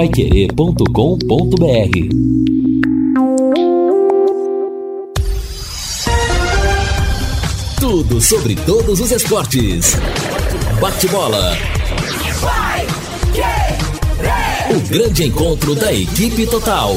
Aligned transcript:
paiquerê.com.br 0.00 0.86
Tudo 7.78 8.18
sobre 8.18 8.56
todos 8.56 8.98
os 8.98 9.10
esportes. 9.10 9.94
Bate-bola. 10.80 11.54
O 14.70 14.88
grande 14.88 15.24
encontro 15.24 15.74
da 15.74 15.92
equipe 15.92 16.46
total. 16.46 16.94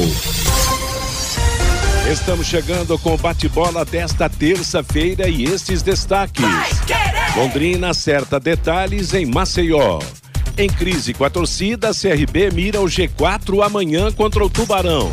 Estamos 2.10 2.46
chegando 2.46 2.98
com 2.98 3.12
o 3.12 3.18
bate-bola 3.18 3.84
desta 3.84 4.30
terça-feira 4.30 5.28
e 5.28 5.44
estes 5.44 5.82
destaques. 5.82 6.42
Londrina 7.36 7.90
acerta 7.90 8.40
detalhes 8.40 9.12
em 9.12 9.26
Maceió. 9.26 9.98
Em 10.56 10.68
crise 10.68 11.12
com 11.12 11.24
a 11.24 11.30
torcida, 11.30 11.90
CRB 11.90 12.50
mira 12.52 12.80
o 12.80 12.84
G4 12.84 13.64
amanhã 13.64 14.12
contra 14.12 14.44
o 14.44 14.48
Tubarão. 14.48 15.10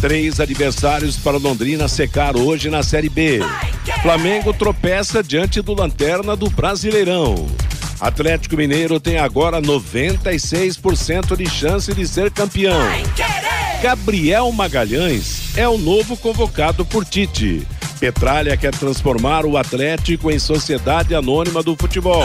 Três 0.00 0.40
adversários 0.40 1.16
para 1.16 1.36
Londrina 1.36 1.86
secar 1.88 2.36
hoje 2.36 2.70
na 2.70 2.82
Série 2.82 3.10
B. 3.10 3.40
Flamengo 4.00 4.52
tropeça 4.54 5.22
diante 5.22 5.60
do 5.60 5.74
Lanterna 5.74 6.34
do 6.34 6.48
Brasileirão. 6.48 7.46
Atlético 8.00 8.56
Mineiro 8.56 8.98
tem 8.98 9.18
agora 9.18 9.60
96% 9.60 11.36
de 11.36 11.48
chance 11.48 11.92
de 11.94 12.08
ser 12.08 12.30
campeão. 12.30 12.80
Gabriel 13.82 14.50
Magalhães 14.52 15.56
é 15.56 15.68
o 15.68 15.76
novo 15.76 16.16
convocado 16.16 16.84
por 16.84 17.04
Tite. 17.04 17.66
Petralha 18.00 18.56
quer 18.56 18.74
transformar 18.74 19.44
o 19.44 19.56
Atlético 19.56 20.30
em 20.30 20.38
sociedade 20.38 21.14
anônima 21.14 21.62
do 21.62 21.76
futebol. 21.76 22.24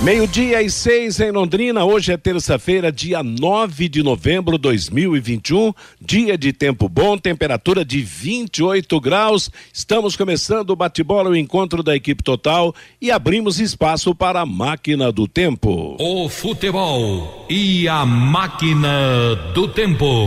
Meio-dia 0.00 0.62
e 0.62 0.70
seis 0.70 1.18
em 1.18 1.32
Londrina. 1.32 1.84
Hoje 1.84 2.12
é 2.12 2.16
terça-feira, 2.16 2.92
dia 2.92 3.20
9 3.20 3.88
de 3.88 4.00
novembro 4.00 4.56
de 4.56 4.62
2021. 4.62 5.72
Dia 6.00 6.38
de 6.38 6.52
tempo 6.52 6.88
bom, 6.88 7.18
temperatura 7.18 7.84
de 7.84 8.00
28 8.00 9.00
graus. 9.00 9.50
Estamos 9.72 10.14
começando 10.14 10.70
o 10.70 10.76
bate-bola, 10.76 11.30
o 11.30 11.36
encontro 11.36 11.82
da 11.82 11.96
equipe 11.96 12.22
total 12.22 12.72
e 13.00 13.10
abrimos 13.10 13.58
espaço 13.58 14.14
para 14.14 14.40
a 14.40 14.46
máquina 14.46 15.10
do 15.10 15.26
tempo. 15.26 15.96
O 15.98 16.28
futebol 16.28 17.46
e 17.50 17.88
a 17.88 18.06
máquina 18.06 19.34
do 19.52 19.66
tempo. 19.66 20.26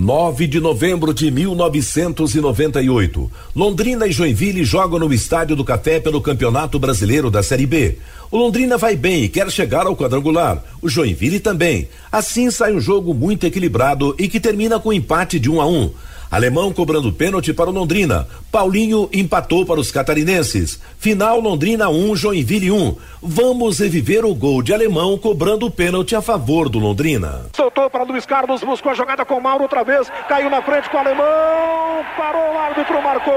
9 0.00 0.46
de 0.46 0.58
novembro 0.60 1.12
de 1.12 1.30
1998. 1.30 3.30
Londrina 3.54 4.06
e 4.06 4.12
Joinville 4.12 4.64
jogam 4.64 4.98
no 4.98 5.12
Estádio 5.12 5.54
do 5.54 5.62
Café 5.62 6.00
pelo 6.00 6.22
Campeonato 6.22 6.78
Brasileiro 6.78 7.30
da 7.30 7.42
Série 7.42 7.66
B. 7.66 7.98
O 8.30 8.38
Londrina 8.38 8.78
vai 8.78 8.96
bem 8.96 9.24
e 9.24 9.28
quer 9.28 9.50
chegar 9.50 9.86
ao 9.86 9.94
quadrangular. 9.94 10.64
O 10.80 10.88
Joinville 10.88 11.38
também. 11.38 11.86
Assim 12.10 12.50
sai 12.50 12.72
um 12.72 12.80
jogo 12.80 13.12
muito 13.12 13.44
equilibrado 13.44 14.16
e 14.18 14.26
que 14.26 14.40
termina 14.40 14.80
com 14.80 14.90
empate 14.90 15.38
de 15.38 15.50
1 15.50 15.56
um 15.56 15.60
a 15.60 15.66
1. 15.66 15.70
Um. 15.70 15.90
Alemão 16.30 16.72
cobrando 16.72 17.12
pênalti 17.12 17.52
para 17.52 17.68
o 17.68 17.72
Londrina. 17.72 18.28
Paulinho 18.52 19.08
empatou 19.12 19.66
para 19.66 19.80
os 19.80 19.90
catarinenses. 19.90 20.80
Final 20.98 21.40
Londrina 21.40 21.88
1, 21.88 22.10
um, 22.10 22.14
Joinville 22.14 22.70
1. 22.70 22.76
Um. 22.76 22.96
Vamos 23.20 23.80
reviver 23.80 24.24
o 24.24 24.34
gol 24.34 24.62
de 24.62 24.72
Alemão 24.72 25.18
cobrando 25.18 25.70
pênalti 25.70 26.14
a 26.14 26.22
favor 26.22 26.68
do 26.68 26.78
Londrina. 26.78 27.46
Soltou 27.56 27.90
para 27.90 28.04
Luiz 28.04 28.24
Carlos, 28.24 28.62
buscou 28.62 28.92
a 28.92 28.94
jogada 28.94 29.24
com 29.24 29.40
Mauro 29.40 29.64
outra 29.64 29.82
vez. 29.82 30.08
Caiu 30.28 30.48
na 30.48 30.62
frente 30.62 30.88
com 30.88 30.96
o 30.96 31.00
Alemão. 31.00 32.04
Parou 32.16 32.54
o 32.54 32.58
árbitro, 32.58 33.02
marcou. 33.02 33.34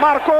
Marcou 0.00 0.34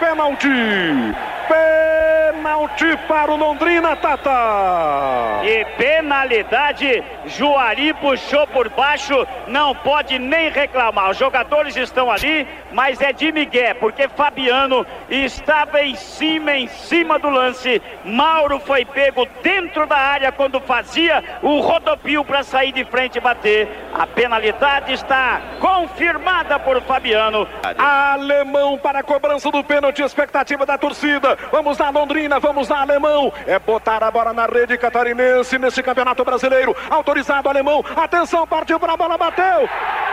pênalti. 0.00 1.35
Pênalti 1.48 2.96
para 3.08 3.30
o 3.30 3.36
Londrina, 3.36 3.96
Tata. 3.96 5.44
E 5.44 5.64
penalidade, 5.76 7.02
Juari 7.26 7.92
puxou 7.94 8.46
por 8.48 8.68
baixo, 8.68 9.26
não 9.46 9.74
pode 9.74 10.18
nem 10.18 10.50
reclamar. 10.50 11.10
Os 11.10 11.16
jogadores 11.16 11.76
estão 11.76 12.10
ali, 12.10 12.46
mas 12.72 13.00
é 13.00 13.12
de 13.12 13.30
Miguel, 13.32 13.74
porque 13.76 14.08
Fabiano 14.08 14.86
estava 15.08 15.82
em 15.82 15.94
cima, 15.94 16.52
em 16.52 16.66
cima 16.66 17.18
do 17.18 17.30
lance. 17.30 17.80
Mauro 18.04 18.58
foi 18.60 18.84
pego 18.84 19.26
dentro 19.42 19.86
da 19.86 19.96
área 19.96 20.32
quando 20.32 20.60
fazia 20.60 21.22
o 21.42 21.60
rodopio 21.60 22.24
para 22.24 22.42
sair 22.42 22.72
de 22.72 22.84
frente 22.84 23.16
e 23.16 23.20
bater. 23.20 23.68
A 23.94 24.06
penalidade 24.06 24.92
está 24.92 25.40
confirmada 25.60 26.58
por 26.58 26.80
Fabiano. 26.82 27.46
Alemão 27.78 28.78
para 28.78 29.00
a 29.00 29.02
cobrança 29.02 29.50
do 29.50 29.62
pênalti, 29.62 30.02
expectativa 30.02 30.66
da 30.66 30.76
torcida. 30.78 31.35
Vamos 31.50 31.78
na 31.78 31.90
Londrina, 31.90 32.38
vamos 32.40 32.68
na 32.68 32.80
Alemão. 32.80 33.32
É 33.46 33.58
botar 33.58 34.02
a 34.02 34.10
bola 34.10 34.32
na 34.32 34.46
rede 34.46 34.76
catarinense 34.76 35.58
nesse 35.58 35.82
campeonato 35.82 36.24
brasileiro. 36.24 36.74
Autorizado 36.90 37.48
Alemão. 37.48 37.84
Atenção, 37.96 38.46
partiu 38.46 38.78
para 38.78 38.94
a 38.94 38.96
bola, 38.96 39.16
bateu. 39.16 39.68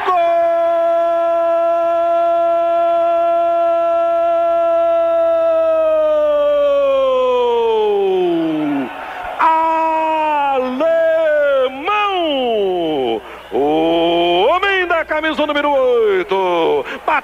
Gol! 0.06 0.52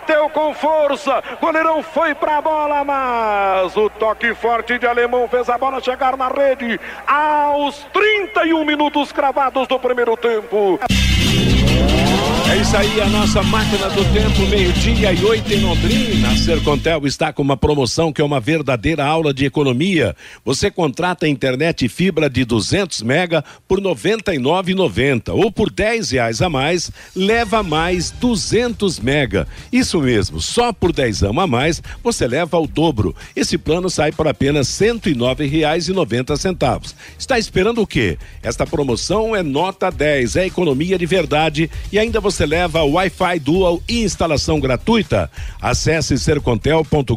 Bateu 0.09 0.27
com 0.29 0.53
força, 0.55 1.23
goleirão 1.39 1.83
foi 1.83 2.15
pra 2.15 2.41
bola, 2.41 2.83
mas 2.83 3.77
o 3.77 3.89
toque 3.91 4.33
forte 4.33 4.79
de 4.79 4.87
alemão 4.87 5.27
fez 5.27 5.47
a 5.47 5.57
bola 5.57 5.79
chegar 5.79 6.17
na 6.17 6.27
rede 6.27 6.79
aos 7.05 7.85
31 7.93 8.65
minutos 8.65 9.11
cravados 9.11 9.67
do 9.67 9.79
primeiro 9.79 10.17
tempo. 10.17 10.79
É 12.49 12.57
isso 12.57 12.75
aí, 12.75 12.99
a 12.99 13.07
nossa 13.07 13.43
máquina 13.43 13.87
do 13.91 14.03
tempo, 14.11 14.41
meio-dia 14.49 15.13
e 15.13 15.23
oito 15.23 15.53
em 15.53 15.61
Londrina. 15.61 16.31
A 16.31 16.35
Sercontel 16.35 17.05
está 17.05 17.31
com 17.31 17.43
uma 17.43 17.55
promoção 17.55 18.11
que 18.11 18.21
é 18.21 18.23
uma 18.23 18.39
verdadeira 18.39 19.05
aula 19.05 19.31
de 19.31 19.45
economia. 19.45 20.15
Você 20.43 20.71
contrata 20.71 21.27
internet 21.27 21.87
fibra 21.87 22.27
de 22.27 22.43
200 22.43 23.03
mega 23.03 23.43
por 23.67 23.77
R$ 23.77 23.85
99,90 23.85 25.31
ou 25.31 25.51
por 25.51 25.69
10 25.69 26.09
reais 26.09 26.41
a 26.41 26.49
mais, 26.49 26.89
leva 27.15 27.61
mais 27.61 28.09
200 28.09 28.99
mega. 28.99 29.47
Isso 29.71 30.01
mesmo, 30.01 30.41
só 30.41 30.73
por 30.73 30.91
10 30.91 31.25
a 31.25 31.31
mais 31.31 31.83
você 32.03 32.25
leva 32.25 32.57
o 32.57 32.65
dobro. 32.65 33.15
Esse 33.35 33.59
plano 33.59 33.91
sai 33.91 34.11
por 34.11 34.27
apenas 34.27 34.81
R$ 34.81 34.87
109,90. 34.87 36.95
Está 37.15 37.37
esperando 37.37 37.83
o 37.83 37.87
quê? 37.87 38.17
Esta 38.41 38.65
promoção 38.65 39.35
é 39.35 39.43
nota 39.43 39.91
10, 39.91 40.35
é 40.35 40.47
economia 40.47 40.97
de 40.97 41.05
verdade 41.05 41.69
e 41.91 41.99
ainda 41.99 42.19
você 42.19 42.38
leva 42.45 42.83
Wi-Fi 42.83 43.39
Dual 43.39 43.81
e 43.87 44.03
instalação 44.03 44.59
gratuita. 44.59 45.29
Acesse 45.61 46.17
sercontel.com.br 46.17 47.15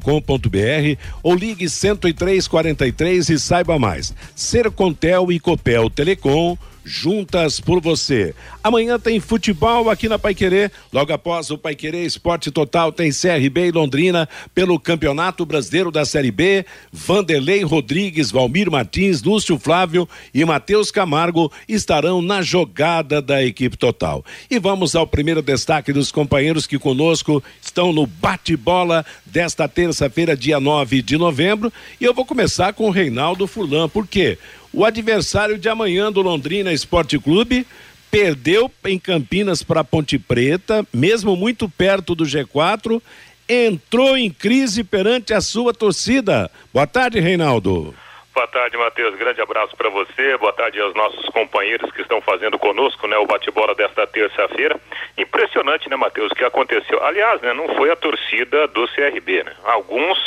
ou 1.22 1.34
ligue 1.34 1.66
10343 1.66 3.28
e 3.28 3.38
saiba 3.38 3.78
mais. 3.78 4.14
Sercontel 4.34 5.30
e 5.32 5.38
Copel 5.38 5.90
Telecom 5.90 6.56
juntas 6.84 7.60
por 7.60 7.80
você. 7.80 8.34
Amanhã 8.62 8.98
tem 8.98 9.20
futebol 9.20 9.90
aqui 9.90 10.08
na 10.08 10.18
Paiquerê. 10.18 10.70
Logo 10.92 11.12
após 11.12 11.50
o 11.50 11.58
Paiquerê 11.58 12.04
Esporte 12.04 12.50
Total 12.50 12.92
tem 12.92 13.10
CRB 13.10 13.68
e 13.68 13.72
Londrina 13.72 14.28
pelo 14.54 14.78
Campeonato 14.78 15.44
Brasileiro 15.44 15.90
da 15.90 16.04
Série 16.04 16.30
B. 16.30 16.64
Vanderlei 16.92 17.62
Rodrigues, 17.62 18.30
Valmir 18.30 18.70
Martins, 18.70 19.22
Lúcio 19.22 19.58
Flávio 19.58 20.08
e 20.34 20.44
Matheus 20.44 20.90
Camargo 20.90 21.52
estarão 21.68 22.20
na 22.22 22.42
jogada 22.42 23.20
da 23.20 23.42
equipe 23.44 23.76
total. 23.76 24.24
E 24.50 24.58
vamos 24.58 24.94
ao 24.94 25.06
primeiro 25.06 25.42
destaque 25.42 25.92
dos 25.92 26.12
companheiros 26.12 26.66
que 26.66 26.78
conosco 26.78 27.42
estão 27.60 27.92
no 27.92 28.06
bate-bola 28.06 29.04
desta 29.24 29.68
terça-feira, 29.68 30.36
dia 30.36 30.60
9 30.60 31.02
de 31.02 31.16
novembro. 31.16 31.72
E 32.00 32.04
eu 32.04 32.14
vou 32.14 32.24
começar 32.24 32.72
com 32.72 32.86
o 32.86 32.90
Reinaldo 32.90 33.46
Furlan. 33.46 33.88
Por 33.88 34.06
quê? 34.06 34.38
O 34.74 34.86
adversário 34.86 35.58
de 35.58 35.68
amanhã 35.68 36.10
do 36.10 36.22
Londrina 36.22 36.72
Esporte 36.72 37.18
Clube 37.18 37.66
perdeu 38.10 38.70
em 38.86 38.98
Campinas 38.98 39.62
para 39.62 39.84
Ponte 39.84 40.18
Preta, 40.18 40.86
mesmo 40.92 41.36
muito 41.36 41.68
perto 41.68 42.14
do 42.14 42.24
G4, 42.24 43.00
entrou 43.46 44.16
em 44.16 44.30
crise 44.30 44.82
perante 44.82 45.34
a 45.34 45.42
sua 45.42 45.74
torcida. 45.74 46.50
Boa 46.72 46.86
tarde, 46.86 47.20
Reinaldo. 47.20 47.94
Boa 48.34 48.46
tarde, 48.46 48.78
Matheus. 48.78 49.14
Grande 49.16 49.42
abraço 49.42 49.76
para 49.76 49.90
você. 49.90 50.38
Boa 50.38 50.54
tarde 50.54 50.80
aos 50.80 50.94
nossos 50.94 51.26
companheiros 51.26 51.90
que 51.92 52.00
estão 52.00 52.22
fazendo 52.22 52.58
conosco, 52.58 53.06
né, 53.06 53.18
o 53.18 53.26
bate-bola 53.26 53.74
desta 53.74 54.06
terça-feira. 54.06 54.80
Impressionante, 55.18 55.90
né, 55.90 55.96
Matheus, 55.96 56.32
o 56.32 56.34
que 56.34 56.44
aconteceu. 56.44 57.04
Aliás, 57.04 57.42
né, 57.42 57.52
não 57.52 57.74
foi 57.76 57.90
a 57.90 57.96
torcida 57.96 58.66
do 58.68 58.88
CRB, 58.88 59.42
né? 59.44 59.52
Alguns 59.64 60.18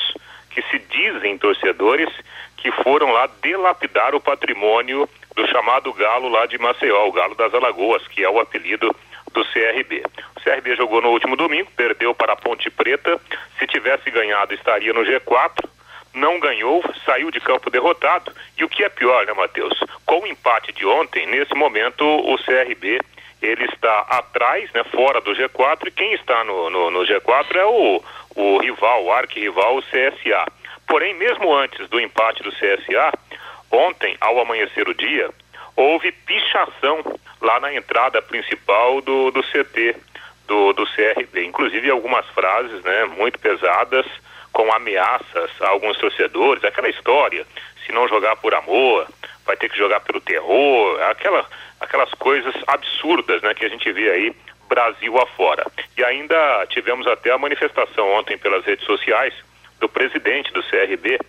que 0.51 0.61
se 0.69 0.79
dizem 0.79 1.37
torcedores 1.39 2.09
que 2.65 2.71
foram 2.81 3.11
lá 3.11 3.29
delapidar 3.43 4.15
o 4.15 4.19
patrimônio 4.19 5.07
do 5.35 5.47
chamado 5.47 5.93
Galo 5.93 6.27
lá 6.27 6.47
de 6.47 6.57
Maceió, 6.57 7.07
o 7.07 7.11
Galo 7.11 7.35
das 7.35 7.53
Alagoas, 7.53 8.07
que 8.07 8.23
é 8.23 8.29
o 8.29 8.39
apelido 8.39 8.89
do 9.31 9.45
CRB. 9.45 10.01
O 10.35 10.41
CRB 10.41 10.75
jogou 10.75 10.99
no 10.99 11.09
último 11.09 11.35
domingo, 11.35 11.69
perdeu 11.75 12.15
para 12.15 12.33
a 12.33 12.35
Ponte 12.35 12.71
Preta. 12.71 13.21
Se 13.59 13.67
tivesse 13.67 14.09
ganhado, 14.09 14.55
estaria 14.55 14.91
no 14.93 15.01
G4 15.01 15.69
não 16.15 16.39
ganhou, 16.39 16.81
saiu 17.05 17.29
de 17.29 17.41
campo 17.41 17.69
derrotado. 17.69 18.31
E 18.57 18.63
o 18.63 18.69
que 18.69 18.83
é 18.83 18.89
pior, 18.89 19.25
né, 19.27 19.33
Matheus? 19.33 19.77
Com 20.05 20.21
o 20.21 20.27
empate 20.27 20.71
de 20.71 20.85
ontem, 20.87 21.27
nesse 21.27 21.53
momento 21.53 22.03
o 22.03 22.35
CRB 22.37 22.99
ele 23.41 23.65
está 23.65 23.99
atrás, 24.09 24.71
né, 24.73 24.83
fora 24.85 25.21
do 25.21 25.33
G4, 25.35 25.87
e 25.87 25.91
quem 25.91 26.13
está 26.13 26.43
no, 26.45 26.69
no, 26.71 26.89
no 26.89 26.99
G4 27.01 27.55
é 27.57 27.65
o, 27.65 28.03
o 28.35 28.57
rival, 28.57 29.03
o 29.03 29.11
arquirrival, 29.11 29.77
o 29.77 29.83
CSA. 29.83 30.45
Porém, 30.87 31.13
mesmo 31.15 31.53
antes 31.53 31.87
do 31.89 31.99
empate 31.99 32.43
do 32.43 32.51
CSA, 32.51 33.11
ontem, 33.71 34.15
ao 34.21 34.39
amanhecer 34.39 34.87
o 34.87 34.93
dia, 34.93 35.29
houve 35.75 36.11
pichação 36.11 37.03
lá 37.41 37.59
na 37.59 37.73
entrada 37.73 38.21
principal 38.21 39.01
do, 39.01 39.31
do 39.31 39.43
CT 39.43 39.95
do, 40.47 40.73
do 40.73 40.85
CRB. 40.85 41.45
Inclusive 41.45 41.89
algumas 41.89 42.25
frases 42.27 42.81
né, 42.83 43.05
muito 43.05 43.39
pesadas, 43.39 44.05
com 44.51 44.71
ameaças 44.71 45.51
a 45.59 45.67
alguns 45.67 45.97
torcedores, 45.97 46.63
aquela 46.63 46.89
história, 46.89 47.45
se 47.85 47.91
não 47.91 48.07
jogar 48.07 48.37
por 48.37 48.53
amor, 48.53 49.05
vai 49.45 49.57
ter 49.57 49.69
que 49.69 49.77
jogar 49.77 49.99
pelo 49.99 50.21
terror, 50.21 51.01
aquela, 51.09 51.45
aquelas 51.81 52.09
coisas 52.11 52.55
absurdas 52.65 53.41
né, 53.41 53.53
que 53.53 53.65
a 53.65 53.69
gente 53.69 53.91
vê 53.91 54.09
aí 54.09 54.35
Brasil 54.69 55.17
afora. 55.19 55.65
E 55.97 56.03
ainda 56.03 56.65
tivemos 56.69 57.05
até 57.05 57.31
a 57.31 57.37
manifestação 57.37 58.09
ontem 58.13 58.37
pelas 58.37 58.63
redes 58.63 58.85
sociais 58.85 59.33
do 59.79 59.89
presidente 59.89 60.51
do 60.53 60.63
CRB, 60.63 61.19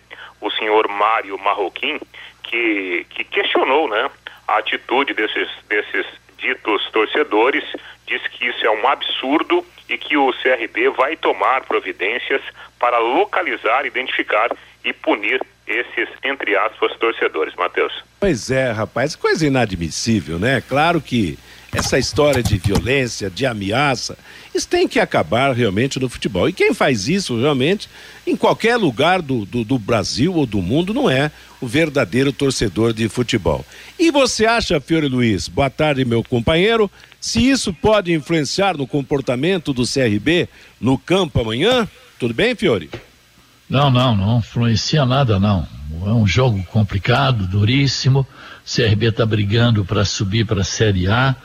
o 0.41 0.49
senhor 0.51 0.87
Mário 0.87 1.37
Marroquim, 1.37 1.99
que, 2.43 3.05
que 3.09 3.23
questionou 3.23 3.89
né, 3.89 4.09
a 4.47 4.57
atitude 4.57 5.13
desses, 5.13 5.49
desses 5.67 6.05
ditos 6.37 6.89
torcedores, 6.91 7.63
diz 8.05 8.21
que 8.27 8.47
isso 8.47 8.65
é 8.65 8.71
um 8.71 8.87
absurdo 8.87 9.65
e 9.89 9.97
que 9.97 10.15
o 10.15 10.31
CRB 10.33 10.89
vai 10.89 11.15
tomar 11.15 11.65
providências 11.65 12.41
para 12.79 12.99
localizar, 12.99 13.85
identificar 13.85 14.49
e 14.83 14.93
punir 14.93 15.41
esses, 15.65 16.07
entre 16.23 16.55
aspas, 16.55 16.95
torcedores, 16.97 17.53
Matheus. 17.55 17.93
Pois 18.19 18.49
é, 18.49 18.71
rapaz, 18.71 19.15
coisa 19.15 19.45
inadmissível, 19.45 20.39
né? 20.39 20.61
Claro 20.61 21.01
que 21.01 21.37
essa 21.73 21.99
história 21.99 22.41
de 22.41 22.57
violência, 22.57 23.29
de 23.29 23.45
ameaça, 23.45 24.17
isso 24.57 24.67
tem 24.67 24.87
que 24.87 24.99
acabar 24.99 25.53
realmente 25.53 25.99
no 25.99 26.09
futebol. 26.09 26.49
E 26.49 26.53
quem 26.53 26.73
faz 26.73 27.07
isso 27.07 27.39
realmente, 27.39 27.87
em 28.25 28.35
qualquer 28.35 28.75
lugar 28.75 29.21
do, 29.21 29.45
do, 29.45 29.63
do, 29.63 29.77
Brasil 29.77 30.33
ou 30.33 30.45
do 30.45 30.61
mundo, 30.61 30.93
não 30.93 31.09
é 31.09 31.31
o 31.61 31.67
verdadeiro 31.67 32.33
torcedor 32.33 32.91
de 32.91 33.07
futebol. 33.07 33.63
E 33.99 34.09
você 34.09 34.45
acha, 34.45 34.81
Fiore 34.81 35.07
Luiz, 35.07 35.47
boa 35.47 35.69
tarde, 35.69 36.03
meu 36.03 36.23
companheiro, 36.23 36.89
se 37.21 37.47
isso 37.47 37.71
pode 37.71 38.11
influenciar 38.11 38.75
no 38.75 38.87
comportamento 38.87 39.71
do 39.71 39.83
CRB 39.83 40.49
no 40.81 40.97
campo 40.97 41.39
amanhã? 41.39 41.87
Tudo 42.19 42.33
bem, 42.33 42.55
Fiore? 42.55 42.89
Não, 43.69 43.91
não, 43.91 44.15
não 44.15 44.39
influencia 44.39 45.05
nada, 45.05 45.39
não. 45.39 45.67
É 46.05 46.09
um 46.09 46.25
jogo 46.25 46.63
complicado, 46.71 47.45
duríssimo. 47.45 48.25
O 48.65 48.75
CRB 48.75 49.07
está 49.09 49.25
brigando 49.25 49.85
para 49.85 50.03
subir 50.03 50.45
para 50.45 50.61
a 50.61 50.65
Série 50.65 51.07
A. 51.07 51.35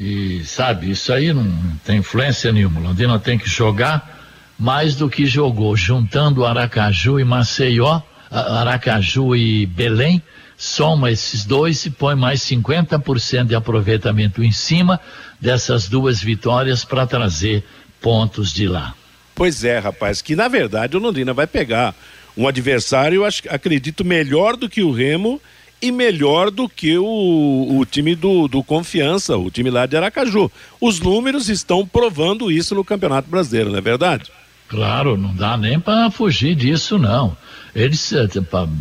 E, 0.00 0.42
sabe, 0.46 0.90
isso 0.90 1.12
aí 1.12 1.30
não, 1.30 1.46
tem 1.84 1.98
influência 1.98 2.50
nenhuma. 2.50 2.80
Londrina 2.80 3.18
tem 3.18 3.36
que 3.36 3.46
jogar 3.46 4.18
mais 4.58 4.94
do 4.94 5.10
que 5.10 5.26
jogou, 5.26 5.76
juntando 5.76 6.46
Aracaju 6.46 7.20
e 7.20 7.24
Maceió, 7.24 8.00
Aracaju 8.30 9.36
e 9.36 9.66
Belém, 9.66 10.22
soma 10.56 11.10
esses 11.10 11.44
dois 11.44 11.84
e 11.84 11.90
põe 11.90 12.14
mais 12.14 12.40
50% 12.40 13.44
de 13.44 13.54
aproveitamento 13.54 14.42
em 14.42 14.52
cima 14.52 14.98
dessas 15.38 15.86
duas 15.86 16.22
vitórias 16.22 16.82
para 16.82 17.06
trazer 17.06 17.62
pontos 18.00 18.54
de 18.54 18.66
lá. 18.66 18.94
Pois 19.34 19.64
é, 19.64 19.78
rapaz, 19.78 20.22
que 20.22 20.34
na 20.34 20.48
verdade 20.48 20.96
o 20.96 21.00
Londrina 21.00 21.34
vai 21.34 21.46
pegar 21.46 21.94
um 22.34 22.48
adversário, 22.48 23.22
acredito, 23.50 24.02
melhor 24.02 24.56
do 24.56 24.66
que 24.66 24.82
o 24.82 24.92
Remo 24.92 25.40
e 25.82 25.90
melhor 25.90 26.50
do 26.50 26.68
que 26.68 26.98
o, 26.98 27.78
o 27.78 27.84
time 27.84 28.14
do, 28.14 28.46
do 28.46 28.62
Confiança, 28.62 29.36
o 29.36 29.50
time 29.50 29.70
lá 29.70 29.86
de 29.86 29.96
Aracaju. 29.96 30.50
Os 30.80 31.00
números 31.00 31.48
estão 31.48 31.86
provando 31.86 32.50
isso 32.50 32.74
no 32.74 32.84
Campeonato 32.84 33.30
Brasileiro, 33.30 33.70
não 33.70 33.78
é 33.78 33.80
verdade? 33.80 34.30
Claro, 34.68 35.16
não 35.16 35.34
dá 35.34 35.56
nem 35.56 35.80
para 35.80 36.10
fugir 36.10 36.54
disso, 36.54 36.98
não. 36.98 37.36
Eles 37.74 38.12
eh, 38.12 38.28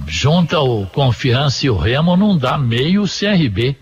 junta 0.07 0.59
o 0.59 0.85
Confiança 0.87 1.65
e 1.65 1.69
o 1.69 1.77
Remo, 1.77 2.15
não 2.15 2.37
dá 2.37 2.57
meio 2.57 3.05
CRB. 3.05 3.75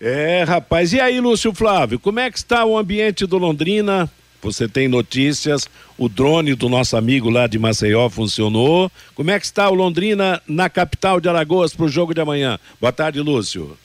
É, 0.00 0.44
rapaz. 0.44 0.92
E 0.92 1.00
aí, 1.00 1.20
Lúcio 1.20 1.54
Flávio, 1.54 1.98
como 1.98 2.20
é 2.20 2.30
que 2.30 2.38
está 2.38 2.64
o 2.64 2.76
ambiente 2.76 3.26
do 3.26 3.38
Londrina? 3.38 4.10
Você 4.42 4.68
tem 4.68 4.86
notícias, 4.86 5.66
o 5.98 6.08
drone 6.08 6.54
do 6.54 6.68
nosso 6.68 6.96
amigo 6.96 7.30
lá 7.30 7.46
de 7.46 7.58
Maceió 7.58 8.08
funcionou. 8.08 8.90
Como 9.14 9.30
é 9.30 9.38
que 9.38 9.46
está 9.46 9.68
o 9.68 9.74
Londrina 9.74 10.40
na 10.46 10.68
capital 10.68 11.20
de 11.20 11.28
Alagoas 11.28 11.74
para 11.74 11.86
o 11.86 11.88
jogo 11.88 12.14
de 12.14 12.20
amanhã? 12.20 12.58
Boa 12.80 12.92
tarde, 12.92 13.20
Lúcio. 13.20 13.76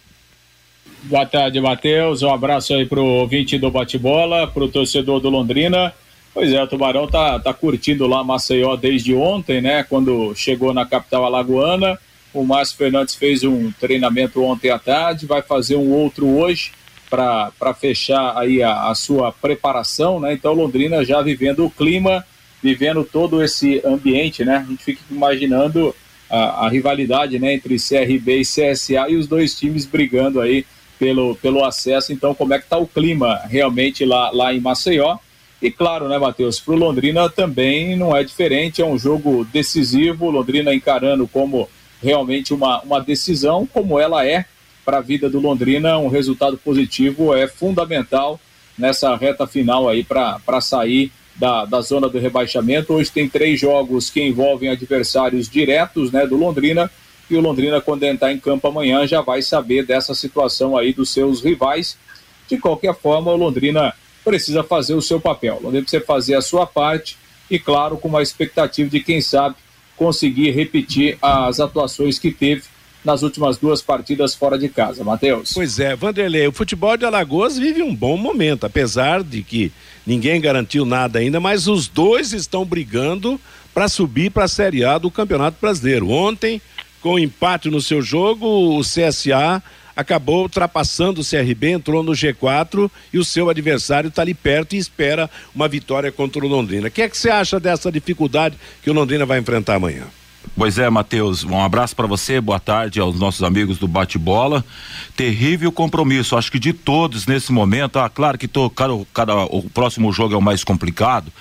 Boa 1.03 1.25
tarde, 1.25 1.59
Matheus. 1.59 2.21
Um 2.21 2.31
abraço 2.31 2.73
aí 2.73 2.85
pro 2.85 3.03
ouvinte 3.03 3.57
do 3.57 3.71
bate-bola, 3.71 4.45
pro 4.45 4.67
torcedor 4.67 5.19
do 5.19 5.29
Londrina. 5.29 5.93
Pois 6.33 6.53
é, 6.53 6.61
o 6.61 6.67
Tubarão 6.67 7.07
tá, 7.07 7.39
tá 7.39 7.53
curtindo 7.53 8.07
lá 8.07 8.23
Maceió 8.23 8.75
desde 8.75 9.13
ontem, 9.13 9.61
né? 9.61 9.83
Quando 9.83 10.33
chegou 10.35 10.73
na 10.73 10.85
capital 10.85 11.25
alagoana. 11.25 11.97
O 12.33 12.45
Márcio 12.45 12.77
Fernandes 12.77 13.15
fez 13.15 13.43
um 13.43 13.71
treinamento 13.71 14.41
ontem 14.41 14.69
à 14.69 14.79
tarde, 14.79 15.25
vai 15.25 15.41
fazer 15.41 15.75
um 15.75 15.91
outro 15.91 16.27
hoje 16.29 16.71
para 17.11 17.73
fechar 17.73 18.37
aí 18.37 18.63
a, 18.63 18.87
a, 18.87 18.95
sua 18.95 19.33
preparação, 19.33 20.17
né? 20.17 20.31
Então 20.31 20.53
Londrina 20.53 21.03
já 21.03 21.21
vivendo 21.21 21.65
o 21.65 21.69
clima, 21.69 22.25
vivendo 22.63 23.03
todo 23.03 23.43
esse 23.43 23.81
ambiente, 23.85 24.45
né? 24.45 24.63
A 24.65 24.69
gente 24.69 24.81
fica 24.81 25.01
imaginando 25.11 25.93
a, 26.29 26.65
a 26.65 26.69
rivalidade, 26.69 27.37
né, 27.37 27.53
entre 27.53 27.75
CRB 27.75 28.37
e 28.37 28.43
CSA 28.43 29.09
e 29.09 29.17
os 29.17 29.27
dois 29.27 29.53
times 29.53 29.85
brigando 29.85 30.39
aí 30.39 30.65
pelo, 30.97 31.35
pelo 31.35 31.65
acesso. 31.65 32.13
Então, 32.13 32.33
como 32.33 32.53
é 32.53 32.59
que 32.59 32.67
tá 32.67 32.77
o 32.77 32.87
clima 32.87 33.41
realmente 33.49 34.05
lá, 34.05 34.31
lá 34.31 34.53
em 34.53 34.61
Maceió? 34.61 35.17
E 35.61 35.69
claro, 35.69 36.07
né, 36.07 36.17
Matheus, 36.17 36.59
para 36.59 36.73
o 36.73 36.77
Londrina 36.77 37.29
também 37.29 37.97
não 37.97 38.15
é 38.15 38.23
diferente, 38.23 38.81
é 38.81 38.85
um 38.85 38.97
jogo 38.97 39.45
decisivo, 39.45 40.31
Londrina 40.31 40.73
encarando 40.73 41.27
como 41.27 41.69
realmente 42.01 42.53
uma, 42.53 42.81
uma 42.81 42.99
decisão, 42.99 43.67
como 43.67 43.99
ela 43.99 44.25
é 44.25 44.45
para 44.91 44.97
a 44.97 45.01
vida 45.01 45.29
do 45.29 45.39
Londrina, 45.39 45.97
um 45.97 46.09
resultado 46.09 46.57
positivo 46.57 47.33
é 47.33 47.47
fundamental 47.47 48.37
nessa 48.77 49.15
reta 49.15 49.47
final 49.47 49.87
aí 49.87 50.03
para 50.03 50.59
sair 50.59 51.13
da, 51.33 51.63
da 51.63 51.79
zona 51.79 52.09
do 52.09 52.19
rebaixamento. 52.19 52.91
Hoje 52.91 53.09
tem 53.09 53.29
três 53.29 53.57
jogos 53.57 54.09
que 54.09 54.21
envolvem 54.21 54.67
adversários 54.67 55.47
diretos 55.47 56.11
né, 56.11 56.27
do 56.27 56.35
Londrina, 56.35 56.91
e 57.29 57.37
o 57.37 57.39
Londrina, 57.39 57.79
quando 57.79 58.03
entrar 58.03 58.33
em 58.33 58.37
campo 58.37 58.67
amanhã, 58.67 59.07
já 59.07 59.21
vai 59.21 59.41
saber 59.41 59.85
dessa 59.85 60.13
situação 60.13 60.75
aí 60.75 60.91
dos 60.91 61.09
seus 61.09 61.41
rivais. 61.41 61.97
De 62.49 62.57
qualquer 62.57 62.93
forma, 62.93 63.31
o 63.31 63.37
Londrina 63.37 63.93
precisa 64.25 64.61
fazer 64.61 64.93
o 64.93 65.01
seu 65.01 65.21
papel. 65.21 65.55
O 65.55 65.63
Londrina 65.63 65.83
precisa 65.83 66.03
fazer 66.03 66.35
a 66.35 66.41
sua 66.41 66.67
parte 66.67 67.17
e, 67.49 67.57
claro, 67.57 67.95
com 67.95 68.09
uma 68.09 68.21
expectativa 68.21 68.89
de, 68.89 68.99
quem 68.99 69.21
sabe, 69.21 69.55
conseguir 69.95 70.51
repetir 70.51 71.17
as 71.21 71.61
atuações 71.61 72.19
que 72.19 72.29
teve 72.29 72.63
nas 73.03 73.23
últimas 73.23 73.57
duas 73.57 73.81
partidas 73.81 74.35
fora 74.35 74.57
de 74.57 74.69
casa. 74.69 75.03
Matheus. 75.03 75.51
Pois 75.53 75.79
é, 75.79 75.95
Vanderlei, 75.95 76.47
o 76.47 76.51
futebol 76.51 76.95
de 76.95 77.05
Alagoas 77.05 77.57
vive 77.57 77.81
um 77.81 77.95
bom 77.95 78.17
momento, 78.17 78.65
apesar 78.65 79.23
de 79.23 79.41
que 79.41 79.71
ninguém 80.05 80.39
garantiu 80.39 80.85
nada 80.85 81.19
ainda, 81.19 81.39
mas 81.39 81.67
os 81.67 81.87
dois 81.87 82.33
estão 82.33 82.65
brigando 82.65 83.39
para 83.73 83.87
subir 83.87 84.31
para 84.31 84.45
a 84.45 84.49
Série 84.49 84.83
A 84.83 84.97
do 84.97 85.09
Campeonato 85.09 85.57
Brasileiro. 85.59 86.09
Ontem, 86.09 86.61
com 87.01 87.17
empate 87.17 87.69
no 87.69 87.81
seu 87.81 88.01
jogo, 88.01 88.45
o 88.77 88.81
CSA 88.81 89.63
acabou 89.95 90.43
ultrapassando 90.43 91.21
o 91.21 91.25
CRB, 91.25 91.71
entrou 91.71 92.03
no 92.03 92.13
G4 92.13 92.89
e 93.13 93.17
o 93.17 93.25
seu 93.25 93.49
adversário 93.49 94.07
está 94.07 94.21
ali 94.21 94.33
perto 94.33 94.73
e 94.73 94.77
espera 94.77 95.29
uma 95.53 95.67
vitória 95.67 96.11
contra 96.11 96.43
o 96.43 96.47
Londrina. 96.47 96.87
O 96.87 96.91
que 96.91 97.01
é 97.01 97.09
que 97.09 97.17
você 97.17 97.29
acha 97.29 97.59
dessa 97.59 97.91
dificuldade 97.91 98.57
que 98.81 98.89
o 98.89 98.93
Londrina 98.93 99.25
vai 99.25 99.39
enfrentar 99.39 99.75
amanhã? 99.75 100.05
Pois 100.55 100.77
é, 100.77 100.89
Matheus, 100.89 101.43
um 101.43 101.63
abraço 101.63 101.95
para 101.95 102.07
você, 102.07 102.41
boa 102.41 102.59
tarde 102.59 102.99
aos 102.99 103.19
nossos 103.19 103.41
amigos 103.41 103.77
do 103.77 103.87
bate-bola. 103.87 104.63
Terrível 105.15 105.71
compromisso, 105.71 106.35
acho 106.35 106.51
que 106.51 106.59
de 106.59 106.73
todos 106.73 107.25
nesse 107.25 107.51
momento, 107.51 107.99
ah, 107.99 108.09
claro 108.09 108.37
que 108.37 108.47
tô, 108.47 108.69
cada, 108.69 109.35
o 109.45 109.69
próximo 109.69 110.11
jogo 110.11 110.33
é 110.33 110.37
o 110.37 110.41
mais 110.41 110.63
complicado, 110.63 111.31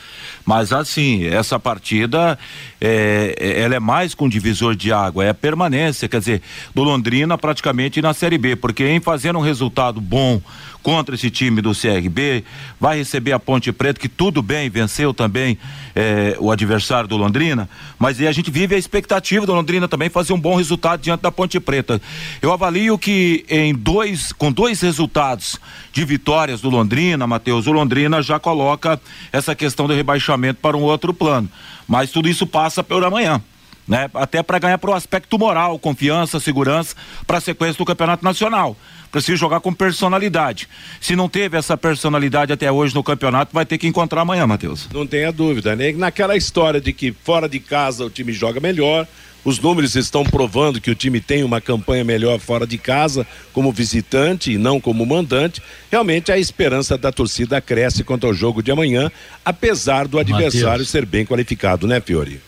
mas 0.50 0.72
assim, 0.72 1.26
essa 1.26 1.60
partida 1.60 2.36
é, 2.80 3.36
é, 3.38 3.60
ela 3.60 3.76
é 3.76 3.78
mais 3.78 4.16
com 4.16 4.28
divisor 4.28 4.74
de 4.74 4.92
água, 4.92 5.24
é 5.24 5.28
a 5.28 5.34
permanência, 5.34 6.08
quer 6.08 6.18
dizer, 6.18 6.42
do 6.74 6.82
Londrina 6.82 7.38
praticamente 7.38 8.02
na 8.02 8.12
Série 8.12 8.36
B, 8.36 8.56
porque 8.56 8.84
em 8.84 8.98
fazendo 8.98 9.38
um 9.38 9.42
resultado 9.42 10.00
bom 10.00 10.42
contra 10.82 11.14
esse 11.14 11.30
time 11.30 11.60
do 11.60 11.72
CRB, 11.72 12.42
vai 12.80 12.96
receber 12.96 13.32
a 13.32 13.38
Ponte 13.38 13.70
Preta, 13.70 14.00
que 14.00 14.08
tudo 14.08 14.42
bem, 14.42 14.70
venceu 14.70 15.12
também 15.12 15.58
eh, 15.94 16.36
o 16.40 16.50
adversário 16.50 17.06
do 17.06 17.18
Londrina, 17.18 17.68
mas 17.98 18.18
a 18.20 18.32
gente 18.32 18.50
vive 18.50 18.74
a 18.74 18.78
expectativa 18.78 19.44
do 19.44 19.52
Londrina 19.52 19.86
também 19.86 20.08
fazer 20.08 20.32
um 20.32 20.40
bom 20.40 20.56
resultado 20.56 21.00
diante 21.00 21.20
da 21.20 21.30
Ponte 21.30 21.60
Preta. 21.60 22.00
Eu 22.40 22.50
avalio 22.50 22.96
que 22.96 23.44
em 23.48 23.74
dois, 23.74 24.32
com 24.32 24.50
dois 24.50 24.80
resultados 24.80 25.60
de 25.92 26.02
vitórias 26.04 26.62
do 26.62 26.70
Londrina, 26.70 27.26
Matheus, 27.26 27.66
o 27.66 27.72
Londrina 27.72 28.22
já 28.22 28.38
coloca 28.38 28.98
essa 29.32 29.54
questão 29.54 29.86
do 29.86 29.92
rebaixamento 29.92 30.39
para 30.60 30.76
um 30.76 30.82
outro 30.82 31.12
plano. 31.12 31.48
Mas 31.86 32.10
tudo 32.10 32.28
isso 32.28 32.46
passa 32.46 32.82
por 32.82 33.04
amanhã 33.04 33.42
né? 33.90 34.08
Até 34.14 34.40
para 34.40 34.60
ganhar 34.60 34.78
pro 34.78 34.94
aspecto 34.94 35.36
moral, 35.36 35.76
confiança, 35.76 36.38
segurança 36.38 36.94
para 37.26 37.38
a 37.38 37.40
sequência 37.40 37.76
do 37.76 37.84
Campeonato 37.84 38.24
Nacional. 38.24 38.76
Precisa 39.10 39.36
jogar 39.36 39.60
com 39.60 39.72
personalidade. 39.72 40.68
Se 41.00 41.16
não 41.16 41.28
teve 41.28 41.56
essa 41.56 41.76
personalidade 41.76 42.52
até 42.52 42.70
hoje 42.70 42.94
no 42.94 43.02
campeonato, 43.02 43.52
vai 43.52 43.66
ter 43.66 43.76
que 43.76 43.86
encontrar 43.86 44.20
amanhã, 44.20 44.46
Matheus. 44.46 44.88
Não 44.92 45.06
tenha 45.06 45.32
dúvida, 45.32 45.74
né? 45.74 45.92
Naquela 45.92 46.36
história 46.36 46.80
de 46.80 46.92
que 46.92 47.12
fora 47.12 47.48
de 47.48 47.58
casa 47.58 48.04
o 48.04 48.10
time 48.10 48.32
joga 48.32 48.60
melhor, 48.60 49.06
os 49.44 49.58
números 49.58 49.96
estão 49.96 50.22
provando 50.22 50.80
que 50.80 50.90
o 50.90 50.94
time 50.94 51.20
tem 51.20 51.42
uma 51.42 51.60
campanha 51.60 52.04
melhor 52.04 52.38
fora 52.38 52.66
de 52.66 52.76
casa, 52.76 53.26
como 53.52 53.72
visitante 53.72 54.52
e 54.52 54.58
não 54.58 54.80
como 54.80 55.04
mandante. 55.06 55.62
Realmente 55.90 56.30
a 56.30 56.38
esperança 56.38 56.98
da 56.98 57.10
torcida 57.10 57.60
cresce 57.60 58.04
quanto 58.04 58.26
ao 58.26 58.34
jogo 58.34 58.62
de 58.62 58.70
amanhã, 58.70 59.10
apesar 59.44 60.06
do 60.06 60.18
adversário 60.18 60.70
Mateus. 60.70 60.90
ser 60.90 61.06
bem 61.06 61.24
qualificado, 61.24 61.86
né, 61.86 62.00
Fiore? 62.00 62.40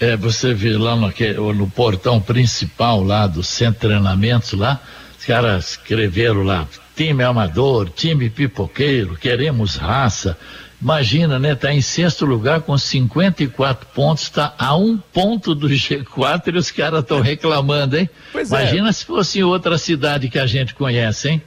É, 0.00 0.16
você 0.16 0.52
vê 0.52 0.76
lá 0.76 0.96
no, 0.96 1.54
no 1.54 1.70
portão 1.70 2.20
principal 2.20 3.04
lá 3.04 3.28
do 3.28 3.42
centro 3.44 3.74
de 3.74 3.78
treinamentos 3.78 4.52
lá, 4.52 4.82
os 5.22 5.26
caras 5.26 5.70
escreveram 5.70 6.42
lá, 6.42 6.66
time 6.96 7.22
amador, 7.22 7.88
time 7.88 8.28
pipoqueiro, 8.28 9.14
queremos 9.14 9.76
raça. 9.76 10.36
Imagina, 10.80 11.38
né? 11.38 11.54
Tá 11.54 11.72
em 11.72 11.80
sexto 11.80 12.26
lugar 12.26 12.62
com 12.62 12.76
54 12.76 13.86
pontos, 13.94 14.28
tá 14.28 14.52
a 14.58 14.76
um 14.76 14.98
ponto 14.98 15.54
do 15.54 15.68
G4 15.68 16.52
e 16.52 16.58
os 16.58 16.72
caras 16.72 17.02
estão 17.02 17.20
reclamando, 17.22 17.98
hein? 17.98 18.10
Pois 18.32 18.50
é. 18.50 18.56
Imagina 18.56 18.88
é. 18.88 18.92
se 18.92 19.06
fosse 19.06 19.38
em 19.38 19.44
outra 19.44 19.78
cidade 19.78 20.28
que 20.28 20.40
a 20.40 20.46
gente 20.46 20.74
conhece, 20.74 21.28
hein? 21.28 21.42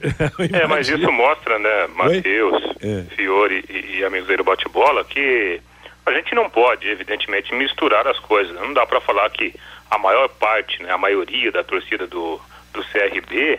é, 0.54 0.66
mas 0.66 0.88
isso 0.88 1.12
mostra, 1.12 1.58
né, 1.58 1.86
Matheus, 1.94 2.62
é. 2.80 3.04
Fiore 3.14 3.62
e, 3.68 3.98
e 3.98 4.04
amigos 4.06 4.34
do 4.34 4.42
bate-bola, 4.42 5.04
que 5.04 5.60
a 6.06 6.12
gente 6.12 6.34
não 6.34 6.48
pode, 6.48 6.88
evidentemente, 6.88 7.54
misturar 7.54 8.06
as 8.08 8.18
coisas. 8.20 8.54
Não 8.54 8.72
dá 8.72 8.86
para 8.86 9.02
falar 9.02 9.28
que 9.28 9.52
a 9.90 9.98
maior 9.98 10.30
parte, 10.30 10.82
né, 10.82 10.90
a 10.90 10.96
maioria 10.96 11.52
da 11.52 11.62
torcida 11.62 12.06
do, 12.06 12.40
do 12.76 12.84
CRB 12.84 13.58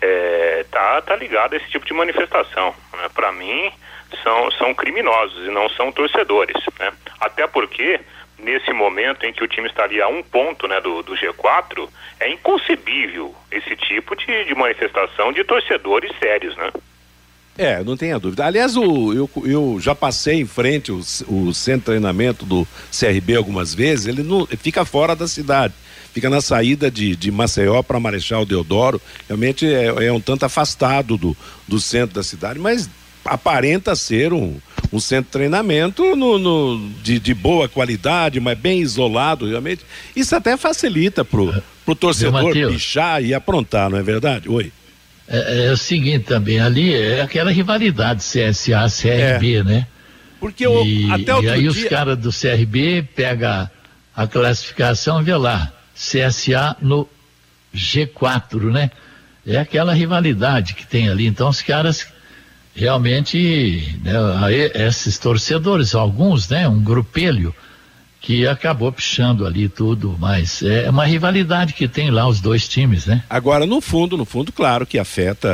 é, 0.00 0.64
tá, 0.70 1.00
tá 1.02 1.16
ligada 1.16 1.56
a 1.56 1.58
esse 1.58 1.68
tipo 1.68 1.86
de 1.86 1.92
manifestação. 1.92 2.74
Né? 2.92 3.08
Para 3.14 3.32
mim, 3.32 3.70
são, 4.22 4.50
são 4.52 4.74
criminosos 4.74 5.46
e 5.46 5.50
não 5.50 5.68
são 5.70 5.92
torcedores. 5.92 6.56
Né? 6.78 6.92
Até 7.20 7.46
porque, 7.46 8.00
nesse 8.38 8.72
momento 8.72 9.24
em 9.24 9.32
que 9.32 9.42
o 9.42 9.48
time 9.48 9.68
estaria 9.68 10.04
a 10.04 10.08
um 10.08 10.22
ponto 10.22 10.66
né, 10.68 10.80
do, 10.80 11.02
do 11.02 11.14
G4, 11.14 11.88
é 12.20 12.30
inconcebível 12.30 13.34
esse 13.50 13.76
tipo 13.76 14.14
de, 14.14 14.44
de 14.44 14.54
manifestação 14.54 15.32
de 15.32 15.44
torcedores 15.44 16.10
sérios, 16.18 16.56
né? 16.56 16.70
É, 17.58 17.82
não 17.82 17.96
tenha 17.96 18.20
dúvida. 18.20 18.46
Aliás, 18.46 18.76
o, 18.76 19.12
eu, 19.12 19.28
eu 19.44 19.78
já 19.80 19.92
passei 19.92 20.36
em 20.36 20.46
frente 20.46 20.92
o, 20.92 20.98
o 20.98 21.52
centro 21.52 21.80
de 21.80 21.86
treinamento 21.86 22.46
do 22.46 22.64
CRB 22.96 23.34
algumas 23.34 23.74
vezes, 23.74 24.06
ele 24.06 24.22
não, 24.22 24.46
fica 24.46 24.84
fora 24.84 25.16
da 25.16 25.26
cidade. 25.26 25.74
Fica 26.12 26.28
na 26.30 26.40
saída 26.40 26.90
de, 26.90 27.14
de 27.14 27.30
Maceió 27.30 27.82
para 27.82 28.00
Marechal 28.00 28.44
Deodoro. 28.44 29.00
Realmente 29.28 29.66
é, 29.66 30.06
é, 30.06 30.12
um 30.12 30.20
tanto 30.20 30.44
afastado 30.44 31.16
do, 31.16 31.36
do 31.66 31.78
centro 31.78 32.14
da 32.14 32.22
cidade, 32.22 32.58
mas 32.58 32.88
aparenta 33.24 33.94
ser 33.94 34.32
um, 34.32 34.56
um 34.92 34.98
centro 34.98 35.26
de 35.26 35.32
treinamento 35.32 36.16
no, 36.16 36.38
no 36.38 36.90
de, 37.02 37.18
de, 37.18 37.34
boa 37.34 37.68
qualidade, 37.68 38.40
mas 38.40 38.58
bem 38.58 38.80
isolado, 38.80 39.46
realmente. 39.48 39.84
Isso 40.16 40.34
até 40.34 40.56
facilita 40.56 41.24
pro, 41.24 41.54
pro 41.84 41.94
torcedor 41.94 42.52
pichar 42.52 43.22
e 43.22 43.34
aprontar, 43.34 43.90
não 43.90 43.98
é 43.98 44.02
verdade? 44.02 44.48
Oi. 44.48 44.72
É, 45.28 45.66
é, 45.66 45.72
o 45.72 45.76
seguinte 45.76 46.24
também, 46.24 46.58
ali 46.58 46.94
é 46.94 47.20
aquela 47.20 47.50
rivalidade 47.50 48.22
CSA-CRB, 48.22 49.56
é. 49.56 49.62
né? 49.62 49.86
Porque 50.40 50.66
o, 50.66 50.84
e, 50.84 51.10
até 51.10 51.34
outro 51.34 51.50
E 51.50 51.52
aí 51.52 51.60
dia... 51.60 51.70
os 51.70 51.84
caras 51.84 52.16
do 52.16 52.30
CRB 52.30 53.02
pegam 53.14 53.68
a 54.16 54.26
classificação, 54.26 55.22
vê 55.22 55.36
lá, 55.36 55.70
CSA 55.98 56.76
no 56.80 57.08
G4, 57.74 58.70
né? 58.70 58.90
É 59.44 59.56
aquela 59.56 59.92
rivalidade 59.92 60.74
que 60.74 60.86
tem 60.86 61.08
ali. 61.08 61.26
Então 61.26 61.48
os 61.48 61.60
caras 61.60 62.06
realmente, 62.74 63.98
né, 64.04 64.12
esses 64.86 65.18
torcedores, 65.18 65.94
alguns, 65.94 66.48
né? 66.48 66.68
Um 66.68 66.80
grupelho 66.80 67.52
que 68.20 68.46
acabou 68.46 68.92
pichando 68.92 69.46
ali 69.46 69.68
tudo, 69.68 70.16
mas 70.18 70.62
é 70.62 70.88
uma 70.90 71.04
rivalidade 71.04 71.72
que 71.72 71.88
tem 71.88 72.10
lá 72.10 72.28
os 72.28 72.40
dois 72.40 72.68
times, 72.68 73.06
né? 73.06 73.22
Agora, 73.28 73.64
no 73.64 73.80
fundo, 73.80 74.16
no 74.16 74.24
fundo, 74.24 74.52
claro 74.52 74.86
que 74.86 74.98
afeta 74.98 75.50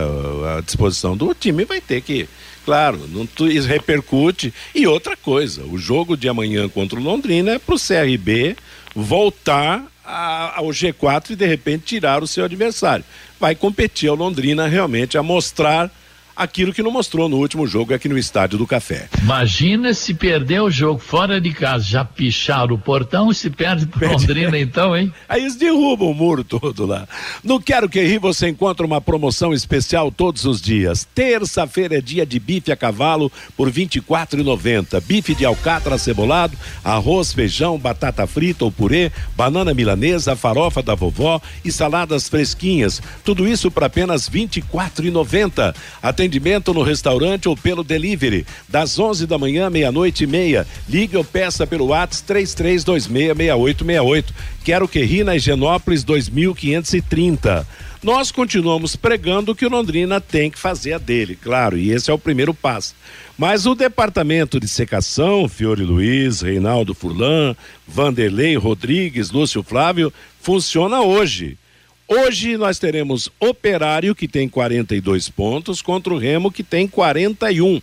a 0.57 0.61
disposição 0.61 1.17
do 1.17 1.35
time, 1.35 1.65
vai 1.65 1.81
ter 1.81 2.01
que, 2.01 2.29
claro, 2.65 3.09
não, 3.09 3.29
isso 3.49 3.69
repercute. 3.69 4.53
E 4.75 4.87
outra 4.87 5.17
coisa, 5.17 5.63
o 5.65 5.79
jogo 5.79 6.17
de 6.17 6.29
amanhã 6.29 6.69
contra 6.69 6.99
o 6.99 7.03
Londrina 7.03 7.53
é 7.53 7.59
para 7.59 7.75
o 7.75 7.79
CRB 7.79 8.57
voltar 8.95 9.85
ao 10.05 10.67
G4 10.67 11.31
e 11.31 11.37
de 11.37 11.47
repente 11.47 11.85
tirar 11.85 12.23
o 12.23 12.27
seu 12.27 12.45
adversário. 12.45 13.05
Vai 13.41 13.55
competir 13.55 14.11
o 14.11 14.15
Londrina 14.15 14.67
realmente 14.67 15.17
a 15.17 15.23
mostrar 15.23 15.91
aquilo 16.37 16.73
que 16.73 16.83
não 16.83 16.91
mostrou 16.91 17.29
no 17.29 17.37
último 17.37 17.67
jogo 17.67 17.95
aqui 17.95 18.09
no 18.09 18.19
Estádio 18.19 18.59
do 18.59 18.67
Café. 18.67 19.09
Imagina 19.23 19.95
se 19.95 20.14
perder 20.14 20.61
o 20.61 20.71
jogo 20.71 20.99
fora 20.99 21.41
de 21.41 21.53
casa, 21.53 21.85
já 21.85 22.05
picharam 22.05 22.75
o 22.75 22.79
portão 22.79 23.31
e 23.31 23.35
se 23.35 23.50
perde 23.50 23.87
pro 23.87 24.07
Londrina 24.11 24.59
então, 24.59 24.97
hein? 24.97 25.12
Aí 25.29 25.43
eles 25.43 25.57
derrubam 25.57 26.11
o 26.11 26.14
muro 26.14 26.43
todo 26.45 26.87
lá. 26.87 27.07
No 27.43 27.61
Quero 27.61 27.88
Que 27.88 28.03
Ri 28.03 28.19
você 28.19 28.49
encontra 28.49 28.85
uma 28.85 29.00
promoção 29.00 29.53
especial 29.53 30.11
todos 30.11 30.45
os 30.45 30.61
dias. 30.61 31.07
Terça-feira 31.14 31.99
é 31.99 32.00
dia 32.00 32.26
de 32.26 32.38
bife 32.38 32.73
a 32.73 32.76
cavalo 32.76 33.31
por 33.57 33.69
R$ 33.69 33.87
24,90. 33.87 35.00
Bife 35.03 35.35
de 35.35 35.45
alcatra 35.45 35.99
cebolado, 35.99 36.57
arroz, 36.83 37.33
feijão, 37.33 37.79
batata 37.79 38.26
frita 38.26 38.64
ou 38.64 38.73
purê, 38.73 39.11
banana 39.37 39.73
milanesa, 39.75 40.37
farofa 40.37 40.83
da 40.83 40.95
vovó 40.95 41.41
e 41.64 41.71
saladas 41.71 42.29
fresquinhas. 42.29 43.03
Tudo 43.25 43.47
isso 43.47 43.71
por 43.71 43.85
apenas 43.85 44.26
R$ 44.29 44.41
24,90. 44.49 45.75
Até 46.03 46.24
atendimento 46.25 46.73
no 46.73 46.83
restaurante 46.83 47.49
ou 47.49 47.57
pelo 47.57 47.85
delivery, 47.85 48.47
das 48.66 48.99
11 48.99 49.26
da 49.26 49.37
manhã, 49.37 49.69
meia-noite 49.69 50.25
e 50.25 50.26
meia. 50.26 50.66
Ligue 50.88 51.19
ou 51.19 51.25
peça 51.25 51.66
pelo 51.66 51.88
WhatsApp 51.88 52.33
33266868. 52.33 54.25
Quero 54.64 54.88
que 54.88 55.02
ri 55.02 55.23
na 55.23 55.37
Higienópolis 55.37 56.02
2530. 56.02 57.66
Nós 58.02 58.33
continuamos 58.33 58.97
pregando 58.97 59.54
que 59.54 59.66
o 59.66 59.71
Londrina 59.71 60.19
tem 60.21 60.50
que 60.50 60.59
fazer 60.59 60.95
a 60.95 60.99
dele, 60.99 61.38
claro, 61.40 61.78
e 61.78 61.90
esse 61.90 62.11
é 62.11 62.14
o 62.14 62.19
primeiro 62.19 62.52
passo. 62.52 62.95
Mas 63.37 63.66
o 63.66 63.75
departamento 63.75 64.61
de 64.61 64.69
secação, 64.69 65.49
Fiore 65.49 65.83
Luiz, 65.83 66.40
Reinaldo 66.40 66.95
Furlan, 66.95 67.57
Vanderlei 67.87 68.57
Rodrigues, 68.57 69.31
Lúcio 69.31 69.62
Flávio, 69.62 70.12
funciona 70.40 71.00
hoje. 71.00 71.59
Hoje 72.07 72.57
nós 72.59 72.79
teremos 72.79 73.31
Operário, 73.41 74.15
que 74.15 74.29
tem 74.29 74.49
42 74.49 75.31
pontos, 75.31 75.81
contra 75.81 76.13
o 76.13 76.19
Remo, 76.19 76.53
que 76.53 76.63
tem 76.63 76.87
41. 76.87 77.81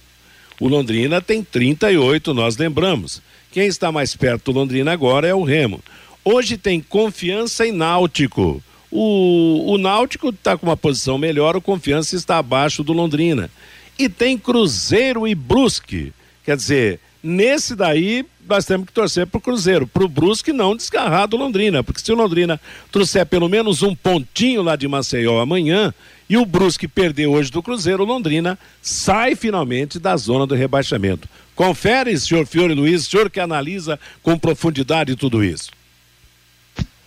O 0.59 0.67
Londrina 0.67 1.19
tem 1.19 1.43
38, 1.43 2.33
nós 2.33 2.55
lembramos. 2.55 3.21
Quem 3.51 3.65
está 3.65 3.91
mais 3.91 4.15
perto 4.15 4.51
do 4.51 4.59
Londrina 4.59 4.91
agora 4.91 5.27
é 5.27 5.33
o 5.33 5.43
Remo. 5.43 5.81
Hoje 6.23 6.55
tem 6.55 6.79
Confiança 6.79 7.65
e 7.65 7.71
Náutico. 7.71 8.61
O, 8.91 9.73
o 9.73 9.77
Náutico 9.79 10.29
está 10.29 10.55
com 10.55 10.67
uma 10.67 10.77
posição 10.77 11.17
melhor, 11.17 11.55
o 11.55 11.61
Confiança 11.61 12.15
está 12.15 12.37
abaixo 12.37 12.83
do 12.83 12.93
Londrina. 12.93 13.49
E 13.97 14.07
tem 14.07 14.37
Cruzeiro 14.37 15.27
e 15.27 15.33
Brusque. 15.33 16.13
Quer 16.45 16.55
dizer, 16.57 16.99
nesse 17.23 17.75
daí 17.75 18.23
nós 18.47 18.65
temos 18.65 18.87
que 18.87 18.93
torcer 18.93 19.27
para 19.27 19.37
o 19.37 19.41
Cruzeiro, 19.41 19.87
para 19.87 20.03
o 20.03 20.07
Brusque 20.07 20.51
não 20.51 20.75
desgarrar 20.75 21.27
do 21.27 21.37
Londrina, 21.37 21.83
porque 21.83 22.01
se 22.01 22.11
o 22.11 22.15
Londrina 22.15 22.59
trouxer 22.91 23.25
pelo 23.25 23.47
menos 23.47 23.81
um 23.81 23.95
pontinho 23.95 24.61
lá 24.61 24.75
de 24.75 24.87
Maceió 24.87 25.39
amanhã 25.39 25.93
e 26.29 26.37
o 26.37 26.45
Brusque 26.45 26.87
perder 26.87 27.27
hoje 27.27 27.51
do 27.51 27.61
Cruzeiro, 27.61 28.03
o 28.03 28.05
Londrina 28.05 28.57
sai 28.81 29.35
finalmente 29.35 29.99
da 29.99 30.15
zona 30.15 30.47
do 30.47 30.55
rebaixamento. 30.55 31.27
Confere, 31.55 32.17
senhor 32.17 32.45
Fiore 32.45 32.73
Luiz, 32.73 33.05
senhor 33.05 33.29
que 33.29 33.39
analisa 33.39 33.99
com 34.23 34.37
profundidade 34.37 35.15
tudo 35.15 35.43
isso. 35.43 35.69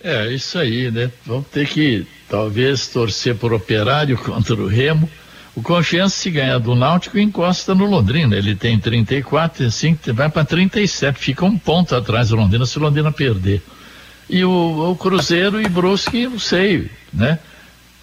É, 0.03 0.31
isso 0.31 0.59
aí, 0.59 0.91
né? 0.91 1.11
Vamos 1.25 1.47
ter 1.47 1.67
que 1.67 2.05
talvez 2.29 2.87
torcer 2.87 3.35
por 3.35 3.51
operário 3.51 4.15
contra 4.21 4.53
o 4.53 4.67
Remo. 4.67 5.09
O 5.55 5.61
Confiança, 5.61 6.17
se 6.17 6.29
ganhar 6.29 6.59
do 6.59 6.75
Náutico, 6.75 7.17
encosta 7.17 7.73
no 7.73 7.85
Londrina. 7.85 8.35
Ele 8.35 8.55
tem 8.55 8.77
34, 8.77 9.65
assim, 9.65 9.97
vai 10.13 10.29
para 10.29 10.43
37. 10.43 11.17
Fica 11.17 11.45
um 11.45 11.57
ponto 11.57 11.95
atrás 11.95 12.29
do 12.29 12.35
Londrina 12.35 12.65
se 12.65 12.77
o 12.77 12.81
Londrina 12.81 13.11
perder. 13.11 13.61
E 14.29 14.43
o, 14.43 14.91
o 14.91 14.95
Cruzeiro 14.97 15.61
e 15.61 15.69
Brusque, 15.69 16.27
não 16.27 16.39
sei, 16.39 16.91
né? 17.13 17.39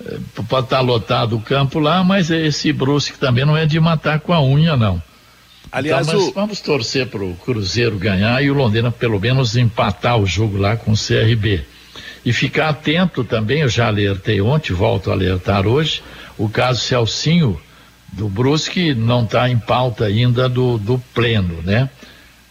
É, 0.04 0.18
pode 0.48 0.66
estar 0.66 0.78
tá 0.78 0.80
lotado 0.80 1.36
o 1.36 1.40
campo 1.40 1.78
lá, 1.78 2.02
mas 2.02 2.30
esse 2.30 2.72
Brusque 2.72 3.18
também 3.18 3.44
não 3.44 3.56
é 3.56 3.66
de 3.66 3.78
matar 3.78 4.20
com 4.20 4.32
a 4.32 4.42
unha, 4.42 4.76
não. 4.76 5.02
Aliás, 5.70 6.08
então, 6.08 6.28
o... 6.28 6.32
vamos 6.32 6.60
torcer 6.60 7.06
para 7.06 7.22
o 7.22 7.34
Cruzeiro 7.34 7.98
ganhar 7.98 8.42
e 8.42 8.50
o 8.50 8.54
Londrina 8.54 8.90
pelo 8.90 9.20
menos 9.20 9.56
empatar 9.56 10.18
o 10.18 10.26
jogo 10.26 10.56
lá 10.56 10.76
com 10.76 10.92
o 10.92 10.96
CRB. 10.96 11.64
E 12.24 12.32
ficar 12.32 12.68
atento 12.68 13.24
também, 13.24 13.62
eu 13.62 13.68
já 13.68 13.88
alertei 13.88 14.40
ontem, 14.40 14.72
volto 14.72 15.10
a 15.10 15.14
alertar 15.14 15.66
hoje, 15.66 16.02
o 16.38 16.48
caso 16.48 16.80
Celcinho 16.80 17.60
do 18.12 18.28
Brusque 18.28 18.94
não 18.94 19.24
está 19.24 19.48
em 19.48 19.58
pauta 19.58 20.04
ainda 20.04 20.48
do, 20.48 20.78
do 20.78 20.98
pleno, 21.14 21.60
né? 21.62 21.90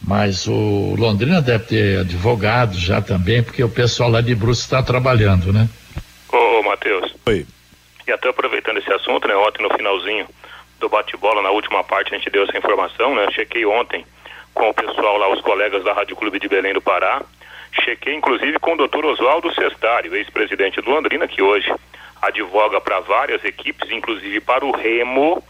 Mas 0.05 0.47
o 0.47 0.95
Londrina 0.97 1.41
deve 1.41 1.65
ter 1.65 1.99
advogado 1.99 2.77
já 2.77 3.01
também, 3.01 3.43
porque 3.43 3.63
o 3.63 3.69
pessoal 3.69 4.09
lá 4.09 4.19
de 4.19 4.33
Brusque 4.33 4.65
está 4.65 4.81
trabalhando, 4.81 5.53
né? 5.53 5.69
Ô, 6.33 6.59
ô 6.59 6.63
Matheus. 6.63 7.13
Oi. 7.27 7.45
E 8.07 8.11
até 8.11 8.29
aproveitando 8.29 8.77
esse 8.77 8.91
assunto, 8.91 9.27
né? 9.27 9.35
Ontem 9.35 9.61
no 9.61 9.73
finalzinho 9.73 10.27
do 10.79 10.89
bate-bola, 10.89 11.43
na 11.43 11.51
última 11.51 11.83
parte 11.83 12.13
a 12.13 12.17
gente 12.17 12.29
deu 12.31 12.43
essa 12.43 12.57
informação, 12.57 13.15
né? 13.15 13.27
Chequei 13.31 13.65
ontem 13.65 14.03
com 14.53 14.69
o 14.69 14.73
pessoal 14.73 15.17
lá, 15.17 15.31
os 15.31 15.41
colegas 15.41 15.83
da 15.83 15.93
Rádio 15.93 16.15
Clube 16.15 16.39
de 16.39 16.47
Belém 16.47 16.73
do 16.73 16.81
Pará. 16.81 17.21
Chequei 17.71 18.13
inclusive 18.13 18.59
com 18.59 18.73
o 18.73 18.77
doutor 18.77 19.05
Oswaldo 19.05 19.53
Cestário, 19.53 20.15
ex-presidente 20.15 20.81
do 20.81 20.91
Londrina, 20.91 21.27
que 21.27 21.41
hoje 21.41 21.73
advoga 22.21 22.79
para 22.79 22.99
várias 22.99 23.43
equipes, 23.43 23.89
inclusive 23.89 24.39
para 24.41 24.65
o 24.65 24.71
Remo. 24.71 25.43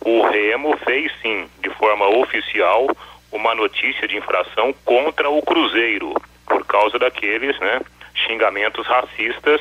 O 0.00 0.22
Remo 0.22 0.76
fez 0.78 1.12
sim, 1.20 1.48
de 1.60 1.70
forma 1.70 2.08
oficial, 2.08 2.86
uma 3.32 3.54
notícia 3.54 4.06
de 4.06 4.16
infração 4.16 4.72
contra 4.84 5.28
o 5.28 5.42
Cruzeiro, 5.42 6.14
por 6.46 6.64
causa 6.64 6.98
daqueles 6.98 7.58
né, 7.58 7.80
xingamentos 8.14 8.86
racistas 8.86 9.60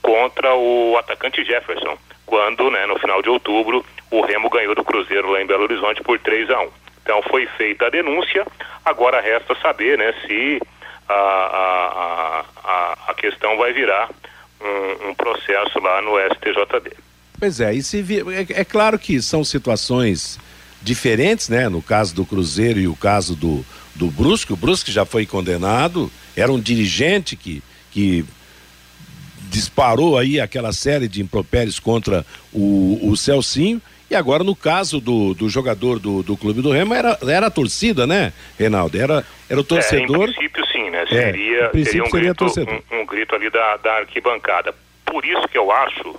contra 0.00 0.54
o 0.54 0.96
atacante 0.96 1.44
Jefferson, 1.44 1.98
quando, 2.24 2.70
né, 2.70 2.86
no 2.86 2.98
final 2.98 3.20
de 3.20 3.28
outubro, 3.28 3.84
o 4.10 4.22
Remo 4.22 4.48
ganhou 4.48 4.74
do 4.74 4.84
Cruzeiro 4.84 5.30
lá 5.30 5.42
em 5.42 5.46
Belo 5.46 5.64
Horizonte 5.64 6.02
por 6.02 6.18
3 6.18 6.50
a 6.50 6.60
1 6.62 6.68
Então 7.02 7.22
foi 7.22 7.46
feita 7.46 7.86
a 7.86 7.90
denúncia, 7.90 8.46
agora 8.84 9.20
resta 9.20 9.54
saber 9.56 9.98
né, 9.98 10.14
se 10.26 10.60
a, 11.10 12.44
a, 12.64 12.68
a, 12.70 13.10
a 13.10 13.14
questão 13.14 13.56
vai 13.56 13.72
virar 13.72 14.10
um, 14.60 15.08
um, 15.08 15.14
processo 15.14 15.78
lá 15.80 16.00
no 16.02 16.12
STJD. 16.34 16.96
Pois 17.38 17.60
é, 17.60 17.74
e 17.74 17.82
se 17.82 18.02
vi, 18.02 18.20
é, 18.20 18.60
é 18.60 18.64
claro 18.64 18.98
que 18.98 19.20
são 19.20 19.42
situações 19.42 20.38
diferentes, 20.82 21.48
né? 21.48 21.68
No 21.68 21.82
caso 21.82 22.14
do 22.14 22.24
Cruzeiro 22.24 22.78
e 22.78 22.86
o 22.86 22.94
caso 22.94 23.34
do, 23.34 23.64
do 23.94 24.08
Brusque, 24.10 24.52
o 24.52 24.56
Brusque 24.56 24.92
já 24.92 25.04
foi 25.04 25.26
condenado, 25.26 26.10
era 26.36 26.52
um 26.52 26.60
dirigente 26.60 27.36
que, 27.36 27.62
que 27.90 28.24
disparou 29.50 30.18
aí 30.18 30.40
aquela 30.40 30.72
série 30.72 31.08
de 31.08 31.20
impropérios 31.20 31.78
contra 31.78 32.24
o, 32.52 32.98
o 33.02 33.16
Celcinho, 33.16 33.82
e 34.10 34.14
agora 34.14 34.42
no 34.42 34.56
caso 34.56 35.00
do, 35.00 35.34
do 35.34 35.48
jogador 35.48 35.98
do, 35.98 36.22
do 36.22 36.36
Clube 36.36 36.60
do 36.60 36.72
Remo 36.72 36.94
era, 36.94 37.16
era 37.22 37.46
a 37.46 37.50
torcida, 37.50 38.06
né, 38.06 38.32
Reinaldo? 38.58 39.00
Era, 39.00 39.24
era 39.48 39.60
o 39.60 39.64
torcedor. 39.64 40.28
É, 40.28 40.30
em 40.30 40.34
princípio 40.34 40.69
né? 40.88 41.04
Seria, 41.06 41.70
é, 41.74 41.84
seria, 41.84 42.04
um, 42.04 42.10
grito, 42.10 42.46
um, 42.46 43.00
um 43.00 43.06
grito 43.06 43.34
ali 43.34 43.50
da, 43.50 43.76
da 43.76 43.94
arquibancada. 43.98 44.74
Por 45.04 45.24
isso 45.24 45.46
que 45.48 45.58
eu 45.58 45.70
acho 45.70 46.18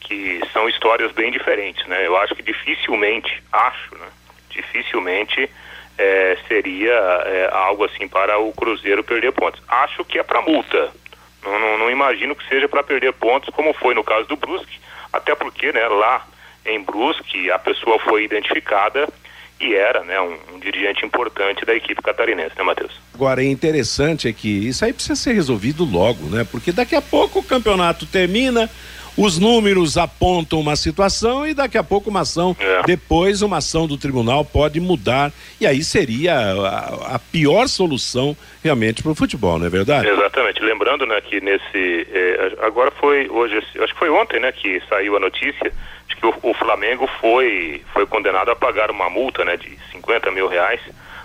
que 0.00 0.40
são 0.52 0.68
histórias 0.68 1.12
bem 1.12 1.30
diferentes, 1.30 1.86
né? 1.86 2.06
Eu 2.06 2.16
acho 2.16 2.34
que 2.34 2.42
dificilmente, 2.42 3.42
acho, 3.52 3.94
né? 3.96 4.06
Dificilmente 4.48 5.50
é, 5.98 6.38
seria 6.46 6.92
é, 6.92 7.50
algo 7.52 7.84
assim 7.84 8.06
para 8.08 8.38
o 8.38 8.52
Cruzeiro 8.52 9.02
perder 9.02 9.32
pontos. 9.32 9.60
Acho 9.68 10.04
que 10.04 10.18
é 10.18 10.22
para 10.22 10.40
multa. 10.40 10.90
Não, 11.42 11.58
não, 11.58 11.78
não, 11.78 11.90
imagino 11.90 12.34
que 12.34 12.48
seja 12.48 12.68
para 12.68 12.82
perder 12.82 13.12
pontos, 13.12 13.52
como 13.54 13.72
foi 13.74 13.94
no 13.94 14.04
caso 14.04 14.26
do 14.26 14.36
Brusque, 14.36 14.80
até 15.12 15.34
porque, 15.34 15.72
né, 15.72 15.86
lá 15.88 16.26
em 16.64 16.80
Brusque 16.82 17.50
a 17.50 17.58
pessoa 17.58 17.98
foi 17.98 18.24
identificada 18.24 19.08
e 19.60 19.74
era, 19.74 20.04
né, 20.04 20.20
um, 20.20 20.36
um 20.54 20.58
dirigente 20.58 21.04
importante 21.04 21.64
da 21.64 21.74
equipe 21.74 22.00
catarinense, 22.02 22.56
né, 22.56 22.62
Matheus? 22.62 22.92
Agora, 23.14 23.42
é 23.42 23.46
interessante 23.46 24.28
é 24.28 24.32
que 24.32 24.68
isso 24.68 24.84
aí 24.84 24.92
precisa 24.92 25.16
ser 25.16 25.32
resolvido 25.32 25.84
logo, 25.84 26.28
né? 26.28 26.46
Porque 26.48 26.70
daqui 26.70 26.94
a 26.94 27.02
pouco 27.02 27.40
o 27.40 27.42
campeonato 27.42 28.06
termina, 28.06 28.70
os 29.16 29.36
números 29.36 29.98
apontam 29.98 30.60
uma 30.60 30.76
situação 30.76 31.44
e 31.44 31.52
daqui 31.52 31.76
a 31.76 31.82
pouco 31.82 32.08
uma 32.08 32.20
ação, 32.20 32.56
é. 32.60 32.82
depois 32.84 33.42
uma 33.42 33.56
ação 33.56 33.88
do 33.88 33.98
tribunal 33.98 34.44
pode 34.44 34.78
mudar 34.78 35.32
e 35.60 35.66
aí 35.66 35.82
seria 35.82 36.36
a, 36.36 37.16
a 37.16 37.18
pior 37.18 37.66
solução 37.66 38.36
realmente 38.62 39.02
para 39.02 39.10
o 39.10 39.16
futebol, 39.16 39.58
não 39.58 39.66
é 39.66 39.70
verdade? 39.70 40.06
Exatamente. 40.06 40.62
Lembrando, 40.62 41.04
né, 41.04 41.20
que 41.20 41.40
nesse 41.40 42.06
eh, 42.12 42.52
agora 42.60 42.92
foi 42.92 43.28
hoje, 43.28 43.56
acho 43.58 43.92
que 43.92 43.98
foi 43.98 44.08
ontem, 44.08 44.38
né, 44.38 44.52
que 44.52 44.80
saiu 44.88 45.16
a 45.16 45.20
notícia 45.20 45.72
que 46.18 46.26
o, 46.26 46.34
o, 46.42 46.54
Flamengo 46.54 47.08
foi 47.20 47.82
foi 47.92 48.06
condenado 48.06 48.50
a 48.50 48.56
pagar 48.56 48.90
uma 48.90 49.08
multa, 49.08 49.44
né, 49.44 49.56
de 49.56 49.78
50 49.92 50.30
mil 50.30 50.48
reais 50.48 50.80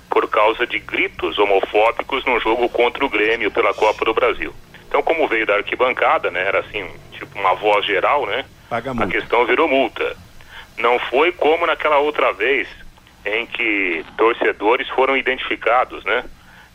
por 0.10 0.30
causa 0.30 0.66
de 0.68 0.80
gritos 0.80 1.40
homofóbicos 1.40 2.24
num 2.26 2.40
jogo 2.40 2.70
contra 2.70 3.04
o 3.04 3.10
Grêmio 3.10 3.52
pela 3.52 3.74
Copa 3.74 4.06
do 4.06 4.14
Brasil. 4.14 4.54
Então, 4.88 5.02
como 5.02 5.28
veio 5.28 5.46
da 5.46 5.56
arquibancada, 5.56 6.30
né, 6.30 6.48
era 6.48 6.60
assim, 6.60 6.88
tipo 7.12 7.38
uma 7.40 7.56
voz 7.56 7.84
geral, 7.86 8.28
né? 8.28 8.46
Paga 8.70 8.92
a 8.92 9.08
questão 9.08 9.46
virou 9.46 9.68
multa. 9.68 10.16
Não 10.78 11.00
foi 11.00 11.32
como 11.32 11.66
naquela 11.66 11.98
outra 11.98 12.32
vez 12.32 12.68
em 13.26 13.46
que 13.46 14.06
torcedores 14.18 14.88
foram 14.90 15.18
identificados, 15.18 16.04
né? 16.04 16.24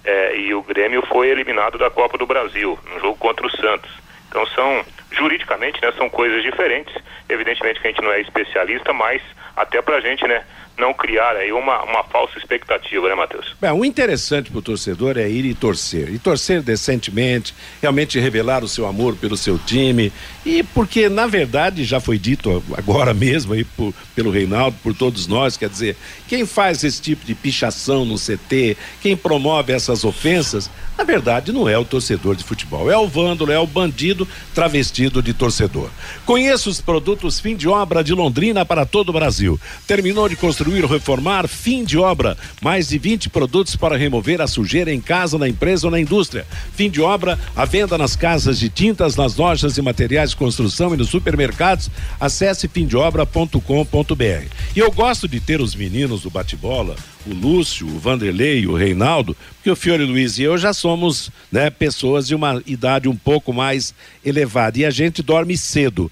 É, 0.04 0.37
e 0.37 0.54
o 0.54 0.62
Grêmio 0.62 1.04
foi 1.07 1.28
eliminado 1.28 1.76
da 1.76 1.90
Copa 1.90 2.16
do 2.16 2.26
Brasil, 2.26 2.78
no 2.92 3.00
jogo 3.00 3.16
contra 3.16 3.46
o 3.46 3.50
Santos. 3.50 3.90
Então 4.29 4.47
são, 4.47 4.85
juridicamente, 5.11 5.81
né, 5.83 5.93
são 5.97 6.09
coisas 6.09 6.43
diferentes. 6.43 6.95
Evidentemente 7.29 7.81
que 7.81 7.87
a 7.87 7.91
gente 7.91 8.03
não 8.03 8.12
é 8.12 8.21
especialista, 8.21 8.93
mas 8.93 9.23
até 9.57 9.83
pra 9.83 10.01
gente, 10.01 10.27
né, 10.27 10.45
não 10.79 10.95
criar 10.95 11.37
aí 11.37 11.53
uma, 11.53 11.83
uma 11.83 12.05
falsa 12.05 12.38
expectativa, 12.38 13.09
né, 13.09 13.14
Matheus? 13.14 13.55
Bem, 13.61 13.71
o 13.73 13.85
interessante 13.85 14.51
para 14.51 14.59
o 14.59 14.62
torcedor 14.62 15.19
é 15.19 15.29
ir 15.29 15.45
e 15.45 15.55
torcer. 15.55 16.09
E 16.12 16.19
torcer 16.19 16.62
decentemente, 16.62 17.55
realmente 17.83 18.19
revelar 18.19 18.62
o 18.62 18.69
seu 18.69 18.87
amor 18.87 19.17
pelo 19.17 19.37
seu 19.37 19.59
time. 19.59 20.12
E 20.47 20.62
porque, 20.62 21.09
na 21.09 21.27
verdade, 21.27 21.85
já 21.85 22.01
foi 22.01 22.19
dito 22.19 22.62
agora 22.77 23.12
mesmo 23.12 23.53
aí 23.53 23.64
por, 23.64 23.93
pelo 24.14 24.31
Reinaldo, 24.31 24.77
por 24.83 24.95
todos 24.95 25.27
nós, 25.27 25.57
quer 25.57 25.69
dizer, 25.69 25.97
quem 26.29 26.47
faz 26.47 26.85
esse 26.85 27.03
tipo 27.03 27.27
de 27.27 27.35
pichação 27.35 28.05
no 28.05 28.17
CT, 28.17 28.77
quem 29.03 29.17
promove 29.17 29.73
essas 29.73 30.05
ofensas, 30.05 30.71
na 30.97 31.05
verdade 31.05 31.53
não 31.53 31.69
é 31.69 31.77
o 31.77 31.85
torcedor 31.85 32.37
de 32.37 32.45
futebol, 32.45 32.91
é 32.91 32.97
o 32.97 33.09
vândalo, 33.09 33.53
é 33.53 33.59
o 33.59 33.67
bandido 33.67 34.27
travestido 34.55 35.23
de 35.23 35.33
torcedor. 35.33 35.91
Conheça 36.25 36.69
os 36.69 36.81
produtos 36.81 37.41
fim 37.41 37.57
de 37.57 37.69
obra 37.69 38.03
de 38.03 38.12
Londrina 38.12 38.64
para 38.64 38.85
todo 38.85 39.11
o 39.11 39.12
Brasil. 39.12 39.59
Terminou 39.87 40.29
de 40.29 40.37
construir 40.37 40.67
construir 40.68 40.85
ou 40.85 40.90
reformar, 40.90 41.48
fim 41.48 41.83
de 41.83 41.96
obra. 41.96 42.37
Mais 42.61 42.88
de 42.88 42.98
20 42.98 43.31
produtos 43.31 43.74
para 43.74 43.96
remover 43.96 44.40
a 44.40 44.46
sujeira 44.46 44.92
em 44.92 45.00
casa, 45.00 45.38
na 45.38 45.48
empresa 45.48 45.87
ou 45.87 45.90
na 45.90 45.98
indústria. 45.98 46.46
Fim 46.74 46.90
de 46.90 47.00
obra, 47.00 47.38
a 47.57 47.64
venda 47.64 47.96
nas 47.96 48.14
casas 48.14 48.59
de 48.59 48.68
tintas, 48.68 49.16
nas 49.16 49.37
lojas 49.37 49.78
e 49.78 49.83
materiais 49.83 50.31
de 50.31 50.37
construção 50.37 50.92
e 50.92 50.96
nos 50.96 51.09
supermercados. 51.09 51.90
Acesse 52.20 52.68
fimdeobra.com.br. 52.68 54.46
E 54.76 54.78
eu 54.78 54.90
gosto 54.92 55.26
de 55.26 55.40
ter 55.40 55.61
os 55.61 55.74
meninos 55.74 56.22
do 56.22 56.31
bate-bola 56.31 56.94
o 57.26 57.35
Lúcio, 57.35 57.87
o 57.87 57.98
Vanderlei, 57.98 58.66
o 58.66 58.74
Reinaldo, 58.74 59.37
porque 59.57 59.70
o 59.70 59.76
Fiore 59.76 60.04
Luiz 60.04 60.38
e 60.38 60.42
eu 60.42 60.57
já 60.57 60.72
somos 60.72 61.31
né, 61.50 61.70
pessoas 61.70 62.26
de 62.26 62.35
uma 62.35 62.62
idade 62.66 63.09
um 63.09 63.16
pouco 63.16 63.52
mais 63.52 63.94
elevada 64.24 64.78
e 64.78 64.85
a 64.85 64.90
gente 64.90 65.22
dorme 65.22 65.57
cedo. 65.57 66.11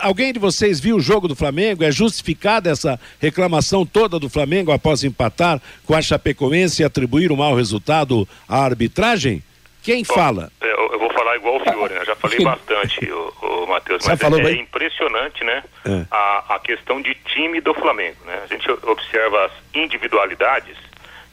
Alguém 0.00 0.32
de 0.32 0.38
vocês 0.38 0.78
viu 0.78 0.96
o 0.96 1.00
jogo 1.00 1.26
do 1.26 1.34
Flamengo? 1.34 1.82
É 1.82 1.90
justificada 1.90 2.70
essa 2.70 3.00
reclamação 3.20 3.84
toda 3.84 4.18
do 4.18 4.28
Flamengo 4.28 4.70
após 4.70 5.02
empatar 5.02 5.60
com 5.84 5.94
a 5.94 6.02
Chapecoense 6.02 6.82
e 6.82 6.84
atribuir 6.84 7.32
o 7.32 7.34
um 7.34 7.38
mau 7.38 7.54
resultado 7.54 8.28
à 8.48 8.64
arbitragem? 8.64 9.42
Quem 9.82 10.04
Bom, 10.04 10.14
fala? 10.14 10.52
Eu, 10.60 10.92
eu, 10.92 10.98
vou 11.00 11.11
falar 11.32 11.36
igual 11.36 11.56
o 11.56 11.60
Fiore, 11.60 11.94
né? 11.94 12.04
Já 12.04 12.14
falei 12.16 12.38
bastante, 12.44 13.10
o, 13.10 13.32
o 13.42 13.66
Matheus, 13.66 14.06
mas 14.06 14.20
é, 14.20 14.26
é, 14.26 14.52
impressionante, 14.52 15.44
né? 15.44 15.62
É. 15.84 16.06
A, 16.10 16.54
a 16.56 16.58
questão 16.58 17.00
de 17.00 17.14
time 17.14 17.60
do 17.60 17.74
Flamengo, 17.74 18.18
né? 18.26 18.40
A 18.44 18.46
gente 18.46 18.70
observa 18.70 19.46
as 19.46 19.52
individualidades, 19.74 20.76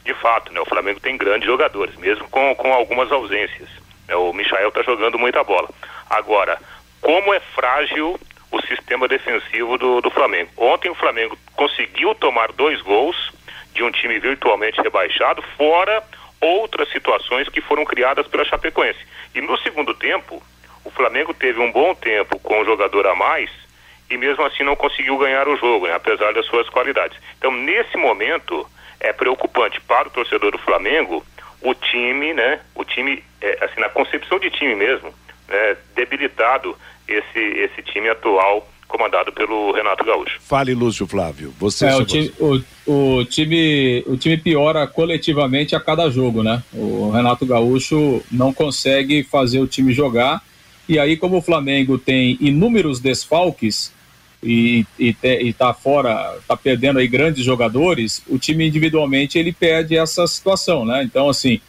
de 0.04 0.14
fato, 0.14 0.52
né? 0.52 0.60
O 0.60 0.66
Flamengo 0.66 1.00
tem 1.00 1.16
grandes 1.16 1.46
jogadores, 1.46 1.94
mesmo 1.96 2.28
com, 2.28 2.54
com 2.54 2.72
algumas 2.72 3.10
ausências. 3.12 3.68
Né? 4.08 4.14
O 4.16 4.32
Michael 4.32 4.70
tá 4.72 4.82
jogando 4.82 5.18
muita 5.18 5.44
bola. 5.44 5.68
Agora, 6.08 6.58
como 7.00 7.32
é 7.34 7.40
frágil 7.40 8.18
o 8.50 8.60
sistema 8.62 9.06
defensivo 9.06 9.78
do, 9.78 10.00
do 10.00 10.10
Flamengo. 10.10 10.50
Ontem 10.56 10.90
o 10.90 10.94
Flamengo 10.96 11.38
conseguiu 11.54 12.16
tomar 12.16 12.50
dois 12.50 12.82
gols 12.82 13.30
de 13.72 13.84
um 13.84 13.92
time 13.92 14.18
virtualmente 14.18 14.80
rebaixado, 14.82 15.40
fora 15.56 16.02
outras 16.40 16.90
situações 16.90 17.48
que 17.48 17.60
foram 17.60 17.84
criadas 17.84 18.26
pela 18.26 18.44
Chapecoense. 18.44 19.00
E 19.34 19.40
no 19.40 19.56
segundo 19.58 19.94
tempo, 19.94 20.42
O 20.84 20.90
Flamengo 20.90 21.34
teve 21.34 21.60
um 21.60 21.70
bom 21.70 21.94
tempo 21.94 22.38
com 22.38 22.60
um 22.60 22.64
jogador 22.64 23.06
a 23.06 23.14
mais 23.14 23.50
e 24.08 24.16
mesmo 24.16 24.44
assim 24.44 24.64
não 24.64 24.74
conseguiu 24.74 25.16
ganhar 25.18 25.46
o 25.46 25.56
jogo, 25.56 25.86
né, 25.86 25.94
apesar 25.94 26.32
das 26.32 26.46
suas 26.46 26.68
qualidades. 26.68 27.18
Então, 27.38 27.52
nesse 27.52 27.96
momento, 27.96 28.66
é 28.98 29.12
preocupante 29.12 29.80
para 29.80 30.08
o 30.08 30.10
torcedor 30.10 30.52
do 30.52 30.58
Flamengo 30.58 31.24
o 31.62 31.74
time, 31.74 32.32
né? 32.32 32.60
O 32.74 32.84
time, 32.84 33.22
é, 33.40 33.64
assim, 33.64 33.80
na 33.80 33.88
concepção 33.90 34.38
de 34.38 34.50
time 34.50 34.74
mesmo, 34.74 35.14
né, 35.46 35.76
debilitado 35.94 36.76
esse, 37.06 37.38
esse 37.38 37.82
time 37.82 38.08
atual 38.08 38.66
comandado 38.90 39.32
pelo 39.32 39.72
Renato 39.72 40.04
Gaúcho. 40.04 40.38
Fale, 40.40 40.74
Lúcio 40.74 41.06
Flávio. 41.06 41.54
Você 41.58 41.86
é, 41.86 41.96
o, 41.96 42.04
time, 42.04 42.32
o, 42.38 42.60
o, 42.86 43.24
time, 43.24 44.04
o 44.06 44.16
time 44.16 44.36
piora 44.36 44.86
coletivamente 44.86 45.74
a 45.74 45.80
cada 45.80 46.10
jogo, 46.10 46.42
né? 46.42 46.62
O 46.74 47.10
Renato 47.10 47.46
Gaúcho 47.46 48.22
não 48.30 48.52
consegue 48.52 49.22
fazer 49.22 49.60
o 49.60 49.66
time 49.66 49.92
jogar. 49.92 50.42
E 50.88 50.98
aí, 50.98 51.16
como 51.16 51.38
o 51.38 51.42
Flamengo 51.42 51.96
tem 51.96 52.36
inúmeros 52.40 53.00
desfalques 53.00 53.92
e, 54.42 54.84
e, 54.98 55.12
te, 55.12 55.40
e 55.42 55.52
tá 55.52 55.72
fora, 55.72 56.36
tá 56.48 56.56
perdendo 56.56 56.98
aí 56.98 57.06
grandes 57.06 57.44
jogadores, 57.44 58.22
o 58.28 58.38
time 58.38 58.66
individualmente 58.66 59.38
ele 59.38 59.52
perde 59.52 59.96
essa 59.96 60.26
situação, 60.26 60.84
né? 60.84 61.02
Então, 61.04 61.28
assim, 61.28 61.60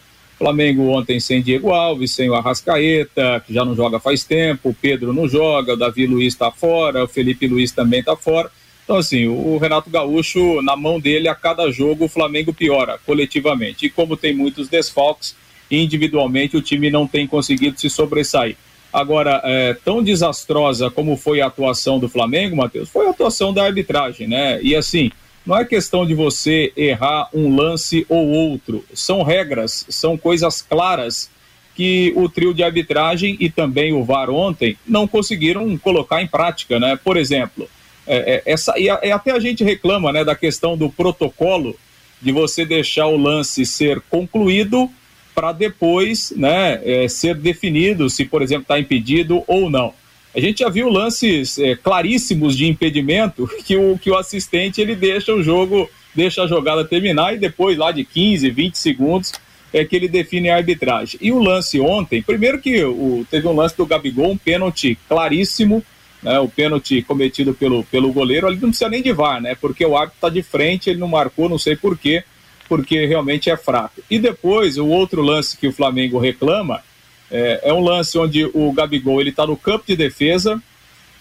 Flamengo 0.41 0.87
ontem 0.87 1.19
sem 1.19 1.39
Diego 1.39 1.71
Alves, 1.71 2.15
sem 2.15 2.27
o 2.27 2.33
Arrascaeta, 2.33 3.43
que 3.45 3.53
já 3.53 3.63
não 3.63 3.75
joga 3.75 3.99
faz 3.99 4.23
tempo, 4.23 4.69
o 4.69 4.73
Pedro 4.73 5.13
não 5.13 5.29
joga, 5.29 5.73
o 5.73 5.77
Davi 5.77 6.07
Luiz 6.07 6.33
está 6.33 6.49
fora, 6.49 7.03
o 7.03 7.07
Felipe 7.07 7.45
Luiz 7.45 7.71
também 7.71 7.99
está 7.99 8.15
fora. 8.15 8.49
Então, 8.83 8.97
assim, 8.97 9.27
o 9.27 9.57
Renato 9.59 9.87
Gaúcho, 9.91 10.59
na 10.63 10.75
mão 10.75 10.99
dele, 10.99 11.27
a 11.27 11.35
cada 11.35 11.69
jogo 11.71 12.05
o 12.05 12.09
Flamengo 12.09 12.51
piora 12.51 12.99
coletivamente. 13.05 13.85
E 13.85 13.89
como 13.91 14.17
tem 14.17 14.35
muitos 14.35 14.67
desfalques, 14.67 15.35
individualmente 15.69 16.57
o 16.57 16.61
time 16.61 16.89
não 16.89 17.05
tem 17.05 17.27
conseguido 17.27 17.79
se 17.79 17.87
sobressair. 17.87 18.57
Agora, 18.91 19.41
é, 19.45 19.75
tão 19.85 20.01
desastrosa 20.01 20.89
como 20.89 21.15
foi 21.15 21.39
a 21.39 21.45
atuação 21.45 21.99
do 21.99 22.09
Flamengo, 22.09 22.57
Matheus, 22.57 22.89
foi 22.89 23.05
a 23.05 23.11
atuação 23.11 23.53
da 23.53 23.63
arbitragem, 23.63 24.27
né? 24.27 24.59
E 24.63 24.75
assim, 24.75 25.11
não 25.45 25.57
é 25.57 25.65
questão 25.65 26.05
de 26.05 26.13
você 26.13 26.71
errar 26.75 27.29
um 27.33 27.55
lance 27.55 28.05
ou 28.07 28.27
outro. 28.27 28.85
São 28.93 29.23
regras, 29.23 29.85
são 29.89 30.17
coisas 30.17 30.61
claras 30.61 31.29
que 31.75 32.13
o 32.15 32.29
trio 32.29 32.53
de 32.53 32.63
arbitragem 32.63 33.37
e 33.39 33.49
também 33.49 33.93
o 33.93 34.03
VAR 34.03 34.29
ontem 34.29 34.77
não 34.87 35.07
conseguiram 35.07 35.77
colocar 35.77 36.21
em 36.21 36.27
prática, 36.27 36.79
né? 36.79 36.99
Por 37.01 37.17
exemplo, 37.17 37.67
é, 38.05 38.43
é, 38.45 38.51
essa, 38.51 38.77
e, 38.77 38.85
e 38.85 39.11
até 39.11 39.31
a 39.31 39.39
gente 39.39 39.63
reclama 39.63 40.11
né, 40.11 40.23
da 40.23 40.35
questão 40.35 40.77
do 40.77 40.89
protocolo 40.89 41.75
de 42.21 42.31
você 42.31 42.65
deixar 42.65 43.07
o 43.07 43.17
lance 43.17 43.65
ser 43.65 44.01
concluído 44.09 44.89
para 45.33 45.51
depois 45.51 46.31
né, 46.35 46.79
é, 46.83 47.07
ser 47.07 47.35
definido 47.35 48.09
se, 48.09 48.25
por 48.25 48.41
exemplo, 48.41 48.63
está 48.63 48.79
impedido 48.79 49.43
ou 49.47 49.69
não. 49.69 49.93
A 50.35 50.39
gente 50.39 50.59
já 50.59 50.69
viu 50.69 50.89
lances 50.89 51.59
é, 51.59 51.75
claríssimos 51.75 52.55
de 52.55 52.67
impedimento 52.67 53.49
que 53.65 53.75
o, 53.75 53.97
que 53.97 54.09
o 54.09 54.17
assistente 54.17 54.79
ele 54.79 54.95
deixa 54.95 55.33
o 55.33 55.43
jogo, 55.43 55.89
deixa 56.15 56.43
a 56.43 56.47
jogada 56.47 56.85
terminar 56.85 57.33
e 57.33 57.37
depois, 57.37 57.77
lá 57.77 57.91
de 57.91 58.05
15, 58.05 58.49
20 58.49 58.77
segundos, 58.77 59.33
é 59.73 59.85
que 59.85 59.95
ele 59.95 60.07
define 60.07 60.49
a 60.49 60.55
arbitragem. 60.55 61.19
E 61.21 61.31
o 61.31 61.39
lance 61.39 61.79
ontem, 61.79 62.21
primeiro 62.21 62.59
que 62.59 62.83
o, 62.83 63.25
teve 63.29 63.47
um 63.47 63.55
lance 63.55 63.75
do 63.75 63.85
Gabigol, 63.85 64.31
um 64.31 64.37
pênalti 64.37 64.97
claríssimo, 65.07 65.83
né, 66.21 66.39
o 66.39 66.47
pênalti 66.47 67.01
cometido 67.01 67.53
pelo, 67.53 67.83
pelo 67.85 68.11
goleiro, 68.13 68.47
ali 68.47 68.57
não 68.57 68.69
precisa 68.69 68.89
nem 68.89 69.01
de 69.01 69.11
VAR, 69.11 69.41
né? 69.41 69.55
Porque 69.55 69.85
o 69.85 69.97
árbitro 69.97 70.17
está 70.17 70.29
de 70.29 70.43
frente, 70.43 70.89
ele 70.89 70.99
não 70.99 71.07
marcou, 71.07 71.49
não 71.49 71.57
sei 71.57 71.75
porquê, 71.75 72.23
porque 72.69 73.05
realmente 73.05 73.49
é 73.49 73.57
fraco. 73.57 74.01
E 74.09 74.19
depois, 74.19 74.77
o 74.77 74.87
outro 74.87 75.21
lance 75.21 75.57
que 75.57 75.67
o 75.67 75.73
Flamengo 75.73 76.19
reclama 76.19 76.83
é, 77.31 77.61
é 77.63 77.73
um 77.73 77.79
lance 77.79 78.17
onde 78.17 78.45
o 78.53 78.71
Gabigol 78.73 79.21
ele 79.21 79.29
está 79.29 79.47
no 79.47 79.55
campo 79.55 79.85
de 79.87 79.95
defesa 79.95 80.61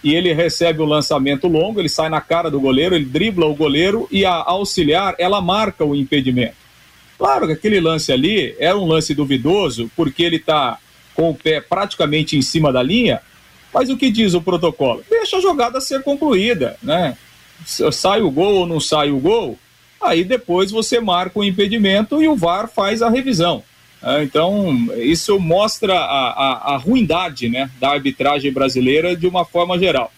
e 0.02 0.14
ele 0.14 0.32
recebe 0.32 0.80
o 0.80 0.86
lançamento 0.86 1.46
longo, 1.46 1.78
ele 1.78 1.88
sai 1.88 2.08
na 2.08 2.20
cara 2.20 2.50
do 2.50 2.60
goleiro, 2.60 2.94
ele 2.94 3.04
dribla 3.04 3.46
o 3.46 3.54
goleiro 3.54 4.08
e 4.10 4.24
a 4.24 4.32
auxiliar 4.32 5.14
ela 5.18 5.40
marca 5.40 5.84
o 5.84 5.94
impedimento. 5.94 6.56
Claro 7.18 7.46
que 7.46 7.52
aquele 7.52 7.80
lance 7.80 8.10
ali 8.10 8.56
é 8.58 8.74
um 8.74 8.86
lance 8.86 9.14
duvidoso 9.14 9.90
porque 9.94 10.22
ele 10.22 10.36
está 10.36 10.78
com 11.14 11.30
o 11.30 11.34
pé 11.34 11.60
praticamente 11.60 12.36
em 12.36 12.42
cima 12.42 12.72
da 12.72 12.82
linha, 12.82 13.20
mas 13.72 13.90
o 13.90 13.96
que 13.96 14.10
diz 14.10 14.34
o 14.34 14.40
protocolo? 14.40 15.04
Deixa 15.08 15.36
a 15.36 15.40
jogada 15.40 15.80
ser 15.80 16.02
concluída, 16.02 16.76
né? 16.82 17.16
Sai 17.64 18.22
o 18.22 18.30
gol 18.30 18.54
ou 18.54 18.66
não 18.66 18.80
sai 18.80 19.10
o 19.10 19.18
gol, 19.18 19.58
aí 20.00 20.24
depois 20.24 20.70
você 20.70 20.98
marca 20.98 21.38
o 21.38 21.44
impedimento 21.44 22.22
e 22.22 22.26
o 22.26 22.34
VAR 22.34 22.68
faz 22.68 23.02
a 23.02 23.10
revisão. 23.10 23.62
É, 24.02 24.22
então, 24.22 24.88
isso 24.96 25.38
mostra 25.38 25.94
a, 25.94 26.30
a, 26.30 26.74
a 26.74 26.76
ruindade 26.76 27.48
né, 27.48 27.70
da 27.78 27.90
arbitragem 27.90 28.52
brasileira 28.52 29.14
de 29.14 29.26
uma 29.26 29.44
forma 29.44 29.78
geral. 29.78 30.10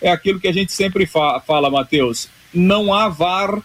É 0.00 0.10
aquilo 0.10 0.40
que 0.40 0.48
a 0.48 0.52
gente 0.52 0.72
sempre 0.72 1.06
fa 1.06 1.40
fala, 1.40 1.70
Matheus: 1.70 2.28
não 2.52 2.92
há 2.92 3.08
VAR 3.08 3.62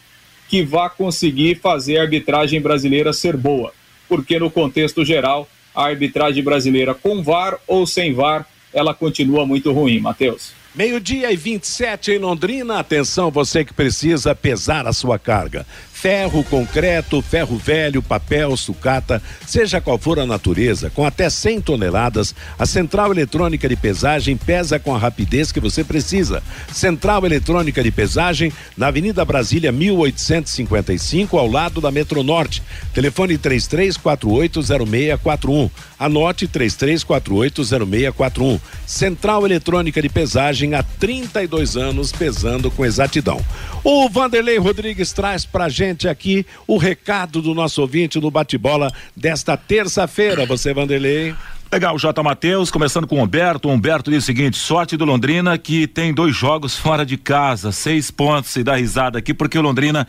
que 0.47 0.63
vá 0.63 0.89
conseguir 0.89 1.55
fazer 1.55 1.97
a 1.97 2.03
arbitragem 2.03 2.61
brasileira 2.61 3.11
ser 3.13 3.35
boa, 3.35 3.73
porque 4.07 4.37
no 4.37 4.51
contexto 4.51 5.03
geral, 5.03 5.47
a 5.73 5.85
arbitragem 5.85 6.43
brasileira 6.43 6.93
com 6.93 7.23
VAR 7.23 7.57
ou 7.67 7.87
sem 7.87 8.13
VAR, 8.13 8.47
ela 8.71 8.93
continua 8.93 9.45
muito 9.45 9.71
ruim, 9.71 9.99
Matheus. 9.99 10.51
Meio-dia 10.75 11.31
e 11.31 11.35
27 11.35 12.13
em 12.13 12.17
Londrina. 12.17 12.79
Atenção, 12.79 13.29
você 13.29 13.63
que 13.63 13.73
precisa 13.73 14.33
pesar 14.33 14.87
a 14.87 14.93
sua 14.93 15.19
carga 15.19 15.65
ferro, 16.03 16.43
concreto, 16.43 17.21
ferro 17.21 17.55
velho, 17.55 18.03
papel, 18.03 18.57
sucata, 18.57 19.23
seja 19.47 19.79
qual 19.79 19.97
for 19.97 20.19
a 20.19 20.25
natureza, 20.25 20.89
com 20.89 21.05
até 21.05 21.29
100 21.29 21.61
toneladas, 21.61 22.35
a 22.59 22.65
Central 22.65 23.13
Eletrônica 23.13 23.69
de 23.69 23.77
Pesagem 23.77 24.35
pesa 24.35 24.77
com 24.77 24.93
a 24.93 24.97
rapidez 24.97 25.49
que 25.49 25.61
você 25.61 25.81
precisa. 25.81 26.43
Central 26.73 27.25
Eletrônica 27.25 27.81
de 27.81 27.89
Pesagem, 27.89 28.51
na 28.75 28.87
Avenida 28.87 29.23
Brasília 29.23 29.71
1855, 29.71 31.37
ao 31.37 31.47
lado 31.47 31.79
da 31.79 31.89
Metronorte. 31.89 32.61
Telefone 32.93 33.37
33480641. 33.37 35.71
Anote 35.97 36.49
33480641. 36.49 38.59
Central 38.85 39.45
Eletrônica 39.45 40.01
de 40.01 40.09
Pesagem 40.09 40.75
há 40.75 40.83
32 40.83 41.77
anos 41.77 42.11
pesando 42.11 42.69
com 42.69 42.83
exatidão. 42.83 43.39
O 43.85 44.09
Vanderlei 44.09 44.57
Rodrigues 44.57 45.13
traz 45.13 45.45
pra 45.45 45.69
gente 45.69 45.92
gente 45.93 46.07
aqui 46.07 46.45
o 46.67 46.77
recado 46.77 47.41
do 47.41 47.53
nosso 47.53 47.81
ouvinte 47.81 48.19
no 48.19 48.29
bate-bola 48.29 48.91
desta 49.15 49.55
terça-feira. 49.55 50.45
Você, 50.45 50.73
Vanderlei. 50.73 51.33
Legal, 51.71 51.97
J. 51.97 52.21
Matheus, 52.21 52.69
começando 52.69 53.07
com 53.07 53.19
o 53.19 53.23
Humberto. 53.23 53.67
O 53.67 53.71
Humberto 53.71 54.11
diz 54.11 54.23
o 54.23 54.25
seguinte: 54.25 54.57
sorte 54.57 54.97
do 54.97 55.05
Londrina 55.05 55.57
que 55.57 55.87
tem 55.87 56.13
dois 56.13 56.35
jogos 56.35 56.77
fora 56.77 57.05
de 57.05 57.17
casa, 57.17 57.71
seis 57.71 58.11
pontos 58.11 58.55
e 58.55 58.63
dá 58.63 58.75
risada 58.75 59.17
aqui, 59.17 59.33
porque 59.33 59.57
o 59.57 59.61
Londrina 59.61 60.07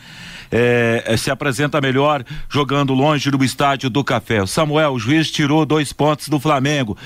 é, 0.50 1.14
se 1.16 1.30
apresenta 1.30 1.80
melhor 1.80 2.24
jogando 2.50 2.92
longe 2.92 3.30
do 3.30 3.42
estádio 3.42 3.88
do 3.88 4.04
Café. 4.04 4.42
O 4.42 4.46
Samuel, 4.46 4.92
o 4.92 4.98
juiz 4.98 5.30
tirou 5.30 5.64
dois 5.64 5.92
pontos 5.92 6.28
do 6.28 6.38
Flamengo. 6.38 6.98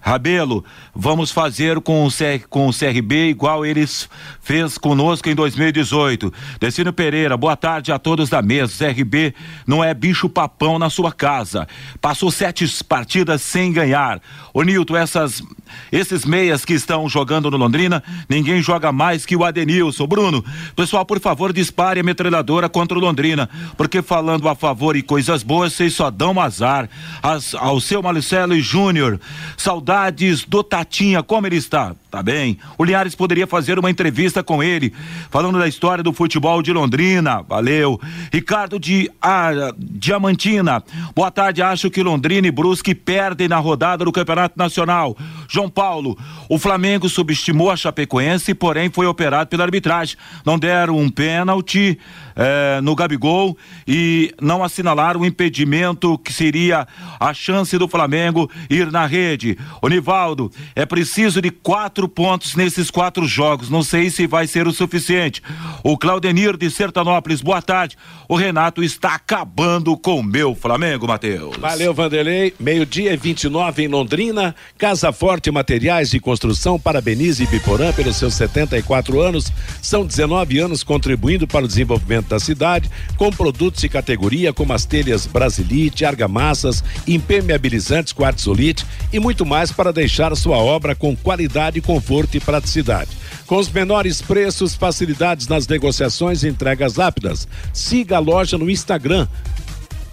Rabelo, 0.00 0.64
vamos 0.94 1.30
fazer 1.30 1.78
com 1.80 2.06
o, 2.06 2.08
CR, 2.10 2.46
com 2.48 2.68
o 2.68 2.72
CRB 2.72 3.28
igual 3.28 3.66
eles 3.66 4.08
fez 4.40 4.78
conosco 4.78 5.28
em 5.28 5.34
2018. 5.34 6.32
Decino 6.58 6.92
Pereira, 6.92 7.36
boa 7.36 7.54
tarde 7.54 7.92
a 7.92 7.98
todos 7.98 8.30
da 8.30 8.40
mesa. 8.40 8.86
CRB 8.86 9.34
não 9.66 9.84
é 9.84 9.92
bicho 9.92 10.28
papão 10.28 10.78
na 10.78 10.88
sua 10.88 11.12
casa. 11.12 11.68
Passou 12.00 12.30
sete 12.30 12.66
partidas 12.82 13.42
sem 13.42 13.72
ganhar. 13.72 14.22
Ô 14.54 14.62
Nilton, 14.62 14.96
essas, 14.96 15.42
esses 15.90 16.24
meias 16.24 16.64
que 16.64 16.74
estão 16.74 17.08
jogando 17.08 17.50
no 17.50 17.56
Londrina, 17.56 18.02
ninguém 18.28 18.62
joga 18.62 18.92
mais 18.92 19.26
que 19.26 19.36
o 19.36 19.44
Adenilson. 19.44 20.06
Bruno, 20.06 20.44
pessoal, 20.76 21.04
por 21.04 21.20
favor, 21.20 21.52
dispare 21.52 22.00
a 22.00 22.02
metralhadora 22.02 22.68
contra 22.68 22.96
o 22.96 23.00
Londrina, 23.00 23.48
porque 23.76 24.02
falando 24.02 24.48
a 24.48 24.54
favor 24.54 24.96
e 24.96 25.02
coisas 25.02 25.42
boas, 25.42 25.72
vocês 25.72 25.94
só 25.94 26.10
dão 26.10 26.40
azar. 26.40 26.88
As, 27.22 27.54
ao 27.54 27.80
seu 27.80 28.02
Marcelo 28.02 28.54
e 28.54 28.60
Júnior, 28.60 29.20
saudades 29.56 30.44
do 30.44 30.62
Tatinha, 30.62 31.22
como 31.22 31.46
ele 31.46 31.56
está? 31.56 31.94
Tá 32.10 32.24
bem. 32.24 32.58
O 32.76 32.84
Linhares 32.84 33.14
poderia 33.14 33.46
fazer 33.46 33.78
uma 33.78 33.88
entrevista 33.88 34.42
com 34.42 34.60
ele, 34.60 34.92
falando 35.30 35.60
da 35.60 35.68
história 35.68 36.02
do 36.02 36.12
futebol 36.12 36.60
de 36.60 36.72
Londrina. 36.72 37.40
Valeu. 37.48 38.00
Ricardo 38.32 38.80
de 38.80 39.08
ah, 39.22 39.72
Diamantina. 39.78 40.82
Boa 41.14 41.30
tarde. 41.30 41.62
Acho 41.62 41.88
que 41.88 42.02
Londrina 42.02 42.48
e 42.48 42.50
Brusque 42.50 42.96
perdem 42.96 43.46
na 43.46 43.58
rodada 43.58 44.04
do 44.04 44.10
Campeonato 44.10 44.58
Nacional. 44.58 45.16
João 45.48 45.70
Paulo, 45.70 46.18
o 46.48 46.58
Flamengo 46.58 47.08
subestimou 47.08 47.70
a 47.70 47.76
Chapecoense, 47.76 48.54
porém 48.54 48.90
foi 48.90 49.06
operado 49.06 49.48
pela 49.48 49.62
arbitragem. 49.62 50.16
Não 50.44 50.58
deram 50.58 50.98
um 50.98 51.08
pênalti 51.08 51.96
eh, 52.36 52.80
no 52.82 52.94
Gabigol 52.94 53.56
e 53.86 54.34
não 54.40 54.64
assinalaram 54.64 55.20
o 55.20 55.26
impedimento 55.26 56.18
que 56.18 56.32
seria 56.32 56.86
a 57.18 57.34
chance 57.34 57.76
do 57.78 57.88
Flamengo 57.88 58.50
ir 58.68 58.90
na 58.90 59.06
rede. 59.06 59.58
O 59.82 59.88
Nivaldo, 59.88 60.50
é 60.74 60.86
preciso 60.86 61.40
de 61.40 61.50
quatro 61.50 62.00
quatro 62.00 62.08
pontos 62.08 62.54
nesses 62.54 62.90
quatro 62.90 63.26
jogos. 63.26 63.68
Não 63.68 63.82
sei 63.82 64.10
se 64.10 64.26
vai 64.26 64.46
ser 64.46 64.66
o 64.66 64.72
suficiente. 64.72 65.42
O 65.82 65.98
Claudenir 65.98 66.56
de 66.56 66.70
Sertanópolis, 66.70 67.40
boa 67.40 67.60
tarde. 67.60 67.96
O 68.28 68.36
Renato 68.36 68.82
está 68.82 69.14
acabando 69.14 69.96
com 69.96 70.20
o 70.20 70.22
meu 70.22 70.54
Flamengo, 70.54 71.06
Matheus. 71.06 71.56
Valeu, 71.56 71.92
Vanderlei. 71.92 72.54
Meio-dia 72.60 73.12
e 73.12 73.16
29 73.16 73.82
em 73.82 73.88
Londrina. 73.88 74.54
Casa 74.78 75.12
Forte 75.12 75.50
Materiais 75.50 76.10
de 76.10 76.20
Construção 76.20 76.78
parabeniza 76.78 77.42
Ibiporã 77.42 77.92
pelos 77.92 78.16
seus 78.16 78.34
74 78.34 79.20
anos. 79.20 79.50
São 79.82 80.06
19 80.06 80.58
anos 80.58 80.84
contribuindo 80.84 81.46
para 81.46 81.64
o 81.64 81.68
desenvolvimento 81.68 82.19
da 82.28 82.40
cidade, 82.40 82.90
com 83.16 83.30
produtos 83.30 83.80
de 83.80 83.88
categoria 83.88 84.52
como 84.52 84.72
as 84.72 84.84
telhas 84.84 85.26
Brasilite, 85.26 86.04
argamassas, 86.04 86.82
impermeabilizantes, 87.06 88.12
quartzolite 88.12 88.86
e 89.12 89.18
muito 89.18 89.46
mais 89.46 89.72
para 89.72 89.92
deixar 89.92 90.34
sua 90.36 90.58
obra 90.58 90.94
com 90.94 91.16
qualidade, 91.16 91.80
conforto 91.80 92.36
e 92.36 92.40
praticidade. 92.40 93.10
Com 93.46 93.56
os 93.56 93.68
menores 93.70 94.20
preços, 94.20 94.74
facilidades 94.74 95.48
nas 95.48 95.66
negociações 95.66 96.42
e 96.42 96.48
entregas 96.48 96.96
rápidas. 96.96 97.48
Siga 97.72 98.16
a 98.16 98.20
loja 98.20 98.56
no 98.56 98.70
Instagram, 98.70 99.26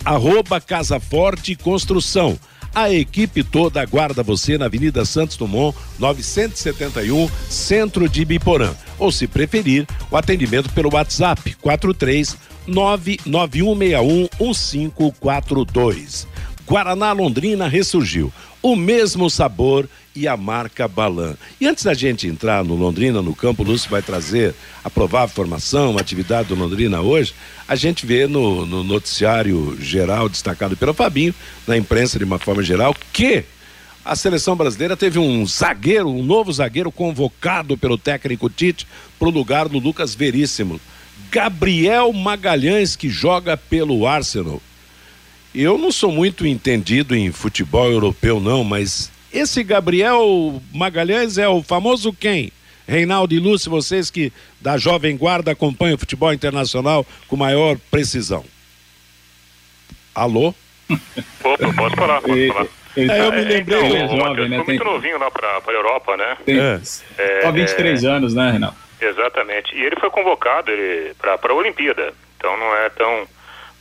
arroba 0.04 0.62
Casa 0.62 1.00
Forte 1.00 1.56
Construção. 1.56 2.40
A 2.74 2.92
equipe 2.92 3.44
toda 3.44 3.82
aguarda 3.82 4.22
você 4.22 4.58
na 4.58 4.66
Avenida 4.66 5.04
Santos 5.06 5.38
Dumont, 5.38 5.76
971, 6.00 7.30
Centro 7.50 8.08
de 8.08 8.24
Biporã. 8.24 8.74
Ou, 9.00 9.12
se 9.12 9.28
preferir, 9.28 9.88
o 10.12 10.18
atendimento 10.18 10.70
pelo 10.70 10.94
WhatsApp 10.94 11.56
43 11.62 12.38
99161 12.68 14.28
1542. 14.40 16.28
Guaraná 16.68 17.14
Londrina 17.14 17.68
ressurgiu. 17.68 18.32
O 18.62 18.76
mesmo 18.76 19.30
sabor 19.30 19.88
e 20.18 20.28
a 20.28 20.36
marca 20.36 20.88
Balan. 20.88 21.38
E 21.62 21.68
antes 21.68 21.84
da 21.84 21.94
gente 21.94 22.28
entrar 22.28 22.64
no 22.64 22.74
Londrina, 22.74 23.22
no 23.22 23.36
campo, 23.36 23.62
o 23.62 23.66
Lúcio 23.66 23.90
vai 23.90 24.02
trazer 24.02 24.56
a 24.84 24.90
provável 24.90 25.34
formação, 25.34 25.96
a 25.96 26.02
atividade 26.02 26.48
do 26.48 26.56
Londrina 26.56 27.02
hoje. 27.02 27.36
A 27.68 27.76
gente 27.76 28.04
vê 28.04 28.26
no, 28.26 28.66
no 28.66 28.84
noticiário 28.84 29.78
geral, 29.80 30.28
destacado 30.28 30.76
pelo 30.76 30.94
Fabinho, 30.94 31.36
na 31.68 31.78
imprensa 31.78 32.18
de 32.18 32.26
uma 32.26 32.40
forma 32.40 32.64
geral, 32.64 32.96
que 33.14 33.44
a 34.04 34.16
seleção 34.16 34.56
brasileira 34.56 34.98
teve 34.98 35.20
um 35.20 35.46
zagueiro, 35.46 36.10
um 36.10 36.24
novo 36.24 36.52
zagueiro 36.52 36.92
convocado 36.92 37.78
pelo 37.78 37.98
técnico 37.98 38.50
Tite 38.50 38.88
para 39.20 39.28
o 39.28 39.32
lugar 39.32 39.70
do 39.70 39.78
Lucas 39.78 40.16
Veríssimo. 40.16 40.82
Gabriel 41.30 42.12
Magalhães, 42.12 42.96
que 42.96 43.10
joga 43.10 43.56
pelo 43.56 44.08
Arsenal. 44.08 44.62
Eu 45.54 45.78
não 45.78 45.92
sou 45.92 46.12
muito 46.12 46.48
entendido 46.48 47.16
em 47.16 47.32
futebol 47.32 47.92
europeu, 47.92 48.40
não, 48.40 48.64
mas 48.64 49.12
esse 49.34 49.64
Gabriel 49.64 50.62
Magalhães 50.74 51.38
é 51.38 51.48
o 51.48 51.62
famoso 51.64 52.14
quem? 52.14 52.52
Reinaldo 52.88 53.34
e 53.34 53.40
Lúcio, 53.40 53.70
vocês 53.70 54.10
que 54.10 54.32
da 54.62 54.78
Jovem 54.78 55.18
Guarda 55.18 55.52
acompanham 55.52 55.96
o 55.96 56.00
futebol 56.00 56.32
internacional 56.34 57.06
com 57.28 57.36
maior 57.36 57.78
precisão. 57.92 58.46
Alô? 60.16 60.54
Opa, 60.90 61.74
posso 61.76 61.96
falar, 61.96 62.22
posso 62.22 62.48
falar. 62.48 62.68
É, 62.96 63.20
eu 63.28 63.32
me 63.32 63.44
lembrei. 63.44 63.80
Então, 63.80 63.98
É, 63.98 64.06
o 64.06 64.18
Matheus 64.18 64.48
ficou 64.50 64.66
muito 64.66 64.84
novinho 64.86 65.20
lá 65.20 65.30
para 65.30 65.62
a 65.68 65.72
Europa, 65.72 66.18
né? 66.18 66.38
Tem 66.46 66.58
É. 66.60 67.42
só 67.44 67.52
23 67.52 68.06
anos, 68.06 68.34
né, 68.34 68.52
Renato? 68.52 68.76
Exatamente. 69.00 69.76
E 69.76 69.82
ele 69.84 69.96
foi 70.00 70.10
convocado 70.10 70.72
para 71.20 71.38
a 71.40 71.54
Olimpíada. 71.54 72.14
Então 72.38 72.58
não 72.58 72.76
é 72.76 72.90
tão 72.90 73.28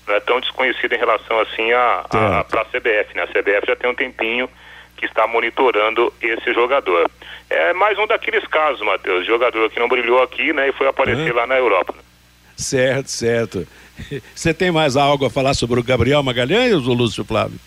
não 0.06 0.14
é 0.14 0.20
tão 0.20 0.40
desconhecido 0.40 0.92
em 0.92 0.98
relação 0.98 1.40
assim 1.40 1.72
a, 1.72 2.00
a 2.10 2.44
para 2.44 2.60
a 2.62 2.64
CBF, 2.66 3.14
né? 3.14 3.22
A 3.22 3.26
CBF 3.26 3.66
já 3.66 3.76
tem 3.76 3.88
um 3.90 3.94
tempinho 3.94 4.48
que 4.96 5.06
está 5.06 5.26
monitorando 5.26 6.12
esse 6.20 6.52
jogador. 6.52 7.10
É 7.48 7.72
mais 7.72 7.98
um 7.98 8.06
daqueles 8.06 8.46
casos, 8.48 8.80
Matheus, 8.84 9.26
jogador 9.26 9.70
que 9.70 9.78
não 9.78 9.88
brilhou 9.88 10.22
aqui, 10.22 10.52
né, 10.52 10.68
e 10.68 10.72
foi 10.72 10.88
aparecer 10.88 11.34
lá 11.34 11.46
na 11.46 11.56
Europa. 11.56 11.94
Certo, 12.56 13.08
certo. 13.08 13.68
Você 14.34 14.52
tem 14.54 14.70
mais 14.70 14.96
algo 14.96 15.26
a 15.26 15.30
falar 15.30 15.54
sobre 15.54 15.78
o 15.78 15.82
Gabriel 15.82 16.22
Magalhães 16.22 16.86
ou 16.86 16.94
Lúcio 16.94 17.24
Flávio? 17.24 17.58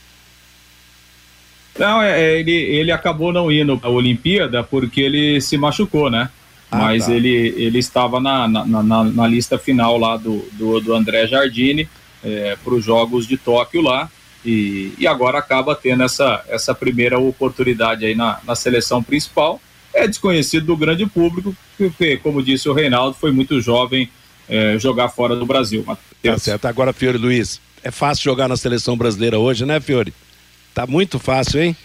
Não, 1.77 2.01
é, 2.01 2.21
é, 2.21 2.39
ele, 2.39 2.51
ele 2.51 2.91
acabou 2.91 3.31
não 3.31 3.51
indo 3.51 3.79
à 3.81 3.89
Olimpíada 3.89 4.63
porque 4.63 4.99
ele 4.99 5.39
se 5.39 5.57
machucou, 5.57 6.09
né? 6.09 6.29
Ah, 6.69 6.77
Mas 6.77 7.05
tá. 7.05 7.13
ele, 7.13 7.53
ele 7.57 7.79
estava 7.79 8.19
na, 8.19 8.47
na, 8.47 8.65
na, 8.65 9.03
na 9.03 9.27
lista 9.27 9.57
final 9.57 9.97
lá 9.97 10.17
do, 10.17 10.45
do, 10.53 10.81
do 10.81 10.93
André 10.93 11.25
Jardine 11.25 11.87
para 12.63 12.73
os 12.73 12.83
Jogos 12.83 13.25
de 13.25 13.37
Tóquio 13.37 13.81
lá. 13.81 14.09
E, 14.45 14.93
e 14.97 15.07
agora 15.07 15.37
acaba 15.39 15.75
tendo 15.75 16.03
essa, 16.03 16.43
essa 16.47 16.73
primeira 16.73 17.19
oportunidade 17.19 18.05
aí 18.05 18.15
na, 18.15 18.39
na 18.45 18.55
seleção 18.55 19.03
principal. 19.03 19.61
É 19.93 20.07
desconhecido 20.07 20.65
do 20.65 20.77
grande 20.77 21.05
público, 21.05 21.55
porque, 21.77 22.17
como 22.17 22.43
disse 22.43 22.69
o 22.69 22.73
Reinaldo, 22.73 23.17
foi 23.19 23.31
muito 23.31 23.59
jovem 23.59 24.09
é, 24.47 24.77
jogar 24.77 25.09
fora 25.09 25.35
do 25.35 25.45
Brasil. 25.45 25.85
Tá 26.23 26.37
certo. 26.37 26.65
Agora, 26.65 26.93
Fiore 26.93 27.17
Luiz, 27.17 27.59
é 27.83 27.91
fácil 27.91 28.23
jogar 28.23 28.47
na 28.47 28.57
seleção 28.57 28.97
brasileira 28.97 29.39
hoje, 29.39 29.65
né, 29.65 29.79
Fiore? 29.79 30.13
Tá 30.73 30.85
muito 30.87 31.19
fácil, 31.19 31.61
hein? 31.61 31.75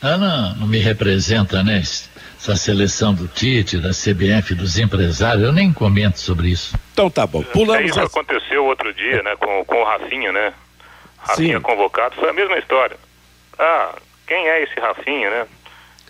Ah, 0.00 0.18
não, 0.18 0.54
não 0.56 0.66
me 0.66 0.78
representa, 0.78 1.62
né? 1.62 1.78
Essa 1.80 2.56
seleção 2.56 3.14
do 3.14 3.26
Tite, 3.26 3.78
da 3.78 3.90
CBF, 3.90 4.54
dos 4.54 4.78
empresários, 4.78 5.44
eu 5.44 5.52
nem 5.52 5.72
comento 5.72 6.20
sobre 6.20 6.48
isso. 6.48 6.76
Então 6.92 7.08
tá 7.08 7.26
bom. 7.26 7.40
É, 7.40 7.44
Pulamos 7.44 7.90
isso 7.90 8.00
a... 8.00 8.04
aconteceu 8.04 8.64
outro 8.66 8.92
dia, 8.92 9.22
né, 9.22 9.34
com, 9.36 9.64
com 9.64 9.76
o 9.76 9.84
Rafinha, 9.84 10.30
né? 10.30 10.52
Rafinha 11.26 11.56
Sim. 11.56 11.62
convocado, 11.62 12.14
foi 12.16 12.30
a 12.30 12.32
mesma 12.32 12.58
história. 12.58 12.96
Ah, 13.58 13.94
quem 14.26 14.48
é 14.48 14.62
esse 14.62 14.78
Rafinha, 14.78 15.30
né? 15.30 15.46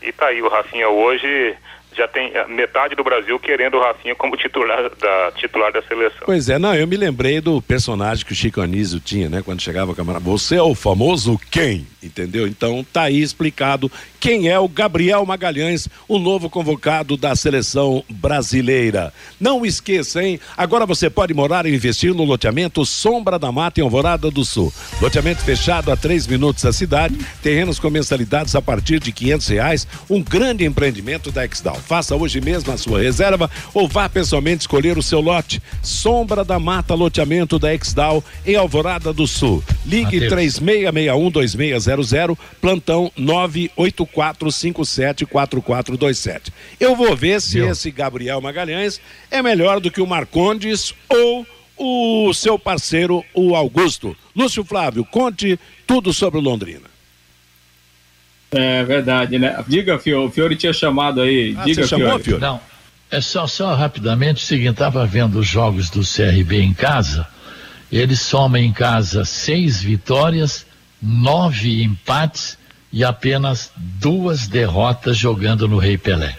E 0.02 0.12
tá 0.12 0.26
aí, 0.26 0.42
o 0.42 0.48
Rafinha 0.48 0.88
hoje 0.88 1.56
já 1.96 2.08
tem 2.08 2.30
eh, 2.34 2.46
metade 2.48 2.94
do 2.94 3.04
Brasil 3.04 3.38
querendo 3.38 3.76
o 3.76 3.80
Rafinha 3.80 4.14
como 4.14 4.36
titular 4.36 4.90
da, 4.90 5.32
titular 5.32 5.72
da 5.72 5.80
seleção. 5.82 6.22
Pois 6.24 6.48
é, 6.48 6.58
não, 6.58 6.74
eu 6.74 6.86
me 6.86 6.96
lembrei 6.96 7.40
do 7.40 7.62
personagem 7.62 8.24
que 8.24 8.32
o 8.32 8.34
Chico 8.34 8.60
Anísio 8.60 9.00
tinha, 9.00 9.28
né? 9.28 9.42
Quando 9.44 9.62
chegava 9.62 9.92
a 9.92 9.94
camarada, 9.94 10.24
você 10.24 10.56
é 10.56 10.62
o 10.62 10.74
famoso 10.74 11.38
quem, 11.50 11.86
entendeu? 12.02 12.46
Então 12.46 12.84
tá 12.92 13.02
aí 13.02 13.22
explicado 13.22 13.90
quem 14.24 14.48
é 14.48 14.58
o 14.58 14.66
Gabriel 14.66 15.26
Magalhães, 15.26 15.86
o 16.08 16.18
novo 16.18 16.48
convocado 16.48 17.14
da 17.14 17.36
seleção 17.36 18.02
brasileira. 18.08 19.12
Não 19.38 19.66
esqueça, 19.66 20.24
hein? 20.24 20.40
Agora 20.56 20.86
você 20.86 21.10
pode 21.10 21.34
morar 21.34 21.66
e 21.66 21.74
investir 21.74 22.14
no 22.14 22.24
loteamento 22.24 22.86
Sombra 22.86 23.38
da 23.38 23.52
Mata 23.52 23.80
em 23.80 23.82
Alvorada 23.82 24.30
do 24.30 24.42
Sul. 24.42 24.72
Loteamento 24.98 25.42
fechado 25.42 25.92
a 25.92 25.96
três 25.96 26.26
minutos 26.26 26.62
da 26.62 26.72
cidade, 26.72 27.18
terrenos 27.42 27.78
com 27.78 27.90
mensalidades 27.90 28.54
a 28.54 28.62
partir 28.62 28.98
de 28.98 29.12
quinhentos 29.12 29.46
reais, 29.48 29.86
um 30.08 30.22
grande 30.22 30.64
empreendimento 30.64 31.30
da 31.30 31.44
Exdal. 31.44 31.76
Faça 31.76 32.16
hoje 32.16 32.40
mesmo 32.40 32.72
a 32.72 32.78
sua 32.78 33.02
reserva 33.02 33.50
ou 33.74 33.86
vá 33.86 34.08
pessoalmente 34.08 34.62
escolher 34.62 34.96
o 34.96 35.02
seu 35.02 35.20
lote. 35.20 35.60
Sombra 35.82 36.42
da 36.42 36.58
Mata, 36.58 36.94
loteamento 36.94 37.58
da 37.58 37.74
Exdal 37.74 38.24
em 38.46 38.56
Alvorada 38.56 39.12
do 39.12 39.26
Sul. 39.26 39.62
Ligue 39.84 40.18
Mateus. 40.18 40.60
3661-2600, 40.60 42.38
plantão 42.58 43.12
984574427. 44.14 46.52
Eu 46.78 46.94
vou 46.94 47.16
ver 47.16 47.40
se 47.40 47.60
Viu? 47.60 47.70
esse 47.70 47.90
Gabriel 47.90 48.40
Magalhães 48.40 49.00
é 49.30 49.42
melhor 49.42 49.80
do 49.80 49.90
que 49.90 50.00
o 50.00 50.06
Marcondes 50.06 50.94
ou 51.08 51.46
o 51.76 52.32
seu 52.32 52.56
parceiro, 52.58 53.24
o 53.34 53.56
Augusto. 53.56 54.16
Lúcio 54.34 54.64
Flávio, 54.64 55.04
conte 55.04 55.58
tudo 55.86 56.12
sobre 56.12 56.38
o 56.38 56.42
Londrina. 56.42 56.94
É 58.52 58.84
verdade, 58.84 59.38
né? 59.38 59.62
Diga, 59.66 59.98
Fiore, 59.98 60.26
o 60.26 60.30
Fiore 60.30 60.54
tinha 60.54 60.72
chamado 60.72 61.20
aí. 61.20 61.56
Ah, 61.58 61.64
Diga, 61.64 61.82
você 61.82 61.88
chamou, 61.88 62.06
Fiore. 62.10 62.22
Fiore? 62.22 62.40
Não, 62.40 62.60
é 63.10 63.20
só, 63.20 63.48
só 63.48 63.74
rapidamente 63.74 64.42
o 64.42 64.46
seguinte, 64.46 64.70
estava 64.72 65.04
vendo 65.06 65.40
os 65.40 65.46
jogos 65.46 65.90
do 65.90 66.02
CRB 66.02 66.60
em 66.60 66.72
casa, 66.72 67.26
eles 67.90 68.20
somam 68.20 68.60
em 68.60 68.72
casa 68.72 69.24
seis 69.24 69.82
vitórias, 69.82 70.64
nove 71.02 71.82
empates 71.82 72.56
e 72.96 73.02
apenas 73.02 73.72
duas 73.76 74.46
derrotas 74.46 75.16
jogando 75.18 75.66
no 75.66 75.78
Rei 75.78 75.98
Pelé. 75.98 76.38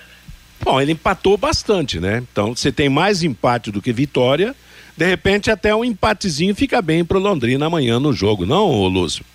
Bom, 0.63 0.79
ele 0.79 0.93
empatou 0.93 1.35
bastante, 1.37 1.99
né? 1.99 2.23
Então, 2.31 2.55
você 2.55 2.71
tem 2.71 2.87
mais 2.87 3.23
empate 3.23 3.71
do 3.71 3.81
que 3.81 3.91
vitória. 3.91 4.55
De 4.95 5.05
repente, 5.05 5.51
até 5.51 5.75
um 5.75 5.83
empatezinho 5.83 6.55
fica 6.55 6.81
bem 6.81 7.03
pro 7.03 7.19
Londrina 7.19 7.65
amanhã 7.65 7.99
no 7.99 8.13
jogo, 8.13 8.45
não, 8.45 8.87
Lúcio? 8.87 9.25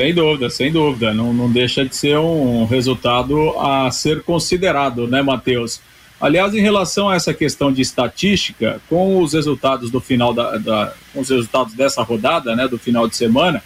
Sem 0.00 0.14
dúvida, 0.14 0.48
sem 0.48 0.72
dúvida. 0.72 1.12
Não, 1.12 1.34
não 1.34 1.52
deixa 1.52 1.84
de 1.84 1.94
ser 1.94 2.16
um 2.16 2.64
resultado 2.64 3.50
a 3.60 3.90
ser 3.90 4.22
considerado, 4.22 5.06
né, 5.06 5.20
Matheus? 5.20 5.78
Aliás, 6.18 6.54
em 6.54 6.60
relação 6.60 7.10
a 7.10 7.16
essa 7.16 7.34
questão 7.34 7.70
de 7.70 7.82
estatística, 7.82 8.80
com 8.88 9.20
os 9.22 9.34
resultados 9.34 9.90
do 9.90 10.00
final 10.00 10.32
da, 10.32 10.56
da- 10.56 10.94
com 11.12 11.20
os 11.20 11.28
resultados 11.28 11.74
dessa 11.74 12.02
rodada, 12.02 12.56
né, 12.56 12.66
do 12.66 12.78
final 12.78 13.06
de 13.06 13.14
semana, 13.14 13.62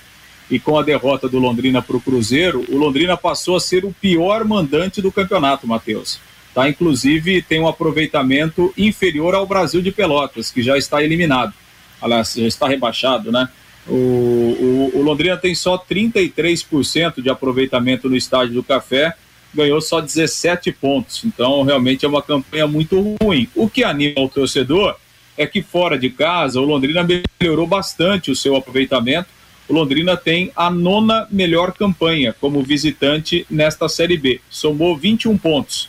e 0.50 0.58
com 0.58 0.78
a 0.78 0.82
derrota 0.82 1.28
do 1.28 1.38
Londrina 1.38 1.82
para 1.82 1.96
o 1.96 2.00
Cruzeiro, 2.00 2.64
o 2.68 2.76
Londrina 2.76 3.16
passou 3.16 3.56
a 3.56 3.61
ser 3.61 3.84
o 3.84 3.92
pior 3.92 4.44
mandante 4.44 5.02
do 5.02 5.12
campeonato, 5.12 5.66
Matheus. 5.66 6.18
Tá? 6.54 6.68
Inclusive, 6.68 7.42
tem 7.42 7.61
um 7.61 7.68
aproveitamento 7.68 8.72
inferior 8.76 9.34
ao 9.34 9.46
Brasil 9.46 9.82
de 9.82 9.92
Pelotas, 9.92 10.50
que 10.50 10.62
já 10.62 10.76
está 10.78 11.02
eliminado. 11.02 11.52
Aliás, 12.00 12.34
já 12.34 12.46
está 12.46 12.68
rebaixado, 12.68 13.30
né? 13.30 13.48
O, 13.87 13.92
o, 13.94 14.92
o 14.94 15.02
Londrina 15.02 15.37
tem 15.37 15.54
só 15.54 15.78
33% 15.78 17.22
de 17.22 17.30
aproveitamento 17.30 18.08
no 18.08 18.16
estádio 18.16 18.54
do 18.54 18.62
Café 18.62 19.14
ganhou 19.54 19.80
só 19.80 20.00
17 20.00 20.72
pontos. 20.72 21.24
Então, 21.24 21.62
realmente 21.62 22.04
é 22.04 22.08
uma 22.08 22.22
campanha 22.22 22.66
muito 22.66 23.16
ruim. 23.22 23.48
O 23.54 23.68
que 23.68 23.84
anima 23.84 24.20
o 24.20 24.28
torcedor 24.28 24.96
é 25.37 25.46
que 25.46 25.62
fora 25.62 25.98
de 25.98 26.11
casa, 26.11 26.61
o 26.61 26.64
Londrina 26.64 27.06
melhorou 27.40 27.66
bastante 27.66 28.30
o 28.30 28.37
seu 28.37 28.56
aproveitamento. 28.56 29.28
O 29.68 29.74
Londrina 29.74 30.16
tem 30.16 30.50
a 30.57 30.70
nona 30.70 31.28
melhor 31.31 31.72
campanha 31.72 32.35
como 32.40 32.62
visitante 32.62 33.46
nesta 33.50 33.88
Série 33.88 34.16
B. 34.16 34.40
Somou 34.48 34.96
21 34.96 35.37
pontos 35.37 35.88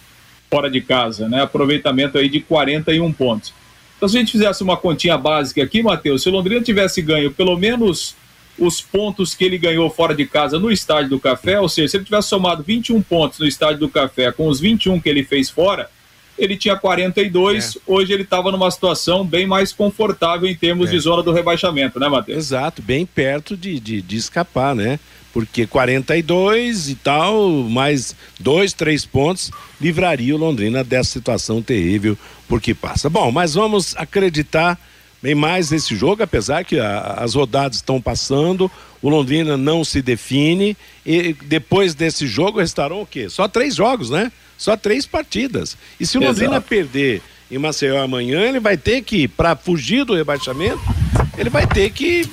fora 0.49 0.69
de 0.69 0.81
casa, 0.81 1.29
né? 1.29 1.43
Aproveitamento 1.43 2.17
aí 2.17 2.27
de 2.27 2.41
41 2.41 3.13
pontos. 3.13 3.53
Então, 3.95 4.09
se 4.09 4.17
a 4.17 4.19
gente 4.19 4.31
fizesse 4.31 4.63
uma 4.63 4.75
continha 4.75 5.17
básica 5.17 5.63
aqui, 5.63 5.83
Matheus, 5.83 6.23
se 6.23 6.29
o 6.29 6.31
Londrina 6.31 6.61
tivesse 6.61 7.01
ganho 7.01 7.31
pelo 7.31 7.57
menos 7.57 8.15
os 8.57 8.81
pontos 8.81 9.33
que 9.33 9.43
ele 9.45 9.57
ganhou 9.57 9.89
fora 9.89 10.13
de 10.13 10.25
casa 10.25 10.59
no 10.59 10.71
Estádio 10.71 11.11
do 11.11 11.19
Café, 11.19 11.59
ou 11.59 11.69
seja, 11.69 11.87
se 11.87 11.97
ele 11.97 12.05
tivesse 12.05 12.27
somado 12.27 12.63
21 12.63 13.01
pontos 13.01 13.39
no 13.39 13.45
Estádio 13.45 13.79
do 13.79 13.89
Café 13.89 14.31
com 14.31 14.47
os 14.47 14.59
21 14.59 14.99
que 14.99 15.07
ele 15.07 15.23
fez 15.23 15.49
fora, 15.49 15.89
ele 16.39 16.57
tinha 16.57 16.75
42, 16.75 17.75
é. 17.75 17.79
hoje 17.85 18.13
ele 18.13 18.23
estava 18.23 18.51
numa 18.51 18.71
situação 18.71 19.25
bem 19.25 19.45
mais 19.45 19.71
confortável 19.71 20.49
em 20.49 20.55
termos 20.55 20.89
é. 20.89 20.91
de 20.93 20.99
zona 20.99 21.21
do 21.21 21.31
rebaixamento, 21.31 21.99
né, 21.99 22.07
Matheus? 22.07 22.37
Exato, 22.37 22.81
bem 22.81 23.05
perto 23.05 23.55
de, 23.55 23.79
de, 23.79 24.01
de 24.01 24.17
escapar, 24.17 24.73
né? 24.73 24.99
Porque 25.31 25.67
42 25.67 26.89
e 26.89 26.95
tal, 26.95 27.49
mais 27.49 28.15
dois, 28.39 28.73
três 28.73 29.05
pontos, 29.05 29.51
livraria 29.79 30.33
o 30.33 30.39
Londrina 30.39 30.83
dessa 30.83 31.11
situação 31.11 31.61
terrível 31.61 32.17
por 32.47 32.59
que 32.59 32.73
passa. 32.73 33.09
Bom, 33.09 33.31
mas 33.31 33.53
vamos 33.53 33.95
acreditar 33.95 34.79
bem 35.21 35.35
mais 35.35 35.71
nesse 35.71 35.95
jogo, 35.95 36.23
apesar 36.23 36.63
que 36.63 36.79
a, 36.79 37.15
as 37.17 37.35
rodadas 37.35 37.77
estão 37.77 38.01
passando, 38.01 38.71
o 39.01 39.09
Londrina 39.09 39.57
não 39.57 39.83
se 39.83 40.01
define 40.01 40.75
e 41.05 41.33
depois 41.33 41.93
desse 41.93 42.27
jogo 42.27 42.59
restarão 42.59 43.01
o 43.01 43.05
quê? 43.05 43.29
Só 43.29 43.47
três 43.47 43.75
jogos, 43.75 44.09
né? 44.09 44.31
Só 44.57 44.75
três 44.75 45.05
partidas. 45.05 45.77
E 45.99 46.05
se 46.05 46.17
o 46.17 46.21
Exato. 46.21 46.31
Londrina 46.31 46.61
perder 46.61 47.21
em 47.49 47.57
Maceió 47.57 48.01
amanhã, 48.01 48.41
ele 48.41 48.59
vai 48.59 48.77
ter 48.77 49.01
que, 49.01 49.27
para 49.27 49.55
fugir 49.55 50.03
do 50.03 50.15
rebaixamento, 50.15 50.81
ele 51.37 51.49
vai 51.49 51.65
ter 51.65 51.91
que 51.91 52.29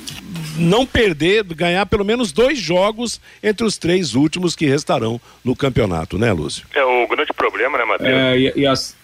não 0.57 0.85
perder, 0.85 1.43
ganhar 1.43 1.85
pelo 1.85 2.03
menos 2.03 2.31
dois 2.31 2.57
jogos 2.57 3.21
entre 3.41 3.65
os 3.65 3.77
três 3.77 4.15
últimos 4.15 4.55
que 4.55 4.65
restarão 4.65 5.21
no 5.43 5.55
campeonato, 5.55 6.17
né, 6.17 6.31
Lúcio? 6.33 6.65
É 6.73 6.83
o 6.83 7.07
grande 7.07 7.31
problema, 7.33 7.77
né, 7.77 7.85
Matheus? 7.85 8.09
É, 8.09 8.37
e, 8.37 8.53
e 8.57 8.67
as... 8.67 8.95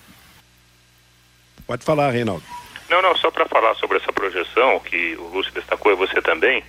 Pode 1.66 1.84
falar, 1.84 2.12
Reinaldo. 2.12 2.44
Não, 2.94 3.02
não, 3.02 3.16
só 3.16 3.32
para 3.32 3.48
falar 3.48 3.74
sobre 3.74 3.98
essa 3.98 4.14
projeção, 4.14 4.80
que 4.80 5.16
o 5.18 5.24
Lúcio 5.30 5.52
destacou 5.52 5.92
e 5.92 5.96
você 5.96 6.22
também, 6.22 6.64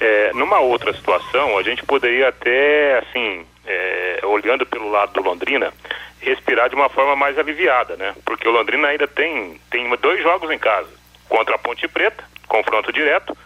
é, 0.00 0.32
numa 0.32 0.58
outra 0.58 0.90
situação, 0.94 1.58
a 1.58 1.62
gente 1.62 1.84
poderia 1.84 2.28
até, 2.28 3.00
assim, 3.00 3.44
é, 3.66 4.20
olhando 4.24 4.64
pelo 4.64 4.90
lado 4.90 5.12
do 5.12 5.20
Londrina, 5.20 5.70
respirar 6.18 6.70
de 6.70 6.74
uma 6.74 6.88
forma 6.88 7.14
mais 7.14 7.38
aliviada, 7.38 7.94
né? 7.94 8.14
Porque 8.24 8.48
o 8.48 8.52
Londrina 8.52 8.88
ainda 8.88 9.06
tem, 9.06 9.60
tem 9.70 9.86
dois 9.96 10.22
jogos 10.22 10.50
em 10.50 10.58
casa, 10.58 10.88
contra 11.28 11.56
a 11.56 11.58
Ponte 11.58 11.86
Preta, 11.88 12.24
confronto 12.48 12.90
direto, 12.90 13.36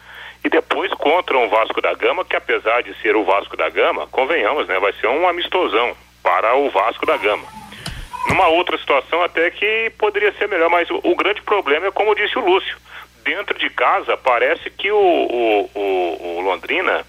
e 0.45 0.49
depois 0.49 0.93
contra 0.93 1.37
o 1.37 1.49
Vasco 1.49 1.81
da 1.81 1.93
Gama, 1.95 2.25
que 2.25 2.37
apesar 2.37 2.85
de 2.85 2.95
ser 3.03 3.17
o 3.17 3.25
Vasco 3.25 3.57
da 3.57 3.69
Gama, 3.69 4.07
convenhamos, 4.07 4.69
né? 4.69 4.79
Vai 4.79 4.93
ser 4.93 5.09
um 5.09 5.27
amistosão 5.29 5.97
para 6.23 6.55
o 6.55 6.71
Vasco 6.71 7.05
da 7.05 7.17
Gama 7.17 7.60
numa 8.29 8.49
outra 8.49 8.77
situação 8.79 9.23
até 9.23 9.51
que 9.51 9.93
poderia 9.99 10.33
ser 10.35 10.49
melhor, 10.49 10.71
mas 10.71 10.91
o, 10.91 11.01
o, 11.03 11.17
grande 11.17 11.43
problema 11.43 11.87
é 11.87 11.91
como 11.91 12.15
disse 12.15 12.39
o 12.39 12.45
Lúcio, 12.45 12.77
dentro 13.25 13.59
de 13.59 13.71
casa 13.71 14.17
parece 14.17 14.71
que 14.71 14.91
o, 14.91 14.97
o, 14.97 15.71
o, 15.75 16.37
o 16.37 16.41
Londrina 16.41 17.05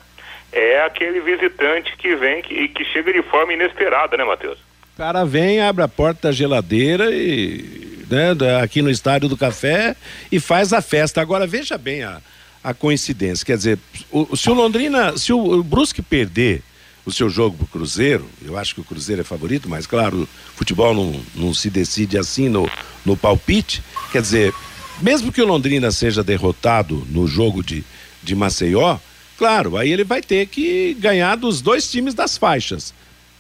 é 0.51 0.83
aquele 0.83 1.21
visitante 1.21 1.95
que 1.97 2.15
vem 2.15 2.39
e 2.39 2.43
que, 2.43 2.67
que 2.69 2.85
chega 2.85 3.13
de 3.13 3.21
forma 3.23 3.53
inesperada, 3.53 4.17
né, 4.17 4.23
Matheus? 4.23 4.59
O 4.93 4.97
cara 4.97 5.23
vem, 5.23 5.61
abre 5.61 5.83
a 5.83 5.87
porta 5.87 6.27
da 6.27 6.31
geladeira 6.31 7.09
e 7.11 8.03
né, 8.09 8.61
aqui 8.61 8.81
no 8.81 8.89
estádio 8.89 9.29
do 9.29 9.37
café 9.37 9.95
e 10.31 10.39
faz 10.39 10.73
a 10.73 10.81
festa. 10.81 11.21
Agora 11.21 11.47
veja 11.47 11.77
bem 11.77 12.03
a, 12.03 12.21
a 12.63 12.73
coincidência, 12.73 13.45
quer 13.45 13.57
dizer, 13.57 13.79
o, 14.11 14.35
se 14.35 14.49
o 14.49 14.53
Londrina, 14.53 15.17
se 15.17 15.31
o, 15.31 15.39
o 15.39 15.63
Brusque 15.63 16.01
perder 16.01 16.61
o 17.05 17.11
seu 17.11 17.29
jogo 17.29 17.57
para 17.57 17.65
o 17.65 17.67
Cruzeiro, 17.67 18.27
eu 18.41 18.57
acho 18.57 18.75
que 18.75 18.81
o 18.81 18.83
Cruzeiro 18.83 19.21
é 19.21 19.25
favorito, 19.25 19.69
mas 19.69 19.87
claro, 19.87 20.27
futebol 20.55 20.93
não, 20.93 21.21
não 21.35 21.53
se 21.53 21.69
decide 21.69 22.17
assim 22.17 22.47
no, 22.47 22.69
no 23.05 23.17
palpite. 23.17 23.83
Quer 24.11 24.21
dizer, 24.21 24.53
mesmo 25.01 25.31
que 25.31 25.41
o 25.41 25.47
Londrina 25.47 25.91
seja 25.91 26.23
derrotado 26.23 27.05
no 27.09 27.27
jogo 27.27 27.63
de, 27.63 27.83
de 28.21 28.35
Maceió, 28.35 28.97
claro, 29.37 29.77
aí 29.77 29.91
ele 29.91 30.03
vai 30.03 30.21
ter 30.21 30.47
que 30.47 30.95
ganhar 30.99 31.35
dos 31.35 31.61
dois 31.61 31.89
times 31.89 32.13
das 32.13 32.37
faixas 32.37 32.93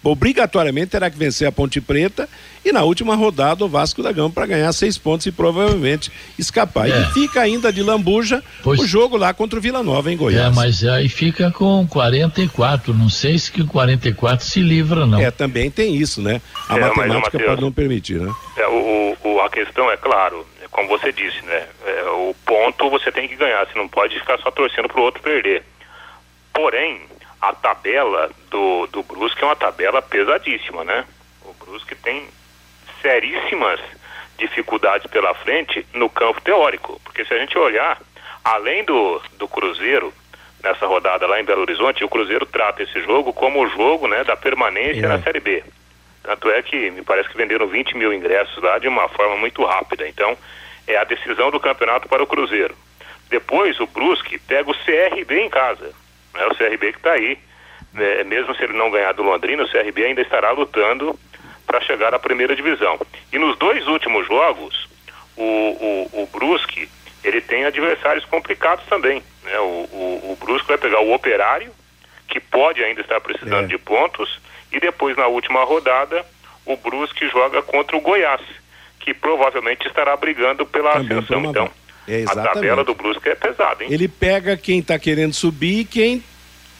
obrigatoriamente 0.03 0.91
terá 0.91 1.09
que 1.09 1.17
vencer 1.17 1.47
a 1.47 1.51
Ponte 1.51 1.79
Preta 1.79 2.27
e 2.63 2.71
na 2.71 2.83
última 2.83 3.15
rodada 3.15 3.63
o 3.63 3.67
Vasco 3.67 4.01
da 4.01 4.11
Gama 4.11 4.29
para 4.29 4.45
ganhar 4.45 4.71
seis 4.73 4.97
pontos 4.97 5.25
e 5.25 5.31
provavelmente 5.31 6.11
escapar. 6.37 6.89
É. 6.89 7.01
E 7.01 7.05
fica 7.13 7.41
ainda 7.41 7.71
de 7.71 7.81
lambuja 7.81 8.43
pois... 8.63 8.79
o 8.79 8.87
jogo 8.87 9.17
lá 9.17 9.33
contra 9.33 9.59
o 9.59 9.61
Vila 9.61 9.83
Nova 9.83 10.11
em 10.11 10.17
Goiás. 10.17 10.51
É, 10.51 10.55
mas 10.55 10.83
aí 10.83 11.07
fica 11.09 11.51
com 11.51 11.85
44, 11.87 12.93
não 12.93 13.09
sei 13.09 13.37
se 13.37 13.51
que 13.51 13.65
44 13.65 14.45
se 14.45 14.61
livra 14.61 15.05
não. 15.05 15.19
É, 15.19 15.31
também 15.31 15.69
tem 15.69 15.95
isso, 15.95 16.21
né? 16.21 16.41
A 16.67 16.77
é, 16.77 16.79
matemática 16.79 17.37
Mateus, 17.37 17.45
pode 17.45 17.61
não 17.61 17.71
permitir, 17.71 18.19
né? 18.19 18.33
É, 18.57 18.67
o, 18.67 19.17
o, 19.23 19.41
a 19.41 19.49
questão 19.49 19.89
é 19.91 19.97
claro, 19.97 20.45
é 20.63 20.67
como 20.67 20.87
você 20.87 21.11
disse, 21.11 21.43
né? 21.45 21.65
É, 21.85 22.03
o 22.09 22.35
ponto 22.45 22.89
você 22.89 23.11
tem 23.11 23.27
que 23.27 23.35
ganhar, 23.35 23.65
você 23.65 23.77
não 23.77 23.87
pode 23.87 24.19
ficar 24.19 24.37
só 24.39 24.51
torcendo 24.51 24.87
para 24.87 24.99
o 24.99 25.03
outro 25.03 25.21
perder. 25.21 25.63
Porém, 26.53 27.01
a 27.41 27.53
tabela 27.53 28.29
do, 28.49 28.87
do 28.87 29.01
Brusque 29.03 29.43
é 29.43 29.45
uma 29.45 29.55
tabela 29.55 30.01
pesadíssima, 30.01 30.83
né? 30.83 31.05
O 31.43 31.53
Brusque 31.53 31.95
tem 31.95 32.27
seríssimas 33.01 33.79
dificuldades 34.37 35.09
pela 35.09 35.33
frente 35.33 35.85
no 35.93 36.09
campo 36.09 36.41
teórico, 36.41 37.01
porque 37.03 37.25
se 37.25 37.33
a 37.33 37.39
gente 37.39 37.57
olhar, 37.57 37.99
além 38.43 38.83
do, 38.83 39.21
do 39.37 39.47
Cruzeiro, 39.47 40.13
nessa 40.63 40.85
rodada 40.85 41.25
lá 41.25 41.39
em 41.39 41.43
Belo 41.43 41.61
Horizonte, 41.61 42.03
o 42.03 42.09
Cruzeiro 42.09 42.45
trata 42.45 42.83
esse 42.83 43.01
jogo 43.01 43.33
como 43.33 43.63
o 43.63 43.67
jogo 43.69 44.07
né, 44.07 44.23
da 44.23 44.37
permanência 44.37 45.05
é. 45.05 45.07
na 45.07 45.19
Série 45.19 45.39
B. 45.39 45.63
Tanto 46.23 46.49
é 46.51 46.61
que 46.61 46.91
me 46.91 47.01
parece 47.01 47.29
que 47.29 47.37
venderam 47.37 47.67
20 47.67 47.97
mil 47.97 48.13
ingressos 48.13 48.61
lá 48.61 48.77
de 48.77 48.87
uma 48.87 49.09
forma 49.09 49.35
muito 49.37 49.65
rápida. 49.65 50.07
Então, 50.07 50.37
é 50.87 50.95
a 50.95 51.03
decisão 51.03 51.49
do 51.49 51.59
campeonato 51.59 52.07
para 52.07 52.21
o 52.21 52.27
Cruzeiro. 52.27 52.75
Depois, 53.29 53.79
o 53.79 53.87
Brusque 53.87 54.37
pega 54.37 54.69
o 54.69 54.75
CRB 54.75 55.39
em 55.39 55.49
casa. 55.49 55.93
Né? 56.33 56.45
O 56.47 56.55
CRB 56.55 56.91
que 56.91 56.97
está 56.97 57.11
aí, 57.11 57.37
né? 57.93 58.23
mesmo 58.23 58.55
se 58.55 58.63
ele 58.63 58.73
não 58.73 58.91
ganhar 58.91 59.13
do 59.13 59.23
Londrina, 59.23 59.63
o 59.63 59.69
CRB 59.69 60.05
ainda 60.05 60.21
estará 60.21 60.51
lutando 60.51 61.17
para 61.65 61.81
chegar 61.81 62.13
à 62.13 62.19
primeira 62.19 62.55
divisão. 62.55 62.99
E 63.31 63.37
nos 63.37 63.57
dois 63.57 63.87
últimos 63.87 64.27
jogos, 64.27 64.89
o, 65.37 65.43
o, 65.43 66.23
o 66.23 66.29
Brusque 66.31 66.89
ele 67.23 67.39
tem 67.39 67.65
adversários 67.65 68.25
complicados 68.25 68.85
também. 68.85 69.23
Né? 69.43 69.59
O, 69.59 69.87
o, 69.91 70.31
o 70.31 70.37
Brusque 70.43 70.67
vai 70.67 70.77
pegar 70.77 71.01
o 71.01 71.13
Operário, 71.13 71.71
que 72.27 72.39
pode 72.39 72.83
ainda 72.83 73.01
estar 73.01 73.19
precisando 73.21 73.65
é. 73.65 73.67
de 73.67 73.77
pontos, 73.77 74.39
e 74.71 74.79
depois 74.79 75.15
na 75.17 75.27
última 75.27 75.63
rodada 75.63 76.25
o 76.65 76.75
Brusque 76.77 77.27
joga 77.29 77.61
contra 77.61 77.95
o 77.95 78.01
Goiás, 78.01 78.41
que 78.99 79.13
provavelmente 79.13 79.87
estará 79.87 80.15
brigando 80.15 80.65
pela 80.65 80.93
também 80.93 81.17
ascensão. 81.17 81.45
Então, 81.45 81.69
é, 82.07 82.23
a 82.27 82.35
tabela 82.35 82.83
do 82.83 82.93
Brusque 82.93 83.29
é 83.29 83.35
pesada, 83.35 83.83
hein? 83.83 83.89
Ele 83.91 84.07
pega 84.07 84.57
quem 84.57 84.79
está 84.79 84.97
querendo 84.97 85.33
subir 85.33 85.79
e 85.79 85.85
quem 85.85 86.23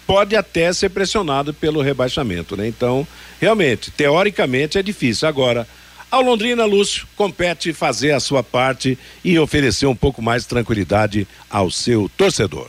pode 0.05 0.36
até 0.36 0.73
ser 0.73 0.89
pressionado 0.89 1.53
pelo 1.53 1.81
rebaixamento, 1.81 2.57
né? 2.57 2.67
Então, 2.67 3.07
realmente, 3.39 3.91
teoricamente 3.91 4.77
é 4.77 4.84
difícil. 4.84 5.27
Agora, 5.27 5.67
ao 6.10 6.21
Londrina 6.21 6.65
Lúcio 6.65 7.07
compete 7.15 7.71
fazer 7.71 8.12
a 8.12 8.19
sua 8.19 8.43
parte 8.43 8.99
e 9.23 9.39
oferecer 9.39 9.86
um 9.86 9.95
pouco 9.95 10.21
mais 10.21 10.43
de 10.43 10.49
tranquilidade 10.49 11.27
ao 11.49 11.71
seu 11.71 12.10
torcedor. 12.17 12.67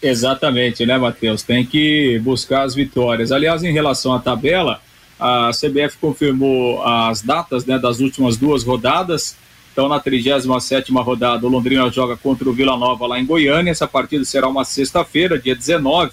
Exatamente, 0.00 0.86
né, 0.86 0.96
Matheus? 0.96 1.42
Tem 1.42 1.66
que 1.66 2.18
buscar 2.20 2.62
as 2.62 2.74
vitórias. 2.74 3.32
Aliás, 3.32 3.62
em 3.62 3.72
relação 3.72 4.14
à 4.14 4.20
tabela, 4.20 4.80
a 5.18 5.50
CBF 5.50 5.98
confirmou 6.00 6.82
as 6.82 7.20
datas 7.20 7.66
né, 7.66 7.78
das 7.78 7.98
últimas 7.98 8.36
duas 8.36 8.62
rodadas. 8.62 9.36
Então, 9.78 9.88
na 9.88 10.00
37 10.00 10.90
rodada, 10.92 11.46
o 11.46 11.48
Londrina 11.48 11.88
joga 11.88 12.16
contra 12.16 12.50
o 12.50 12.52
Vila 12.52 12.76
Nova 12.76 13.06
lá 13.06 13.20
em 13.20 13.24
Goiânia. 13.24 13.70
Essa 13.70 13.86
partida 13.86 14.24
será 14.24 14.48
uma 14.48 14.64
sexta-feira, 14.64 15.38
dia 15.38 15.54
19, 15.54 16.10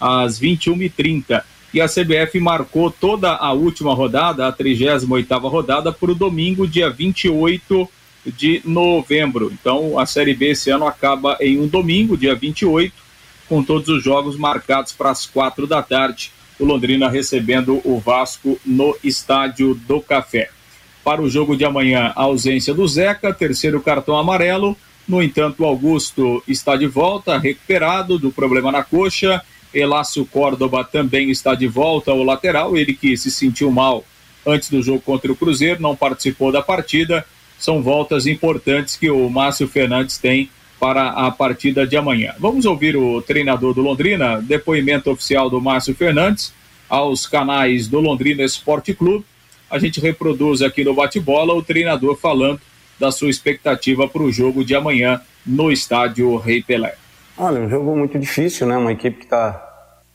às 0.00 0.40
21h30. 0.40 1.40
E 1.72 1.80
a 1.80 1.86
CBF 1.86 2.40
marcou 2.40 2.90
toda 2.90 3.30
a 3.36 3.52
última 3.52 3.94
rodada, 3.94 4.48
a 4.48 4.50
38 4.50 5.38
rodada, 5.38 5.92
para 5.92 6.10
o 6.10 6.16
domingo, 6.16 6.66
dia 6.66 6.90
28 6.90 7.88
de 8.26 8.60
novembro. 8.64 9.52
Então, 9.52 9.96
a 10.00 10.04
Série 10.04 10.34
B 10.34 10.50
esse 10.50 10.70
ano 10.70 10.84
acaba 10.84 11.38
em 11.40 11.60
um 11.60 11.68
domingo, 11.68 12.16
dia 12.16 12.34
28, 12.34 12.92
com 13.48 13.62
todos 13.62 13.88
os 13.88 14.02
jogos 14.02 14.36
marcados 14.36 14.90
para 14.90 15.10
as 15.12 15.24
quatro 15.24 15.64
da 15.64 15.80
tarde. 15.80 16.32
O 16.58 16.64
Londrina 16.64 17.08
recebendo 17.08 17.80
o 17.84 18.00
Vasco 18.00 18.58
no 18.66 18.96
Estádio 19.04 19.76
do 19.86 20.00
Café. 20.00 20.50
Para 21.06 21.22
o 21.22 21.30
jogo 21.30 21.56
de 21.56 21.64
amanhã, 21.64 22.12
a 22.16 22.22
ausência 22.22 22.74
do 22.74 22.84
Zeca, 22.88 23.32
terceiro 23.32 23.80
cartão 23.80 24.18
amarelo. 24.18 24.76
No 25.06 25.22
entanto, 25.22 25.64
Augusto 25.64 26.42
está 26.48 26.74
de 26.74 26.88
volta, 26.88 27.38
recuperado 27.38 28.18
do 28.18 28.32
problema 28.32 28.72
na 28.72 28.82
coxa. 28.82 29.40
Elácio 29.72 30.26
Córdoba 30.26 30.82
também 30.82 31.30
está 31.30 31.54
de 31.54 31.68
volta 31.68 32.10
ao 32.10 32.24
lateral, 32.24 32.76
ele 32.76 32.92
que 32.92 33.16
se 33.16 33.30
sentiu 33.30 33.70
mal 33.70 34.04
antes 34.44 34.68
do 34.68 34.82
jogo 34.82 35.00
contra 35.00 35.30
o 35.30 35.36
Cruzeiro, 35.36 35.80
não 35.80 35.94
participou 35.94 36.50
da 36.50 36.60
partida. 36.60 37.24
São 37.56 37.80
voltas 37.80 38.26
importantes 38.26 38.96
que 38.96 39.08
o 39.08 39.30
Márcio 39.30 39.68
Fernandes 39.68 40.18
tem 40.18 40.50
para 40.80 41.10
a 41.10 41.30
partida 41.30 41.86
de 41.86 41.96
amanhã. 41.96 42.34
Vamos 42.40 42.66
ouvir 42.66 42.96
o 42.96 43.22
treinador 43.22 43.72
do 43.72 43.80
Londrina, 43.80 44.42
depoimento 44.42 45.08
oficial 45.12 45.48
do 45.48 45.60
Márcio 45.60 45.94
Fernandes 45.94 46.52
aos 46.88 47.28
canais 47.28 47.86
do 47.86 48.00
Londrina 48.00 48.42
Esporte 48.42 48.92
Clube. 48.92 49.24
A 49.70 49.78
gente 49.78 50.00
reproduz 50.00 50.62
aqui 50.62 50.84
no 50.84 50.94
bate-bola 50.94 51.54
o 51.54 51.62
treinador 51.62 52.16
falando 52.16 52.60
da 52.98 53.10
sua 53.10 53.28
expectativa 53.28 54.08
para 54.08 54.22
o 54.22 54.32
jogo 54.32 54.64
de 54.64 54.74
amanhã 54.74 55.20
no 55.44 55.70
estádio 55.70 56.36
Rei 56.36 56.62
Pelé. 56.62 56.94
Olha, 57.36 57.60
um 57.60 57.68
jogo 57.68 57.94
muito 57.96 58.18
difícil, 58.18 58.66
né? 58.66 58.76
Uma 58.76 58.92
equipe 58.92 59.18
que 59.18 59.24
está 59.24 59.62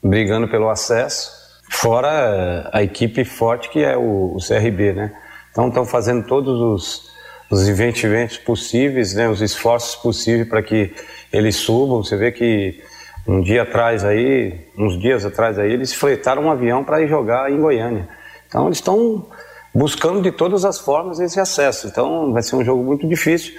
brigando 0.03 0.47
pelo 0.47 0.69
acesso, 0.69 1.31
fora 1.69 2.69
a 2.73 2.81
equipe 2.81 3.23
forte 3.23 3.69
que 3.69 3.79
é 3.79 3.95
o, 3.95 4.35
o 4.35 4.37
CRB, 4.37 4.93
né? 4.93 5.13
Então 5.51 5.67
estão 5.67 5.85
fazendo 5.85 6.25
todos 6.25 6.59
os, 6.59 7.11
os 7.51 7.67
investimentos 7.67 8.37
possíveis, 8.37 9.13
né? 9.13 9.29
Os 9.29 9.41
esforços 9.41 9.95
possíveis 9.95 10.47
para 10.47 10.63
que 10.63 10.91
eles 11.31 11.55
subam. 11.57 12.03
Você 12.03 12.17
vê 12.17 12.31
que 12.31 12.81
um 13.27 13.41
dia 13.41 13.61
atrás 13.61 14.03
aí, 14.03 14.67
uns 14.77 14.99
dias 14.99 15.23
atrás 15.23 15.59
aí, 15.59 15.71
eles 15.71 15.93
fretaram 15.93 16.45
um 16.45 16.51
avião 16.51 16.83
para 16.83 17.01
ir 17.01 17.07
jogar 17.07 17.51
em 17.51 17.59
Goiânia. 17.59 18.09
Então 18.51 18.65
eles 18.65 18.79
estão 18.79 19.25
buscando 19.73 20.21
de 20.21 20.29
todas 20.29 20.65
as 20.65 20.77
formas 20.77 21.21
esse 21.21 21.39
acesso. 21.39 21.87
Então 21.87 22.33
vai 22.33 22.43
ser 22.43 22.57
um 22.57 22.65
jogo 22.65 22.83
muito 22.83 23.07
difícil, 23.07 23.53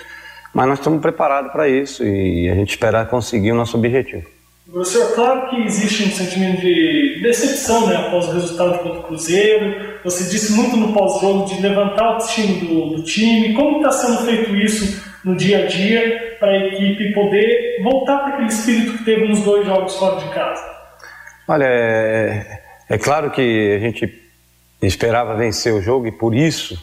mas 0.52 0.68
nós 0.68 0.78
estamos 0.78 1.00
preparados 1.00 1.50
para 1.50 1.66
isso 1.66 2.04
e 2.04 2.50
a 2.50 2.54
gente 2.54 2.70
espera 2.70 3.06
conseguir 3.06 3.52
o 3.52 3.54
nosso 3.54 3.78
objetivo. 3.78 4.26
Professor, 4.70 5.14
claro 5.14 5.50
que 5.50 5.62
existe 5.64 6.04
um 6.04 6.10
sentimento 6.10 6.60
de 6.60 7.20
decepção 7.22 7.86
né, 7.88 7.96
após 7.96 8.28
o 8.28 8.32
resultado 8.32 8.78
contra 8.78 9.00
o 9.00 9.02
Cruzeiro. 9.04 9.98
Você 10.04 10.30
disse 10.30 10.52
muito 10.52 10.76
no 10.76 10.92
pós-jogo 10.92 11.46
de 11.46 11.60
levantar 11.60 12.14
o 12.14 12.18
destino 12.18 12.60
do, 12.60 12.96
do 12.96 13.02
time. 13.02 13.54
Como 13.54 13.78
está 13.78 13.92
sendo 13.92 14.18
feito 14.24 14.54
isso 14.54 15.10
no 15.24 15.36
dia 15.36 15.64
a 15.64 15.66
dia 15.66 16.36
para 16.38 16.50
a 16.50 16.66
equipe 16.68 17.12
poder 17.12 17.80
voltar 17.82 18.18
para 18.18 18.28
aquele 18.34 18.48
espírito 18.48 18.98
que 18.98 19.04
teve 19.04 19.26
nos 19.26 19.40
dois 19.40 19.66
jogos 19.66 19.96
fora 19.96 20.16
de 20.16 20.28
casa? 20.32 20.62
Olha, 21.48 21.66
é, 21.66 22.60
é 22.88 22.98
claro 22.98 23.30
que 23.30 23.74
a 23.74 23.78
gente 23.78 24.21
esperava 24.86 25.34
vencer 25.36 25.72
o 25.72 25.80
jogo 25.80 26.06
e 26.06 26.12
por 26.12 26.34
isso 26.34 26.76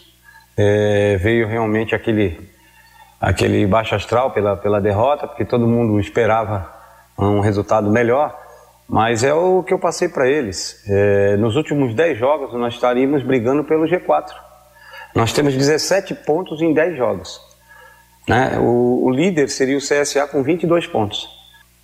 é, 0.58 1.18
veio 1.18 1.48
realmente 1.48 1.94
aquele, 1.94 2.40
aquele 3.20 3.66
baixo 3.68 3.96
astral 3.96 4.32
pela, 4.32 4.56
pela 4.56 4.80
derrota, 4.80 5.28
porque 5.28 5.46
todo 5.46 5.68
mundo 5.68 6.00
esperava 6.00 6.70
um 7.18 7.40
resultado 7.40 7.90
melhor. 7.90 8.38
Mas 8.88 9.24
é 9.24 9.34
o 9.34 9.62
que 9.62 9.74
eu 9.74 9.78
passei 9.78 10.10
para 10.10 10.28
eles. 10.28 10.84
É, 10.88 11.38
nos 11.38 11.56
últimos 11.56 11.94
10 11.94 12.18
jogos 12.18 12.54
nós 12.54 12.74
estaríamos 12.74 13.22
brigando 13.22 13.64
pelo 13.64 13.86
G4. 13.86 14.32
Nós 15.14 15.32
temos 15.32 15.56
17 15.56 16.16
pontos 16.16 16.62
em 16.62 16.74
10 16.74 16.98
jogos. 16.98 17.40
Né? 18.28 18.58
O, 18.60 19.06
o, 19.06 19.10
líder 19.12 19.50
seria 19.50 19.78
o 19.78 19.82
CSA 19.82 20.28
com 20.28 20.42
22 20.44 20.88
pontos. 20.88 21.28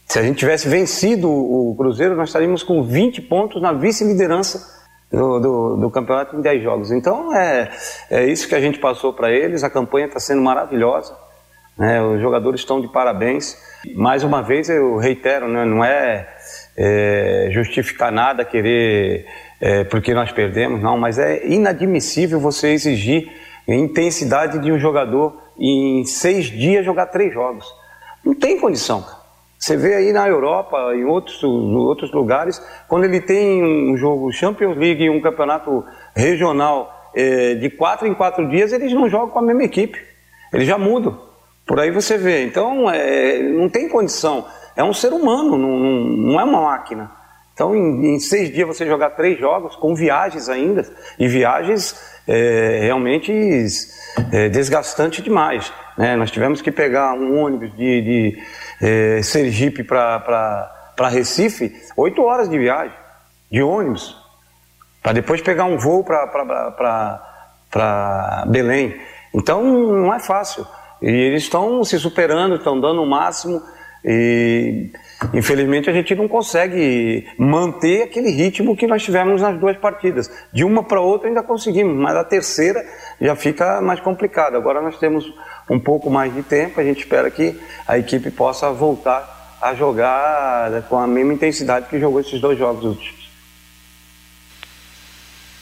Se 0.07 0.19
a 0.19 0.23
gente 0.23 0.37
tivesse 0.37 0.67
vencido 0.67 1.29
o, 1.29 1.75
Cruzeiro, 1.75 2.15
nós 2.15 2.29
estaríamos 2.29 2.61
com 2.61 2.83
20 2.83 3.23
pontos 3.23 3.61
na 3.61 3.73
vice-liderança 3.73 4.74
do, 5.11 5.39
do, 5.39 5.77
do, 5.77 5.91
campeonato 5.91 6.35
em 6.35 6.41
10 6.41 6.63
jogos. 6.63 6.91
Então 6.91 7.33
é, 7.33 7.71
é 8.09 8.25
isso 8.25 8.47
que 8.47 8.55
a 8.55 8.61
gente 8.61 8.79
passou 8.79 9.13
para 9.13 9.31
eles. 9.31 9.63
A 9.63 9.69
campanha 9.69 10.07
está 10.07 10.19
sendo 10.19 10.41
maravilhosa. 10.41 11.15
Né? 11.77 12.01
Os 12.01 12.21
jogadores 12.21 12.61
estão 12.61 12.81
de 12.81 12.87
parabéns. 12.87 13.57
Mais 13.95 14.23
uma 14.23 14.41
vez 14.41 14.69
eu 14.69 14.97
reitero, 14.97 15.47
né? 15.47 15.65
não 15.65 15.83
é, 15.83 16.27
é, 16.77 17.49
justificar 17.51 18.11
nada, 18.11 18.43
querer 18.43 19.25
é, 19.61 19.83
porque 19.85 20.13
nós 20.13 20.31
perdemos, 20.31 20.81
não, 20.81 20.97
mas 20.97 21.17
é 21.17 21.47
inadmissível 21.47 22.39
você 22.39 22.69
exigir 22.69 23.31
intensidade 23.67 24.59
de 24.59 24.71
um 24.71 24.77
jogador 24.77 25.41
em 25.57 26.03
seis 26.05 26.45
dias 26.45 26.85
jogar 26.85 27.07
três 27.07 27.33
jogos. 27.33 27.65
Não 28.23 28.35
tem 28.35 28.59
condição, 28.59 29.01
cara. 29.01 29.24
Você 29.65 29.75
vê 29.75 29.95
aí 29.95 30.13
na 30.13 30.27
Europa, 30.27 30.77
em 30.93 31.05
outros, 31.05 31.43
outros 31.43 32.11
lugares, 32.11 32.61
quando 32.87 33.05
ele 33.05 33.19
tem 33.19 33.63
um 33.63 33.97
jogo 33.97 34.31
Champions 34.31 34.77
League 34.77 35.03
e 35.03 35.09
um 35.09 35.19
campeonato 35.19 35.83
regional 36.15 37.11
é, 37.15 37.55
de 37.55 37.71
quatro 37.71 38.07
em 38.07 38.13
quatro 38.13 38.47
dias, 38.47 38.71
eles 38.71 38.93
não 38.93 39.09
jogam 39.09 39.29
com 39.29 39.39
a 39.39 39.41
mesma 39.41 39.63
equipe. 39.63 39.99
Eles 40.53 40.67
já 40.67 40.77
mudam. 40.77 41.19
Por 41.65 41.79
aí 41.79 41.89
você 41.89 42.15
vê. 42.15 42.43
Então, 42.43 42.87
é, 42.91 43.41
não 43.41 43.67
tem 43.67 43.89
condição. 43.89 44.45
É 44.75 44.83
um 44.83 44.93
ser 44.93 45.11
humano, 45.11 45.57
não, 45.57 45.79
não, 45.79 45.99
não 46.03 46.39
é 46.39 46.43
uma 46.43 46.61
máquina. 46.61 47.09
Então, 47.55 47.75
em, 47.75 48.13
em, 48.13 48.19
seis 48.19 48.53
dias 48.53 48.67
você 48.67 48.85
jogar 48.85 49.11
três 49.11 49.39
jogos, 49.39 49.75
com 49.77 49.95
viagens 49.95 50.47
ainda, 50.47 50.87
e 51.17 51.27
viagens 51.27 51.99
é, 52.27 52.81
realmente 52.83 53.33
é, 54.31 54.47
desgastante 54.47 55.23
demais. 55.23 55.73
Né? 55.97 56.15
Nós 56.15 56.29
tivemos 56.29 56.61
que 56.61 56.71
pegar 56.71 57.13
um 57.13 57.39
ônibus 57.39 57.75
de, 57.75 58.01
de 58.01 58.43
é, 58.81 59.21
Sergipe 59.21 59.83
para 59.83 61.07
Recife, 61.09 61.73
oito 61.95 62.21
horas 62.23 62.49
de 62.49 62.57
viagem, 62.57 62.95
de 63.51 63.61
ônibus, 63.61 64.15
para 65.01 65.13
depois 65.13 65.41
pegar 65.41 65.65
um 65.65 65.77
voo 65.77 66.03
para 66.03 67.23
Belém. 68.47 68.99
Então, 69.33 69.63
não 69.63 70.13
é 70.13 70.19
fácil. 70.19 70.65
E 71.01 71.09
eles 71.09 71.43
estão 71.43 71.83
se 71.83 71.99
superando, 71.99 72.55
estão 72.55 72.79
dando 72.79 73.03
o 73.03 73.05
máximo. 73.05 73.61
E 74.03 74.91
infelizmente 75.33 75.89
a 75.89 75.93
gente 75.93 76.13
não 76.13 76.27
consegue 76.27 77.27
manter 77.37 78.03
aquele 78.03 78.29
ritmo 78.29 78.77
que 78.77 78.85
nós 78.85 79.03
tivemos 79.03 79.41
nas 79.41 79.59
duas 79.59 79.75
partidas. 79.77 80.29
De 80.53 80.63
uma 80.63 80.83
para 80.83 81.01
outra 81.01 81.27
ainda 81.27 81.41
conseguimos, 81.41 81.95
mas 81.95 82.15
a 82.15 82.23
terceira 82.23 82.83
já 83.19 83.35
fica 83.35 83.81
mais 83.81 83.99
complicado. 83.99 84.55
Agora 84.55 84.79
nós 84.81 84.97
temos 84.99 85.25
um 85.69 85.79
pouco 85.79 86.09
mais 86.09 86.33
de 86.33 86.43
tempo, 86.43 86.79
a 86.79 86.83
gente 86.83 86.99
espera 86.99 87.29
que 87.29 87.59
a 87.87 87.97
equipe 87.97 88.29
possa 88.31 88.71
voltar 88.71 89.57
a 89.61 89.73
jogar 89.73 90.81
com 90.83 90.97
a 90.97 91.07
mesma 91.07 91.33
intensidade 91.33 91.87
que 91.89 91.99
jogou 91.99 92.19
esses 92.19 92.39
dois 92.39 92.57
jogos 92.57 92.83
últimos. 92.83 93.25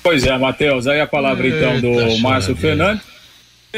Pois 0.04 0.26
é, 0.26 0.38
Matheus, 0.38 0.86
aí 0.86 1.00
a 1.00 1.08
palavra 1.08 1.48
então 1.48 1.80
do 1.80 2.20
Márcio 2.20 2.56
Fernandes. 2.56 3.14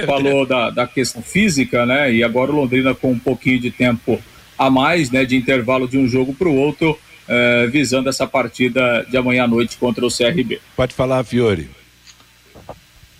Falou 0.05 0.45
da, 0.45 0.71
da 0.71 0.85
questão 0.85 1.21
física, 1.21 1.85
né? 1.85 2.11
E 2.11 2.21
agora 2.21 2.51
o 2.51 2.55
Londrina 2.55 2.93
com 2.93 3.11
um 3.11 3.19
pouquinho 3.19 3.61
de 3.61 3.71
tempo 3.71 4.21
a 4.57 4.69
mais, 4.69 5.09
né, 5.11 5.23
de 5.23 5.35
intervalo 5.35 5.87
de 5.87 5.97
um 5.97 6.07
jogo 6.07 6.33
para 6.33 6.47
o 6.47 6.55
outro, 6.55 6.97
eh, 7.27 7.67
visando 7.71 8.09
essa 8.09 8.25
partida 8.25 9.05
de 9.09 9.17
amanhã 9.17 9.43
à 9.43 9.47
noite 9.47 9.77
contra 9.77 10.05
o 10.05 10.09
CRB. 10.09 10.59
Pode 10.75 10.93
falar, 10.93 11.23
Fiore. 11.23 11.69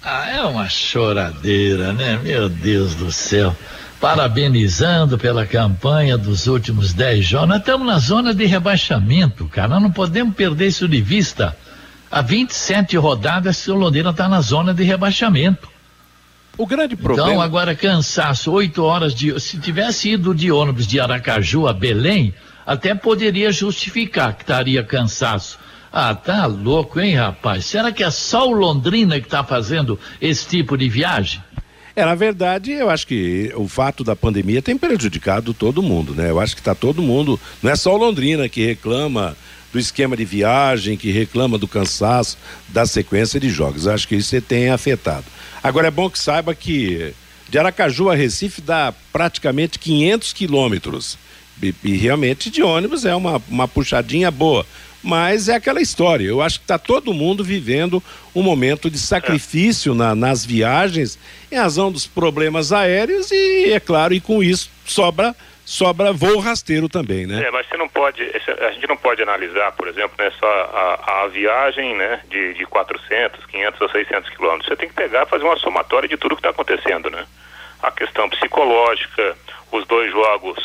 Ah, 0.08 0.30
é 0.30 0.42
uma 0.44 0.70
choradeira, 0.70 1.92
né? 1.92 2.20
Meu 2.24 2.48
Deus 2.48 2.94
do 2.94 3.12
céu. 3.12 3.56
Parabenizando 4.00 5.18
pela 5.18 5.48
campanha 5.48 6.16
dos 6.16 6.46
últimos 6.46 6.94
10 6.94 7.26
jogos. 7.26 7.50
Nós 7.50 7.58
estamos 7.58 7.88
na 7.88 7.98
zona 7.98 8.32
de 8.32 8.46
rebaixamento, 8.46 9.48
cara. 9.48 9.68
Nós 9.70 9.82
não 9.82 9.92
podemos 9.92 10.36
perder 10.36 10.68
isso 10.68 10.88
de 10.88 11.02
vista. 11.02 11.58
Há 12.12 12.22
27 12.22 12.96
rodadas, 12.98 13.68
o 13.68 13.74
Londrina 13.74 14.12
está 14.12 14.30
na 14.30 14.42
zona 14.42 14.76
de 14.76 14.84
rebaixamento. 14.84 15.68
O 16.56 16.68
grande 16.68 16.96
problema. 16.96 17.32
Então, 17.32 17.42
agora, 17.42 17.74
cansaço, 17.74 18.52
oito 18.52 18.84
horas 18.84 19.16
de. 19.16 19.40
Se 19.40 19.58
tivesse 19.58 20.12
ido 20.12 20.36
de 20.36 20.52
ônibus 20.52 20.86
de 20.86 21.00
Aracaju 21.00 21.68
a 21.68 21.74
Belém, 21.74 22.32
até 22.64 22.94
poderia 22.94 23.52
justificar 23.52 24.36
que 24.36 24.44
estaria 24.44 24.84
cansaço. 24.84 25.58
Ah, 25.98 26.14
tá 26.14 26.46
louco, 26.46 27.00
hein, 27.00 27.16
rapaz? 27.16 27.68
Será 27.68 27.90
que 27.90 28.04
é 28.04 28.12
só 28.12 28.50
o 28.50 28.52
Londrina 28.52 29.18
que 29.18 29.28
está 29.28 29.46
fazendo 29.46 29.98
esse 30.20 30.46
tipo 30.46 30.78
de 30.78 30.90
viagem? 30.90 31.42
É, 31.96 32.04
na 32.04 32.14
verdade, 32.14 32.74
eu 32.74 32.90
acho 32.90 33.08
que 33.08 33.50
o 33.56 33.66
fato 33.66 34.04
da 34.04 34.14
pandemia 34.14 34.62
tem 34.62 34.78
prejudicado 34.78 35.54
todo 35.54 35.82
mundo, 35.82 36.14
né? 36.14 36.30
Eu 36.30 36.38
acho 36.38 36.54
que 36.54 36.60
está 36.60 36.76
todo 36.76 37.02
mundo, 37.02 37.40
não 37.64 37.72
é 37.72 37.78
só 37.78 37.96
o 37.96 37.98
Londrina 37.98 38.50
que 38.50 38.66
reclama 38.66 39.38
do 39.72 39.80
esquema 39.80 40.18
de 40.18 40.26
viagem, 40.26 40.98
que 40.98 41.12
reclama 41.12 41.58
do 41.58 41.66
cansaço, 41.66 42.38
da 42.68 42.86
sequência 42.86 43.40
de 43.40 43.50
jogos. 43.50 43.88
Acho 43.88 44.06
que 44.06 44.18
isso 44.18 44.42
tem 44.42 44.72
afetado. 44.72 45.24
Agora 45.64 45.88
é 45.88 45.92
bom 45.92 46.10
que 46.10 46.20
saiba 46.20 46.54
que 46.54 47.14
de 47.48 47.58
Aracaju 47.58 48.10
a 48.10 48.16
Recife 48.16 48.60
dá 48.60 48.94
praticamente 49.14 49.80
500 49.80 50.34
quilômetros. 50.34 51.18
E, 51.64 51.74
e, 51.86 51.96
realmente 51.96 52.50
de 52.50 52.62
ônibus 52.62 53.06
é 53.06 53.16
uma, 53.16 53.42
uma 53.48 53.66
puxadinha 53.66 54.30
boa. 54.30 54.66
Mas 55.06 55.48
é 55.48 55.54
aquela 55.54 55.80
história. 55.80 56.26
Eu 56.26 56.42
acho 56.42 56.58
que 56.58 56.64
está 56.64 56.80
todo 56.80 57.14
mundo 57.14 57.44
vivendo 57.44 58.02
um 58.34 58.42
momento 58.42 58.90
de 58.90 58.98
sacrifício 58.98 59.94
na, 59.94 60.16
nas 60.16 60.44
viagens 60.44 61.20
em 61.52 61.56
razão 61.56 61.92
dos 61.92 62.08
problemas 62.08 62.74
aéreos 62.74 63.32
e, 63.32 63.72
é 63.72 63.80
claro, 63.80 64.16
e 64.16 64.20
com 64.20 64.42
isso 64.42 64.72
sobra 64.84 65.36
sobra 65.64 66.12
voo 66.12 66.40
rasteiro 66.40 66.88
também, 66.88 67.26
né? 67.26 67.44
É, 67.44 67.52
mas 67.52 67.68
você 67.68 67.76
não 67.76 67.90
pode, 67.90 68.22
a 68.22 68.72
gente 68.72 68.88
não 68.88 68.98
pode 68.98 69.22
analisar, 69.24 69.72
por 69.72 69.88
exemplo, 69.88 70.12
né, 70.20 70.32
só 70.40 70.48
a, 70.48 71.24
a 71.24 71.28
viagem, 71.28 71.96
né, 71.96 72.22
de, 72.30 72.54
de 72.54 72.66
400, 72.68 73.46
500 73.48 73.82
ou 73.82 73.90
600 73.90 74.30
quilômetros. 74.30 74.68
Você 74.68 74.76
tem 74.76 74.88
que 74.88 74.94
pegar 74.94 75.26
fazer 75.26 75.44
uma 75.44 75.58
somatória 75.58 76.08
de 76.08 76.18
tudo 76.18 76.36
que 76.36 76.40
está 76.40 76.52
acontecendo, 76.52 77.10
né? 77.10 77.26
A 77.82 77.92
questão 77.92 78.30
psicológica, 78.30 79.36
os 79.72 79.86
dois 79.88 80.12
jogos 80.12 80.58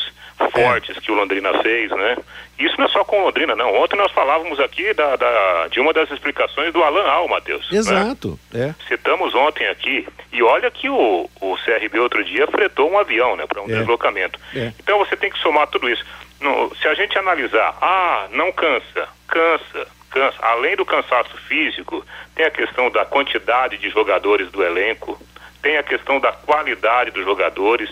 fortes 0.49 0.99
que 0.99 1.12
o 1.12 1.14
Londrina 1.14 1.53
fez, 1.62 1.91
né? 1.91 2.16
Isso 2.59 2.74
não 2.78 2.86
é 2.86 2.88
só 2.88 3.05
com 3.05 3.20
o 3.20 3.24
Londrina, 3.24 3.55
não. 3.57 3.74
Ontem 3.74 3.97
nós 3.97 4.12
falávamos 4.12 4.61
aqui 4.61 4.93
da, 4.95 5.16
da 5.16 5.68
de 5.68 5.80
uma 5.80 5.93
das 5.93 6.11
explicações 6.11 6.72
do 6.72 6.82
Alan 6.82 7.07
Al, 7.07 7.28
Matheus. 7.28 7.70
Né? 7.70 7.78
Exato, 7.78 8.38
né? 8.53 8.74
é. 8.78 8.88
Citamos 8.88 9.34
ontem 9.34 9.66
aqui, 9.68 10.07
e 10.32 10.43
olha 10.43 10.70
que 10.70 10.88
o, 10.88 11.28
o 11.41 11.57
CRB 11.64 11.99
outro 11.99 12.24
dia 12.24 12.47
fretou 12.47 12.91
um 12.91 12.99
avião, 12.99 13.36
né, 13.36 13.47
para 13.47 13.62
um 13.62 13.70
é. 13.70 13.78
deslocamento. 13.78 14.38
É. 14.55 14.72
Então 14.78 14.99
você 14.99 15.16
tem 15.16 15.30
que 15.30 15.38
somar 15.38 15.66
tudo 15.68 15.88
isso. 15.88 16.05
No, 16.41 16.74
se 16.76 16.88
a 16.88 16.95
gente 16.95 17.18
analisar, 17.18 17.76
ah, 17.80 18.26
não 18.30 18.51
cansa, 18.53 19.09
cansa, 19.28 19.86
cansa. 20.11 20.38
Além 20.41 20.76
do 20.76 20.84
cansaço 20.84 21.36
físico, 21.49 22.05
tem 22.34 22.47
a 22.47 22.51
questão 22.51 22.91
da 22.91 23.05
quantidade 23.05 23.76
de 23.78 23.91
jogadores 23.91 24.51
do 24.51 24.62
elenco, 24.62 25.20
tem 25.62 25.76
a 25.76 25.82
questão 25.82 26.18
da 26.18 26.32
qualidade 26.32 27.11
dos 27.11 27.24
jogadores, 27.24 27.91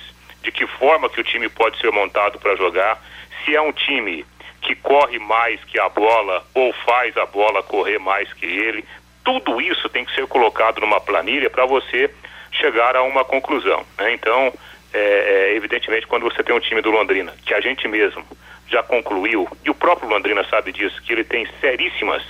de 0.48 0.52
que 0.52 0.66
forma 0.66 1.10
que 1.10 1.20
o 1.20 1.24
time 1.24 1.46
pode 1.50 1.78
ser 1.78 1.92
montado 1.92 2.38
para 2.38 2.56
jogar, 2.56 2.98
se 3.44 3.54
é 3.54 3.60
um 3.60 3.70
time 3.70 4.24
que 4.62 4.74
corre 4.74 5.18
mais 5.18 5.62
que 5.64 5.78
a 5.78 5.90
bola 5.90 6.42
ou 6.54 6.72
faz 6.72 7.14
a 7.18 7.26
bola 7.26 7.62
correr 7.62 7.98
mais 7.98 8.32
que 8.32 8.46
ele. 8.46 8.82
Tudo 9.22 9.60
isso 9.60 9.90
tem 9.90 10.06
que 10.06 10.14
ser 10.14 10.26
colocado 10.26 10.80
numa 10.80 11.00
planilha 11.02 11.50
para 11.50 11.66
você 11.66 12.10
chegar 12.50 12.96
a 12.96 13.02
uma 13.02 13.26
conclusão. 13.26 13.84
Né? 13.98 14.14
Então, 14.14 14.50
é, 14.94 14.98
é, 14.98 15.54
evidentemente, 15.54 16.06
quando 16.06 16.22
você 16.22 16.42
tem 16.42 16.56
um 16.56 16.60
time 16.60 16.80
do 16.80 16.90
Londrina, 16.90 17.34
que 17.44 17.52
a 17.52 17.60
gente 17.60 17.86
mesmo 17.86 18.24
já 18.70 18.82
concluiu, 18.82 19.46
e 19.62 19.68
o 19.68 19.74
próprio 19.74 20.08
Londrina 20.08 20.44
sabe 20.48 20.72
disso, 20.72 21.02
que 21.02 21.12
ele 21.12 21.24
tem 21.24 21.46
seríssimas 21.60 22.22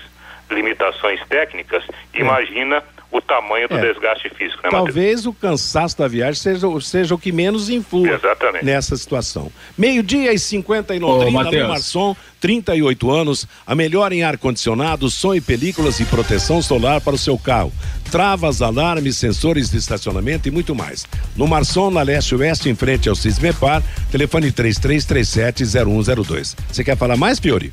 limitações 0.50 1.24
técnicas, 1.28 1.84
imagina 2.12 2.82
o 3.11 3.22
tamanho 3.22 3.66
do 3.68 3.76
é. 3.76 3.92
desgaste 3.92 4.28
físico. 4.30 4.62
Né, 4.62 4.70
Talvez 4.70 5.24
o 5.24 5.32
cansaço 5.32 5.96
da 5.96 6.06
viagem 6.06 6.34
seja, 6.34 6.66
seja 6.80 7.14
o 7.14 7.18
que 7.18 7.32
menos 7.32 7.70
influa 7.70 8.11
Exatamente. 8.11 8.64
nessa 8.64 8.96
situação. 8.96 9.50
Meio-dia 9.78 10.32
e 10.32 10.38
50 10.38 10.94
em 10.94 10.98
Londrina, 10.98 11.42
no 11.42 11.68
Marçom, 11.68 12.14
38 12.38 13.11
anos, 13.11 13.48
a 13.66 13.74
melhor 13.74 14.12
em 14.12 14.22
ar-condicionado, 14.22 15.09
som 15.09 15.34
e 15.34 15.40
películas 15.40 15.98
e 16.00 16.04
proteção 16.04 16.61
solar 16.61 17.00
para 17.00 17.14
o 17.14 17.18
seu 17.18 17.38
carro. 17.38 17.72
Travas, 18.11 18.61
alarmes, 18.61 19.16
sensores 19.16 19.70
de 19.70 19.78
estacionamento 19.78 20.46
e 20.46 20.50
muito 20.50 20.74
mais. 20.74 21.06
No 21.34 21.46
Marçom, 21.46 21.90
na 21.90 22.02
leste-oeste, 22.02 22.68
em 22.68 22.74
frente 22.74 23.09
ao 23.09 23.14
Cismepar, 23.14 23.82
telefone 24.11 24.52
33370102. 24.52 26.56
Você 26.70 26.84
quer 26.84 26.96
falar 26.96 27.16
mais, 27.16 27.38
Fiore? 27.38 27.72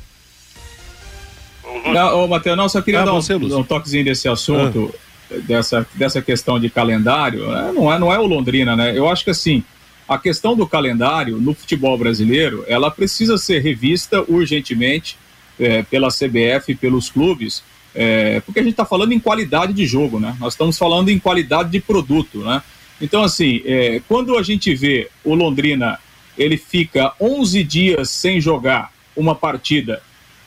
Não, 1.84 2.24
ô, 2.24 2.26
Matheus, 2.26 2.56
não, 2.56 2.68
só 2.68 2.80
queria 2.80 3.02
ah, 3.02 3.04
dar 3.04 3.12
um, 3.12 3.58
um, 3.58 3.62
toquezinho 3.62 4.04
desse 4.04 4.28
assunto. 4.28 4.92
Ah 4.94 5.05
dessa, 5.46 5.86
dessa 5.94 6.22
questão 6.22 6.58
de 6.58 6.70
calendário, 6.70 7.50
né? 7.50 7.72
não, 7.74 7.92
é, 7.92 7.98
não 7.98 8.12
é 8.12 8.18
o 8.18 8.26
Londrina, 8.26 8.76
né? 8.76 8.96
Eu 8.96 9.08
acho 9.08 9.24
que 9.24 9.30
assim, 9.30 9.62
a 10.08 10.18
questão 10.18 10.56
do 10.56 10.66
calendário 10.66 11.38
no 11.38 11.54
futebol 11.54 11.96
brasileiro, 11.98 12.64
ela 12.68 12.90
precisa 12.90 13.36
ser 13.36 13.60
revista 13.60 14.24
urgentemente 14.28 15.18
é, 15.58 15.82
pela 15.82 16.08
CBF, 16.08 16.74
pelos 16.76 17.10
clubes, 17.10 17.62
é, 17.94 18.40
porque 18.40 18.60
a 18.60 18.62
gente 18.62 18.72
está 18.72 18.84
falando 18.84 19.12
em 19.12 19.18
qualidade 19.18 19.72
de 19.72 19.86
jogo, 19.86 20.20
né? 20.20 20.36
Nós 20.38 20.52
estamos 20.52 20.76
falando 20.78 21.08
em 21.08 21.18
qualidade 21.18 21.70
de 21.70 21.80
produto, 21.80 22.38
né? 22.38 22.62
Então, 23.00 23.22
assim, 23.22 23.62
é, 23.64 24.00
quando 24.06 24.36
a 24.38 24.42
gente 24.42 24.74
vê 24.74 25.08
o 25.24 25.34
Londrina, 25.34 25.98
ele 26.36 26.56
fica 26.56 27.12
11 27.20 27.64
dias 27.64 28.10
sem 28.10 28.40
jogar 28.40 28.92
uma 29.16 29.34
partida 29.34 30.02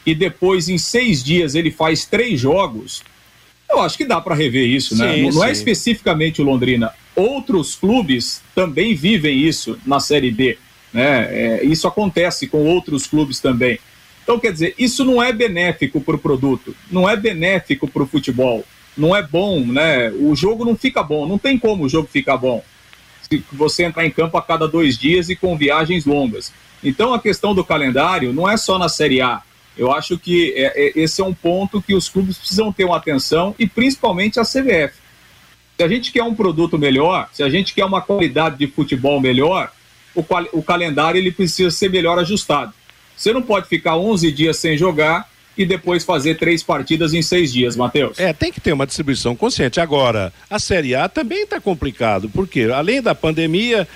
e 0.05 0.15
depois, 0.15 0.69
em 0.69 0.77
seis 0.77 1.23
dias, 1.23 1.55
ele 1.55 1.69
faz 1.69 2.05
três 2.05 2.39
jogos, 2.39 3.03
eu 3.69 3.81
acho 3.81 3.97
que 3.97 4.05
dá 4.05 4.19
para 4.19 4.35
rever 4.35 4.67
isso, 4.67 4.97
né? 4.97 5.15
Sim, 5.15 5.31
não 5.31 5.43
é 5.43 5.47
sim. 5.47 5.49
é 5.49 5.51
especificamente 5.51 6.41
o 6.41 6.45
Londrina. 6.45 6.91
Outros 7.15 7.75
clubes 7.75 8.41
também 8.55 8.95
vivem 8.95 9.37
isso 9.37 9.77
na 9.85 9.99
Série 9.99 10.31
D. 10.31 10.57
Né? 10.93 11.27
É, 11.31 11.63
isso 11.63 11.87
acontece 11.87 12.47
com 12.47 12.65
outros 12.65 13.05
clubes 13.05 13.39
também. 13.39 13.79
Então, 14.23 14.39
quer 14.39 14.51
dizer, 14.51 14.75
isso 14.77 15.03
não 15.03 15.21
é 15.21 15.33
benéfico 15.33 15.99
para 16.01 16.15
o 16.15 16.19
produto, 16.19 16.75
não 16.91 17.09
é 17.09 17.15
benéfico 17.15 17.87
para 17.87 18.03
o 18.03 18.07
futebol, 18.07 18.63
não 18.95 19.15
é 19.15 19.23
bom, 19.23 19.65
né? 19.65 20.11
O 20.11 20.35
jogo 20.35 20.63
não 20.63 20.75
fica 20.75 21.01
bom, 21.01 21.27
não 21.27 21.39
tem 21.39 21.57
como 21.57 21.85
o 21.85 21.89
jogo 21.89 22.07
ficar 22.07 22.37
bom. 22.37 22.63
Se 23.23 23.43
você 23.51 23.85
entrar 23.85 24.05
em 24.05 24.11
campo 24.11 24.37
a 24.37 24.41
cada 24.41 24.67
dois 24.67 24.97
dias 24.97 25.29
e 25.29 25.35
com 25.35 25.57
viagens 25.57 26.05
longas. 26.05 26.53
Então, 26.83 27.13
a 27.13 27.19
questão 27.19 27.55
do 27.55 27.63
calendário 27.63 28.31
não 28.31 28.47
é 28.47 28.55
só 28.55 28.77
na 28.77 28.87
Série 28.87 29.19
A, 29.19 29.41
eu 29.79 29.93
acho 29.93 30.19
que 30.19 30.53
é, 30.57 30.87
é, 30.87 30.91
esse 30.99 31.21
é 31.21 31.25
um 31.25 31.33
ponto 31.33 31.81
que 31.81 31.95
os 31.95 32.09
clubes 32.09 32.37
precisam 32.37 32.71
ter 32.71 32.83
uma 32.83 32.97
atenção 32.97 33.55
e 33.57 33.65
principalmente 33.65 34.37
a 34.37 34.43
CBF. 34.43 34.93
Se 35.77 35.83
a 35.83 35.87
gente 35.87 36.11
quer 36.11 36.23
um 36.23 36.35
produto 36.35 36.77
melhor, 36.77 37.29
se 37.31 37.41
a 37.41 37.49
gente 37.49 37.73
quer 37.73 37.85
uma 37.85 38.01
qualidade 38.01 38.57
de 38.57 38.67
futebol 38.67 39.21
melhor, 39.21 39.71
o, 40.13 40.25
o 40.51 40.61
calendário 40.61 41.17
ele 41.17 41.31
precisa 41.31 41.71
ser 41.71 41.89
melhor 41.89 42.19
ajustado. 42.19 42.73
Você 43.15 43.31
não 43.31 43.41
pode 43.41 43.69
ficar 43.69 43.95
11 43.95 44.29
dias 44.33 44.57
sem 44.57 44.77
jogar 44.77 45.29
e 45.57 45.65
depois 45.65 46.03
fazer 46.03 46.35
três 46.35 46.61
partidas 46.61 47.13
em 47.13 47.21
seis 47.21 47.51
dias, 47.51 47.77
Matheus. 47.77 48.19
É, 48.19 48.33
tem 48.33 48.51
que 48.51 48.59
ter 48.59 48.73
uma 48.73 48.85
distribuição 48.85 49.35
consciente. 49.35 49.79
Agora, 49.79 50.33
a 50.49 50.59
Série 50.59 50.93
A 50.93 51.07
também 51.07 51.43
está 51.43 51.61
complicado, 51.61 52.29
porque 52.29 52.63
além 52.63 53.01
da 53.01 53.15
pandemia, 53.15 53.87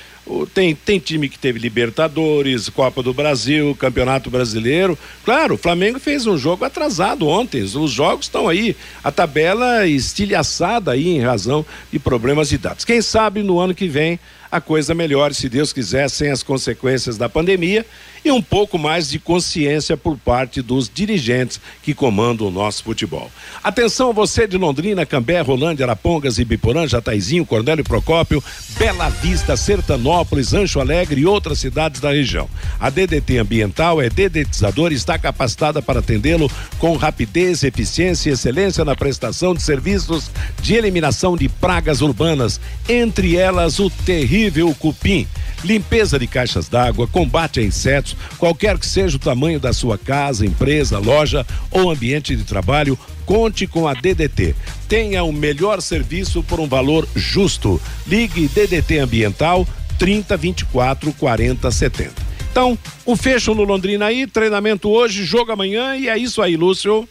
tem, 0.54 0.74
tem 0.74 1.00
time 1.00 1.28
que 1.28 1.38
teve 1.38 1.60
Libertadores, 1.60 2.70
Copa 2.70 3.04
do 3.04 3.14
Brasil, 3.14 3.76
Campeonato 3.76 4.30
Brasileiro. 4.30 4.98
Claro, 5.26 5.56
o 5.56 5.58
Flamengo 5.58 6.00
fez 6.00 6.26
um 6.26 6.38
jogo 6.38 6.64
atrasado 6.64 7.28
ontem. 7.28 7.62
Os 7.62 7.92
jogos 7.92 8.26
estão 8.26 8.48
aí. 8.48 8.76
A 9.04 9.12
tabela 9.12 9.86
estilhaçada 9.86 10.92
aí 10.92 11.10
em 11.10 11.22
razão 11.22 11.66
de 11.92 12.00
problemas 12.00 12.50
de 12.50 12.58
dados. 12.58 12.86
Quem 12.86 13.02
sabe 13.02 13.44
no 13.44 13.60
ano 13.60 13.76
que 13.76 13.88
vem 13.88 14.20
a 14.52 14.62
coisa 14.62 14.94
melhore, 14.94 15.34
se 15.34 15.50
Deus 15.50 15.74
quiser, 15.74 16.08
sem 16.10 16.30
as 16.30 16.44
consequências 16.44 17.18
da 17.18 17.28
pandemia 17.28 17.84
e 18.24 18.32
um 18.32 18.42
pouco 18.42 18.78
mais 18.78 19.10
de 19.10 19.20
consciência 19.20 19.98
por 19.98 20.18
parte 20.18 20.62
dos 20.62 20.90
dirigentes 20.90 21.60
que 21.82 21.94
comandam 21.94 22.48
o 22.48 22.52
nosso 22.52 22.84
futebol. 22.84 23.30
Atenção 23.64 24.14
você 24.14 24.48
de 24.48 24.58
Londrina, 24.58 25.06
Cambé, 25.06 25.42
Rolândia, 25.42 25.86
Arapongas, 25.86 26.38
Ibiporã, 26.38 26.88
Jataizinho, 26.88 27.46
Cornélio 27.46 27.84
Procópio, 27.84 28.44
Bela 28.78 29.10
Vista, 29.10 29.58
Sertanópolis, 29.58 30.54
Ancho 30.54 30.80
Alegre 30.80 31.22
e 31.22 31.26
outras 31.26 31.60
cidades 31.60 32.00
da 32.00 32.12
região. 32.12 32.50
A 32.80 32.90
DDT 32.90 33.38
Ambiental 33.38 34.02
é 34.02 34.10
dedetizadora 34.10 34.94
e 34.94 34.98
está 34.98 35.18
capacitada 35.18 35.82
para 35.82 36.00
atendê-lo 36.00 36.50
com 36.80 36.96
rapidez, 36.96 37.64
eficiência 37.64 38.30
e 38.30 38.34
excelência 38.34 38.86
na 38.86 38.96
prestação 38.96 39.54
de 39.54 39.62
serviços 39.62 40.32
de 40.62 40.76
eliminação 40.76 41.36
de 41.36 41.50
pragas 41.50 42.02
urbanas, 42.02 42.60
entre 42.88 43.36
elas 43.36 43.80
o 43.80 43.90
terrível 43.90 44.74
cupim 44.76 45.28
limpeza 45.64 46.20
de 46.20 46.28
caixas 46.28 46.68
d'água, 46.68 47.08
combate 47.08 47.60
a 47.60 47.64
insetos, 47.64 48.13
qualquer 48.38 48.78
que 48.78 48.86
seja 48.86 49.18
o 49.18 49.20
tamanho 49.20 49.60
da 49.60 49.74
sua 49.74 49.98
casa, 49.98 50.46
empresa, 50.46 51.00
loja 51.00 51.46
ou 51.72 51.90
ambiente 51.90 52.36
de 52.36 52.44
trabalho, 52.44 52.98
conte 53.26 53.68
com 53.68 53.88
a 53.88 53.94
DDT. 53.94 54.56
Tenha 54.88 55.24
o 55.24 55.32
melhor 55.32 55.82
serviço 55.82 56.44
por 56.44 56.60
um 56.60 56.68
valor 56.68 57.08
justo. 57.16 57.82
Ligue 58.06 58.48
DDT 58.48 59.00
Ambiental 59.00 59.68
30 59.98 60.36
24 60.38 61.14
40 61.14 61.72
70. 61.72 62.34
Então, 62.52 62.78
o 63.04 63.16
fecho 63.16 63.56
no 63.56 63.64
Londrina 63.64 64.06
aí, 64.06 64.28
treinamento 64.28 64.90
hoje, 64.90 65.24
jogo 65.24 65.52
amanhã 65.52 65.96
e 65.96 66.08
é 66.08 66.18
isso 66.18 66.42
aí, 66.42 66.56
Lúcio. 66.56 67.08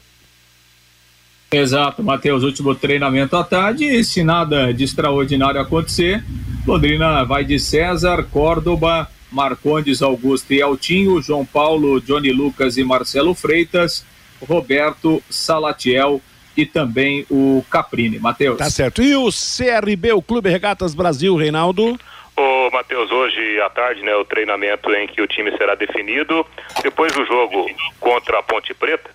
Exato, 1.53 2.03
Matheus. 2.03 2.43
Último 2.43 2.75
treinamento 2.75 3.37
à 3.37 3.45
tarde. 3.45 3.85
E 3.85 4.03
se 4.03 4.25
nada 4.25 4.73
de 4.73 4.85
extraordinário 4.85 5.61
acontecer, 5.61 6.25
Londrina 6.67 7.25
vai 7.25 7.45
de 7.45 7.59
César, 7.59 8.25
Córdoba, 8.31 9.09
Marcondes, 9.33 10.03
Augusto 10.03 10.53
e 10.53 10.63
Altinho, 10.63 11.21
João 11.23 11.45
Paulo, 11.45 12.01
Johnny 12.01 12.33
Lucas 12.33 12.77
e 12.77 12.85
Marcelo 12.85 13.35
Freitas, 13.35 14.05
Roberto, 14.47 15.23
Salatiel 15.31 16.21
e 16.57 16.67
também 16.67 17.27
o 17.31 17.65
Caprini. 17.71 18.19
Matheus. 18.19 18.59
Tá 18.59 18.71
certo. 18.71 19.03
E 19.03 19.17
o 19.17 19.29
CRB, 19.31 20.13
o 20.13 20.23
Clube 20.23 20.51
Regatas 20.51 20.95
Brasil, 20.95 21.35
Reinaldo? 21.37 21.99
Ô, 22.37 22.71
Matheus, 22.71 23.11
hoje 23.11 23.61
à 23.61 23.69
tarde, 23.69 24.03
né, 24.03 24.15
o 24.17 24.25
treinamento 24.25 24.93
em 24.95 25.07
que 25.07 25.21
o 25.21 25.27
time 25.27 25.55
será 25.57 25.75
definido. 25.75 26.47
Depois 26.83 27.13
do 27.13 27.25
jogo 27.25 27.67
contra 28.01 28.39
a 28.39 28.43
Ponte 28.43 28.73
Preta, 28.75 29.11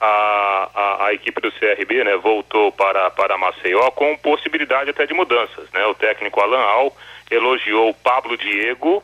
a, 0.00 0.70
a, 0.74 1.06
a, 1.06 1.14
equipe 1.14 1.40
do 1.40 1.52
CRB 1.52 2.04
né, 2.04 2.16
voltou 2.16 2.72
para, 2.72 3.10
para 3.10 3.38
Maceió 3.38 3.90
com 3.90 4.16
possibilidade 4.18 4.90
até 4.90 5.06
de 5.06 5.14
mudanças. 5.14 5.70
Né? 5.72 5.84
O 5.86 5.94
técnico 5.94 6.40
Alan 6.40 6.58
Al 6.58 6.96
elogiou 7.30 7.90
o 7.90 7.94
Pablo 7.94 8.36
Diego, 8.36 9.02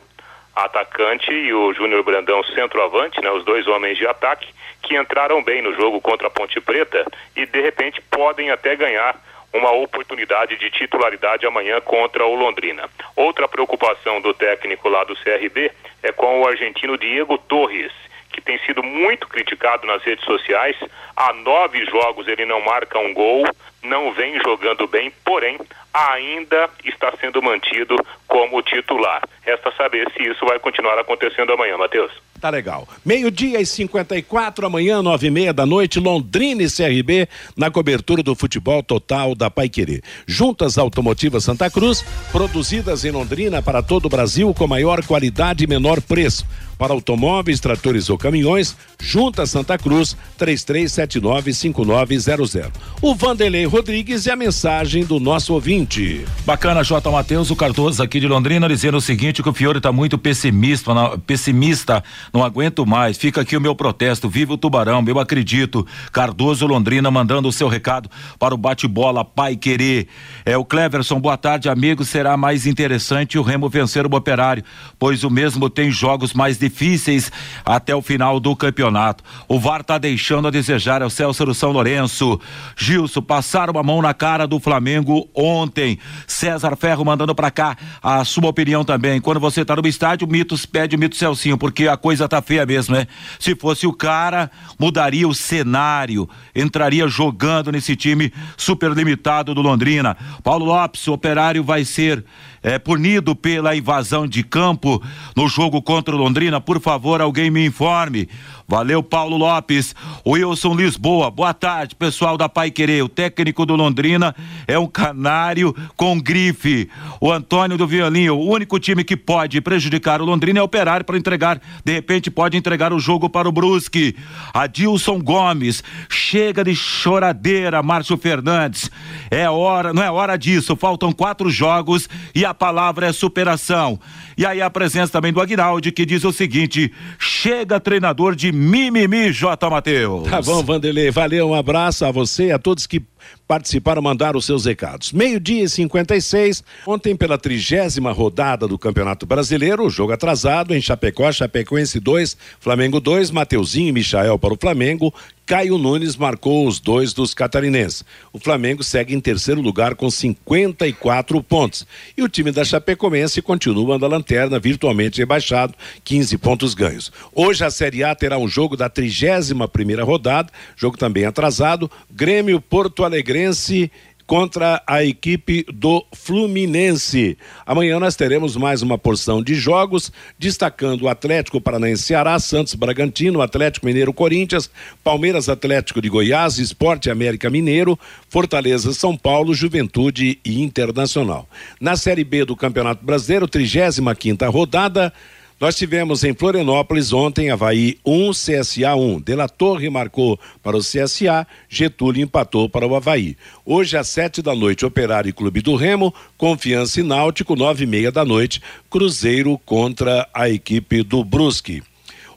atacante, 0.55 1.30
e 1.30 1.53
o 1.53 1.72
Júnior 1.72 2.03
Brandão, 2.03 2.42
centroavante, 2.44 3.20
né, 3.20 3.30
os 3.30 3.44
dois 3.44 3.66
homens 3.66 3.96
de 3.96 4.07
ataque, 4.07 4.48
que 4.82 4.96
entraram 4.96 5.42
bem 5.42 5.62
no 5.62 5.74
jogo 5.74 6.01
contra 6.01 6.26
a 6.26 6.30
Ponte 6.30 6.61
Preta 6.61 7.05
e 7.36 7.46
de 7.46 7.61
repente 7.61 8.01
podem 8.11 8.51
até 8.51 8.74
ganhar 8.74 9.16
uma 9.53 9.72
oportunidade 9.72 10.57
de 10.57 10.70
titularidade 10.70 11.46
amanhã 11.46 11.80
contra 11.80 12.24
o 12.24 12.34
Londrina. 12.34 12.88
Outra 13.16 13.48
preocupação 13.48 14.20
do 14.20 14.32
técnico 14.32 14.88
lá 14.88 15.05
do 15.05 15.16
CRB 15.16 15.70
é 16.03 16.12
com 16.12 16.40
o 16.40 16.46
argentino 16.46 16.96
Diego 16.96 17.36
Torres 17.36 17.92
que 18.41 18.47
tem 18.47 18.59
sido 18.66 18.82
muito 18.82 19.28
criticado 19.28 19.86
nas 19.86 20.03
redes 20.03 20.24
sociais. 20.24 20.76
Há 21.16 21.32
nove 21.34 21.84
jogos 21.86 22.26
ele 22.26 22.47
não 22.47 22.61
marca 22.62 22.99
um 22.99 23.12
gol, 23.12 23.45
não 23.82 24.12
vem 24.12 24.41
jogando 24.41 24.86
bem, 24.86 25.12
porém 25.24 25.59
ainda 25.93 26.68
está 26.84 27.12
sendo 27.20 27.43
mantido 27.43 27.97
como 28.26 28.62
titular. 28.62 29.22
Resta 29.43 29.72
saber 29.76 30.11
se 30.12 30.22
isso 30.22 30.45
vai 30.47 30.59
continuar 30.59 30.99
acontecendo 30.99 31.53
amanhã, 31.53 31.76
Matheus. 31.76 32.12
Tá 32.41 32.49
legal. 32.49 32.88
Meio-dia 33.05 33.61
e 33.61 33.66
54, 33.66 34.64
amanhã, 34.64 35.03
nove 35.03 35.26
e 35.26 35.30
meia 35.30 35.53
da 35.53 35.66
noite, 35.66 36.01
Londrina 36.01 36.62
e 36.62 36.70
CRB, 36.70 37.28
na 37.55 37.70
cobertura 37.70 38.22
do 38.22 38.34
futebol 38.34 38.82
total 38.82 39.34
da 39.34 39.51
Paiquerê. 39.51 40.01
Juntas 40.26 40.78
Automotivas 40.78 41.45
Santa 41.45 41.68
Cruz, 41.70 42.03
produzidas 42.32 43.05
em 43.05 43.11
Londrina 43.11 43.61
para 43.61 43.82
todo 43.82 44.07
o 44.07 44.09
Brasil 44.09 44.55
com 44.55 44.66
maior 44.66 45.05
qualidade 45.05 45.64
e 45.64 45.66
menor 45.66 46.01
preço. 46.01 46.47
Para 46.80 46.94
automóveis, 46.94 47.60
tratores 47.60 48.08
ou 48.08 48.16
caminhões, 48.16 48.74
Junta 48.98 49.44
Santa 49.44 49.76
Cruz, 49.76 50.16
33795900. 50.38 52.70
O 53.02 53.14
Vanderlei 53.14 53.66
Rodrigues 53.66 54.24
e 54.24 54.30
a 54.30 54.36
mensagem 54.36 55.04
do 55.04 55.20
nosso 55.20 55.52
ouvinte. 55.52 56.24
Bacana, 56.46 56.82
J. 56.82 57.10
Matheus, 57.10 57.50
o 57.50 57.56
Cardoso 57.56 58.02
aqui 58.02 58.18
de 58.18 58.26
Londrina, 58.26 58.66
dizendo 58.66 58.96
o 58.96 59.00
seguinte: 59.00 59.42
que 59.42 59.48
o 59.50 59.52
Fiore 59.52 59.76
está 59.76 59.92
muito 59.92 60.16
pessimista, 60.16 60.94
não, 60.94 61.18
pessimista, 61.18 62.02
não 62.32 62.42
aguento 62.42 62.86
mais. 62.86 63.18
Fica 63.18 63.42
aqui 63.42 63.58
o 63.58 63.60
meu 63.60 63.74
protesto. 63.74 64.26
Viva 64.26 64.54
o 64.54 64.56
Tubarão, 64.56 65.04
eu 65.06 65.18
acredito. 65.18 65.86
Cardoso 66.10 66.66
Londrina 66.66 67.10
mandando 67.10 67.46
o 67.46 67.52
seu 67.52 67.68
recado 67.68 68.10
para 68.38 68.54
o 68.54 68.58
bate-bola 68.58 69.22
Pai 69.22 69.54
Querer. 69.54 70.08
É 70.46 70.56
o 70.56 70.64
Cleverson, 70.64 71.20
boa 71.20 71.36
tarde, 71.36 71.68
amigo. 71.68 72.06
Será 72.06 72.38
mais 72.38 72.64
interessante 72.64 73.38
o 73.38 73.42
Remo 73.42 73.68
vencer 73.68 74.06
o 74.06 74.16
Operário, 74.16 74.64
pois 74.98 75.24
o 75.24 75.30
mesmo 75.30 75.68
tem 75.68 75.90
jogos 75.90 76.32
mais 76.32 76.56
difíceis 76.56 76.69
difíceis 76.70 77.30
até 77.64 77.94
o 77.94 78.00
final 78.00 78.38
do 78.38 78.54
campeonato. 78.54 79.24
O 79.48 79.58
VAR 79.58 79.82
tá 79.82 79.98
deixando 79.98 80.46
a 80.46 80.50
desejar 80.50 81.02
ao 81.02 81.10
Celso 81.10 81.44
do 81.44 81.52
São 81.52 81.72
Lourenço. 81.72 82.40
Gilson, 82.76 83.20
passaram 83.20 83.78
a 83.78 83.82
mão 83.82 84.00
na 84.00 84.14
cara 84.14 84.46
do 84.46 84.60
Flamengo 84.60 85.28
ontem. 85.34 85.98
César 86.26 86.76
Ferro 86.76 87.04
mandando 87.04 87.34
para 87.34 87.50
cá 87.50 87.76
a 88.02 88.24
sua 88.24 88.48
opinião 88.48 88.84
também. 88.84 89.20
Quando 89.20 89.40
você 89.40 89.64
tá 89.64 89.74
no 89.74 89.86
estádio, 89.86 90.28
Mitos 90.28 90.64
pede 90.64 90.94
o 90.94 90.98
Mito 90.98 91.16
Celcinho, 91.16 91.58
porque 91.58 91.88
a 91.88 91.96
coisa 91.96 92.28
tá 92.28 92.40
feia 92.40 92.64
mesmo, 92.64 92.94
né? 92.94 93.06
Se 93.38 93.56
fosse 93.56 93.86
o 93.86 93.92
cara, 93.92 94.50
mudaria 94.78 95.26
o 95.26 95.34
cenário, 95.34 96.28
entraria 96.54 97.08
jogando 97.08 97.72
nesse 97.72 97.96
time 97.96 98.32
super 98.56 98.92
limitado 98.92 99.54
do 99.54 99.60
Londrina. 99.60 100.16
Paulo 100.44 100.64
Lopes, 100.64 101.06
o 101.08 101.12
operário 101.12 101.64
vai 101.64 101.84
ser 101.84 102.24
é, 102.62 102.78
punido 102.78 103.34
pela 103.34 103.74
invasão 103.74 104.26
de 104.26 104.42
campo 104.42 105.02
no 105.36 105.48
jogo 105.48 105.80
contra 105.80 106.14
o 106.14 106.18
Londrina? 106.18 106.61
Por 106.61 106.80
favor, 106.80 107.20
alguém 107.20 107.50
me 107.50 107.64
informe. 107.66 108.28
Valeu, 108.70 109.02
Paulo 109.02 109.36
Lopes. 109.36 109.96
Wilson 110.24 110.74
Lisboa, 110.74 111.28
boa 111.28 111.52
tarde, 111.52 111.96
pessoal 111.96 112.36
da 112.38 112.48
Pai 112.48 112.70
Querer. 112.70 113.02
O 113.02 113.08
técnico 113.08 113.66
do 113.66 113.74
Londrina 113.74 114.32
é 114.68 114.78
um 114.78 114.86
canário 114.86 115.74
com 115.96 116.20
grife. 116.20 116.88
O 117.20 117.32
Antônio 117.32 117.76
do 117.76 117.84
Violinho, 117.84 118.36
o 118.36 118.48
único 118.48 118.78
time 118.78 119.02
que 119.02 119.16
pode 119.16 119.61
prejudicar 119.61 120.22
o 120.22 120.24
Londrina 120.24 120.61
é 120.61 120.62
o 120.62 120.66
Operário 120.66 121.04
para 121.04 121.18
entregar, 121.18 121.61
de 121.84 121.92
repente 121.92 122.30
pode 122.30 122.56
entregar 122.56 122.92
o 122.92 123.00
jogo 123.00 123.28
para 123.28 123.48
o 123.48 123.52
Brusque. 123.52 124.14
Adilson 124.54 125.18
Gomes, 125.18 125.82
chega 126.08 126.62
de 126.62 126.76
choradeira, 126.76 127.82
Márcio 127.82 128.16
Fernandes. 128.16 128.88
É 129.32 129.50
hora, 129.50 129.92
não 129.92 130.00
é 130.00 130.11
hora 130.12 130.36
disso. 130.36 130.76
Faltam 130.76 131.11
quatro 131.11 131.50
jogos 131.50 132.08
e 132.32 132.44
a 132.44 132.49
palavra 132.55 133.07
é 133.07 133.12
superação. 133.12 133.98
E 134.36 134.46
aí 134.46 134.61
a 134.61 134.70
presença 134.70 135.12
também 135.12 135.32
do 135.32 135.40
Aguinaldi 135.40 135.92
que 135.92 136.07
diz 136.07 136.24
o 136.24 136.32
seguinte: 136.32 136.92
chega 137.18 137.80
treinador 137.80 138.34
de 138.34 138.53
mimimi, 138.53 139.32
J. 139.32 139.68
Matheus. 139.68 140.28
Tá 140.28 140.40
bom, 140.42 140.62
Vanderlei. 140.62 141.11
Valeu, 141.11 141.51
um 141.51 141.55
abraço 141.55 142.05
a 142.05 142.11
você 142.11 142.46
e 142.46 142.53
a 142.53 142.59
todos 142.59 142.86
que 142.86 143.03
participaram, 143.46 144.02
mandaram 144.02 144.38
os 144.38 144.46
seus 144.46 144.64
recados. 144.64 145.12
Meio-dia 145.12 145.64
e 145.64 145.68
56, 145.68 146.62
ontem 146.86 147.16
pela 147.16 147.38
trigésima 147.38 148.12
rodada 148.12 148.66
do 148.66 148.78
Campeonato 148.78 149.26
Brasileiro, 149.26 149.90
jogo 149.90 150.12
atrasado 150.12 150.74
em 150.74 150.80
Chapecó, 150.80 151.30
Chapecoense 151.32 151.98
2, 151.98 152.36
Flamengo 152.58 153.00
2, 153.00 153.30
Mateuzinho 153.30 153.88
e 153.88 153.92
Michael 153.92 154.38
para 154.38 154.54
o 154.54 154.58
Flamengo, 154.58 155.12
Caio 155.50 155.78
Nunes 155.78 156.16
marcou 156.16 156.64
os 156.64 156.78
dois 156.78 157.12
dos 157.12 157.34
catarinenses. 157.34 158.04
O 158.32 158.38
Flamengo 158.38 158.84
segue 158.84 159.16
em 159.16 159.18
terceiro 159.18 159.60
lugar 159.60 159.96
com 159.96 160.08
54 160.08 161.42
pontos. 161.42 161.84
E 162.16 162.22
o 162.22 162.28
time 162.28 162.52
da 162.52 162.64
Chapecoense 162.64 163.42
continua 163.42 163.98
na 163.98 164.06
lanterna, 164.06 164.60
virtualmente 164.60 165.18
rebaixado, 165.18 165.74
15 166.04 166.38
pontos 166.38 166.72
ganhos. 166.72 167.10
Hoje 167.34 167.64
a 167.64 167.70
Série 167.70 168.04
A 168.04 168.14
terá 168.14 168.38
um 168.38 168.46
jogo 168.46 168.76
da 168.76 168.88
31 168.88 169.66
primeira 169.66 170.04
rodada, 170.04 170.52
jogo 170.76 170.96
também 170.96 171.24
atrasado, 171.24 171.90
Grêmio 172.08 172.60
Porto 172.60 173.02
Alegrense 173.11 173.90
contra 174.30 174.80
a 174.86 175.02
equipe 175.02 175.66
do 175.74 176.06
Fluminense. 176.12 177.36
Amanhã 177.66 177.98
nós 177.98 178.14
teremos 178.14 178.56
mais 178.56 178.80
uma 178.80 178.96
porção 178.96 179.42
de 179.42 179.56
jogos, 179.56 180.12
destacando 180.38 181.02
o 181.02 181.08
Atlético 181.08 181.61
Paranaense 181.61 182.04
Ceará, 182.04 182.38
Santos 182.38 182.76
Bragantino, 182.76 183.42
Atlético 183.42 183.86
Mineiro 183.86 184.12
Corinthians, 184.12 184.70
Palmeiras 185.02 185.48
Atlético 185.48 186.00
de 186.00 186.08
Goiás, 186.08 186.58
Esporte 186.58 187.11
América 187.11 187.50
Mineiro, 187.50 187.98
Fortaleza 188.28 188.92
São 188.92 189.16
Paulo, 189.16 189.52
Juventude 189.52 190.38
e 190.44 190.62
Internacional. 190.62 191.48
Na 191.80 191.96
Série 191.96 192.22
B 192.22 192.44
do 192.44 192.54
Campeonato 192.54 193.04
Brasileiro, 193.04 193.48
35 193.48 194.14
quinta 194.14 194.48
rodada, 194.48 195.12
nós 195.61 195.76
tivemos 195.76 196.24
em 196.24 196.34
Florianópolis 196.34 197.12
ontem 197.12 197.50
Havaí 197.50 197.98
1, 198.02 198.30
CSA 198.30 198.94
1. 198.94 199.20
De 199.20 199.36
La 199.36 199.46
Torre 199.46 199.90
marcou 199.90 200.40
para 200.62 200.74
o 200.74 200.80
CSA, 200.80 201.46
Getúlio 201.68 202.22
empatou 202.22 202.66
para 202.66 202.86
o 202.86 202.96
Havaí. 202.96 203.36
Hoje 203.62 203.98
às 203.98 204.08
sete 204.08 204.40
da 204.40 204.54
noite, 204.54 204.86
Operário 204.86 205.28
e 205.28 205.34
Clube 205.34 205.61
do 205.61 205.76
Remo, 205.76 206.14
Confiança 206.38 207.00
e 207.00 207.02
Náutico, 207.02 207.54
nove 207.54 207.84
e 207.84 207.86
meia 207.86 208.11
da 208.11 208.24
noite, 208.24 208.62
Cruzeiro 208.88 209.61
contra 209.66 210.26
a 210.32 210.48
equipe 210.48 211.02
do 211.02 211.22
Brusque. 211.22 211.82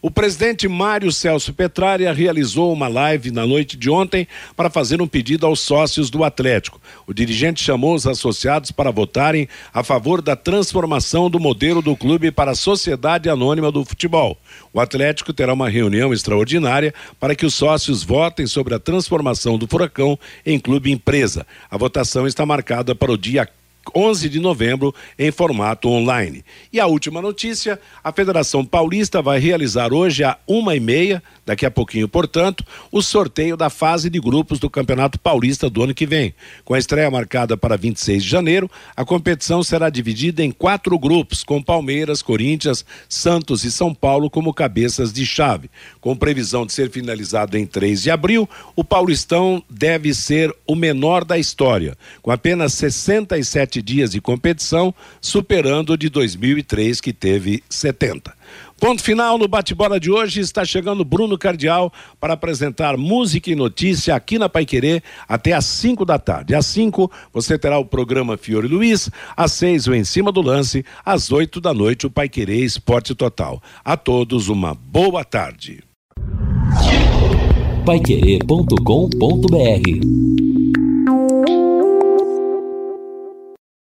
O 0.05 0.11
presidente 0.11 0.67
Mário 0.67 1.13
Celso 1.13 1.53
Petralha 1.53 2.11
realizou 2.11 2.73
uma 2.73 2.89
live 2.89 3.31
na 3.31 3.47
noite 3.47 3.77
de 3.77 3.89
ontem 3.89 4.27
para 4.53 4.69
fazer 4.69 5.01
um 5.01 5.07
pedido 5.07 5.45
aos 5.47 5.61
sócios 5.61 6.09
do 6.09 6.25
Atlético. 6.25 6.81
O 7.07 7.13
dirigente 7.13 7.63
chamou 7.63 7.95
os 7.95 8.05
associados 8.05 8.69
para 8.69 8.91
votarem 8.91 9.47
a 9.73 9.81
favor 9.81 10.21
da 10.21 10.35
transformação 10.35 11.29
do 11.29 11.39
modelo 11.39 11.81
do 11.81 11.95
clube 11.95 12.31
para 12.31 12.51
a 12.51 12.55
Sociedade 12.55 13.29
Anônima 13.29 13.71
do 13.71 13.85
Futebol. 13.85 14.37
O 14.73 14.81
Atlético 14.81 15.31
terá 15.31 15.53
uma 15.53 15.69
reunião 15.69 16.11
extraordinária 16.11 16.93
para 17.17 17.33
que 17.33 17.45
os 17.45 17.53
sócios 17.53 18.03
votem 18.03 18.45
sobre 18.45 18.75
a 18.75 18.79
transformação 18.79 19.57
do 19.57 19.69
Furacão 19.69 20.19
em 20.45 20.59
clube 20.59 20.91
empresa. 20.91 21.47
A 21.71 21.77
votação 21.77 22.27
está 22.27 22.45
marcada 22.45 22.93
para 22.93 23.09
o 23.09 23.17
dia 23.17 23.47
11 23.95 24.29
de 24.29 24.39
novembro 24.39 24.93
em 25.17 25.31
formato 25.31 25.89
online. 25.89 26.43
E 26.71 26.79
a 26.79 26.87
última 26.87 27.21
notícia: 27.21 27.79
a 28.03 28.11
Federação 28.11 28.63
Paulista 28.63 29.21
vai 29.21 29.39
realizar 29.39 29.93
hoje 29.93 30.23
a 30.23 30.37
uma 30.47 30.75
e 30.75 30.79
meia, 30.79 31.21
daqui 31.45 31.65
a 31.65 31.71
pouquinho, 31.71 32.07
portanto, 32.07 32.63
o 32.91 33.01
sorteio 33.01 33.57
da 33.57 33.69
fase 33.69 34.09
de 34.09 34.19
grupos 34.19 34.59
do 34.59 34.69
Campeonato 34.69 35.19
Paulista 35.19 35.69
do 35.69 35.83
ano 35.83 35.93
que 35.93 36.05
vem. 36.05 36.33
Com 36.63 36.73
a 36.73 36.79
estreia 36.79 37.09
marcada 37.09 37.57
para 37.57 37.75
26 37.75 38.23
de 38.23 38.29
janeiro, 38.29 38.69
a 38.95 39.03
competição 39.03 39.63
será 39.63 39.89
dividida 39.89 40.43
em 40.43 40.51
quatro 40.51 40.97
grupos, 40.97 41.43
com 41.43 41.61
Palmeiras, 41.61 42.21
Corinthians, 42.21 42.85
Santos 43.09 43.63
e 43.63 43.71
São 43.71 43.93
Paulo 43.93 44.29
como 44.29 44.53
cabeças 44.53 45.11
de 45.11 45.25
chave. 45.25 45.69
Com 45.99 46.15
previsão 46.15 46.65
de 46.65 46.73
ser 46.73 46.89
finalizado 46.89 47.57
em 47.57 47.65
3 47.65 48.01
de 48.01 48.11
abril, 48.11 48.47
o 48.75 48.83
Paulistão 48.83 49.63
deve 49.69 50.13
ser 50.13 50.55
o 50.65 50.75
menor 50.75 51.25
da 51.25 51.37
história, 51.37 51.97
com 52.21 52.31
apenas 52.31 52.73
67 52.73 53.63
sete 53.63 53.81
dias 53.81 54.11
de 54.11 54.21
competição, 54.21 54.93
superando 55.21 55.93
o 55.93 55.97
de 55.97 56.09
2003, 56.09 56.99
que 56.99 57.13
teve 57.13 57.63
70. 57.69 58.33
Ponto 58.83 59.01
final 59.01 59.37
no 59.37 59.47
bate-bola 59.47 59.97
de 59.97 60.11
hoje. 60.11 60.41
Está 60.41 60.65
chegando 60.65 61.05
Bruno 61.05 61.37
Cardial 61.37 61.89
para 62.19 62.33
apresentar 62.33 62.97
música 62.97 63.49
e 63.49 63.55
notícia 63.55 64.13
aqui 64.13 64.37
na 64.37 64.49
Pai 64.49 64.65
Querer 64.65 65.01
até 65.25 65.53
às 65.53 65.63
5 65.63 66.03
da 66.03 66.19
tarde. 66.19 66.53
Às 66.53 66.65
5 66.65 67.09
você 67.31 67.57
terá 67.57 67.79
o 67.79 67.85
programa 67.85 68.35
Fiore 68.35 68.67
Luiz, 68.67 69.09
às 69.37 69.53
6 69.53 69.87
o 69.87 69.93
Em 69.93 70.03
Cima 70.03 70.33
do 70.33 70.41
Lance, 70.41 70.83
às 71.05 71.31
8 71.31 71.61
da 71.61 71.73
noite 71.73 72.05
o 72.05 72.11
Pai 72.11 72.27
Querer 72.27 72.61
Esporte 72.61 73.15
Total. 73.15 73.63
A 73.85 73.95
todos 73.95 74.49
uma 74.49 74.73
boa 74.73 75.23
tarde. 75.23 75.81
Paiquerê.com.br 77.85 80.52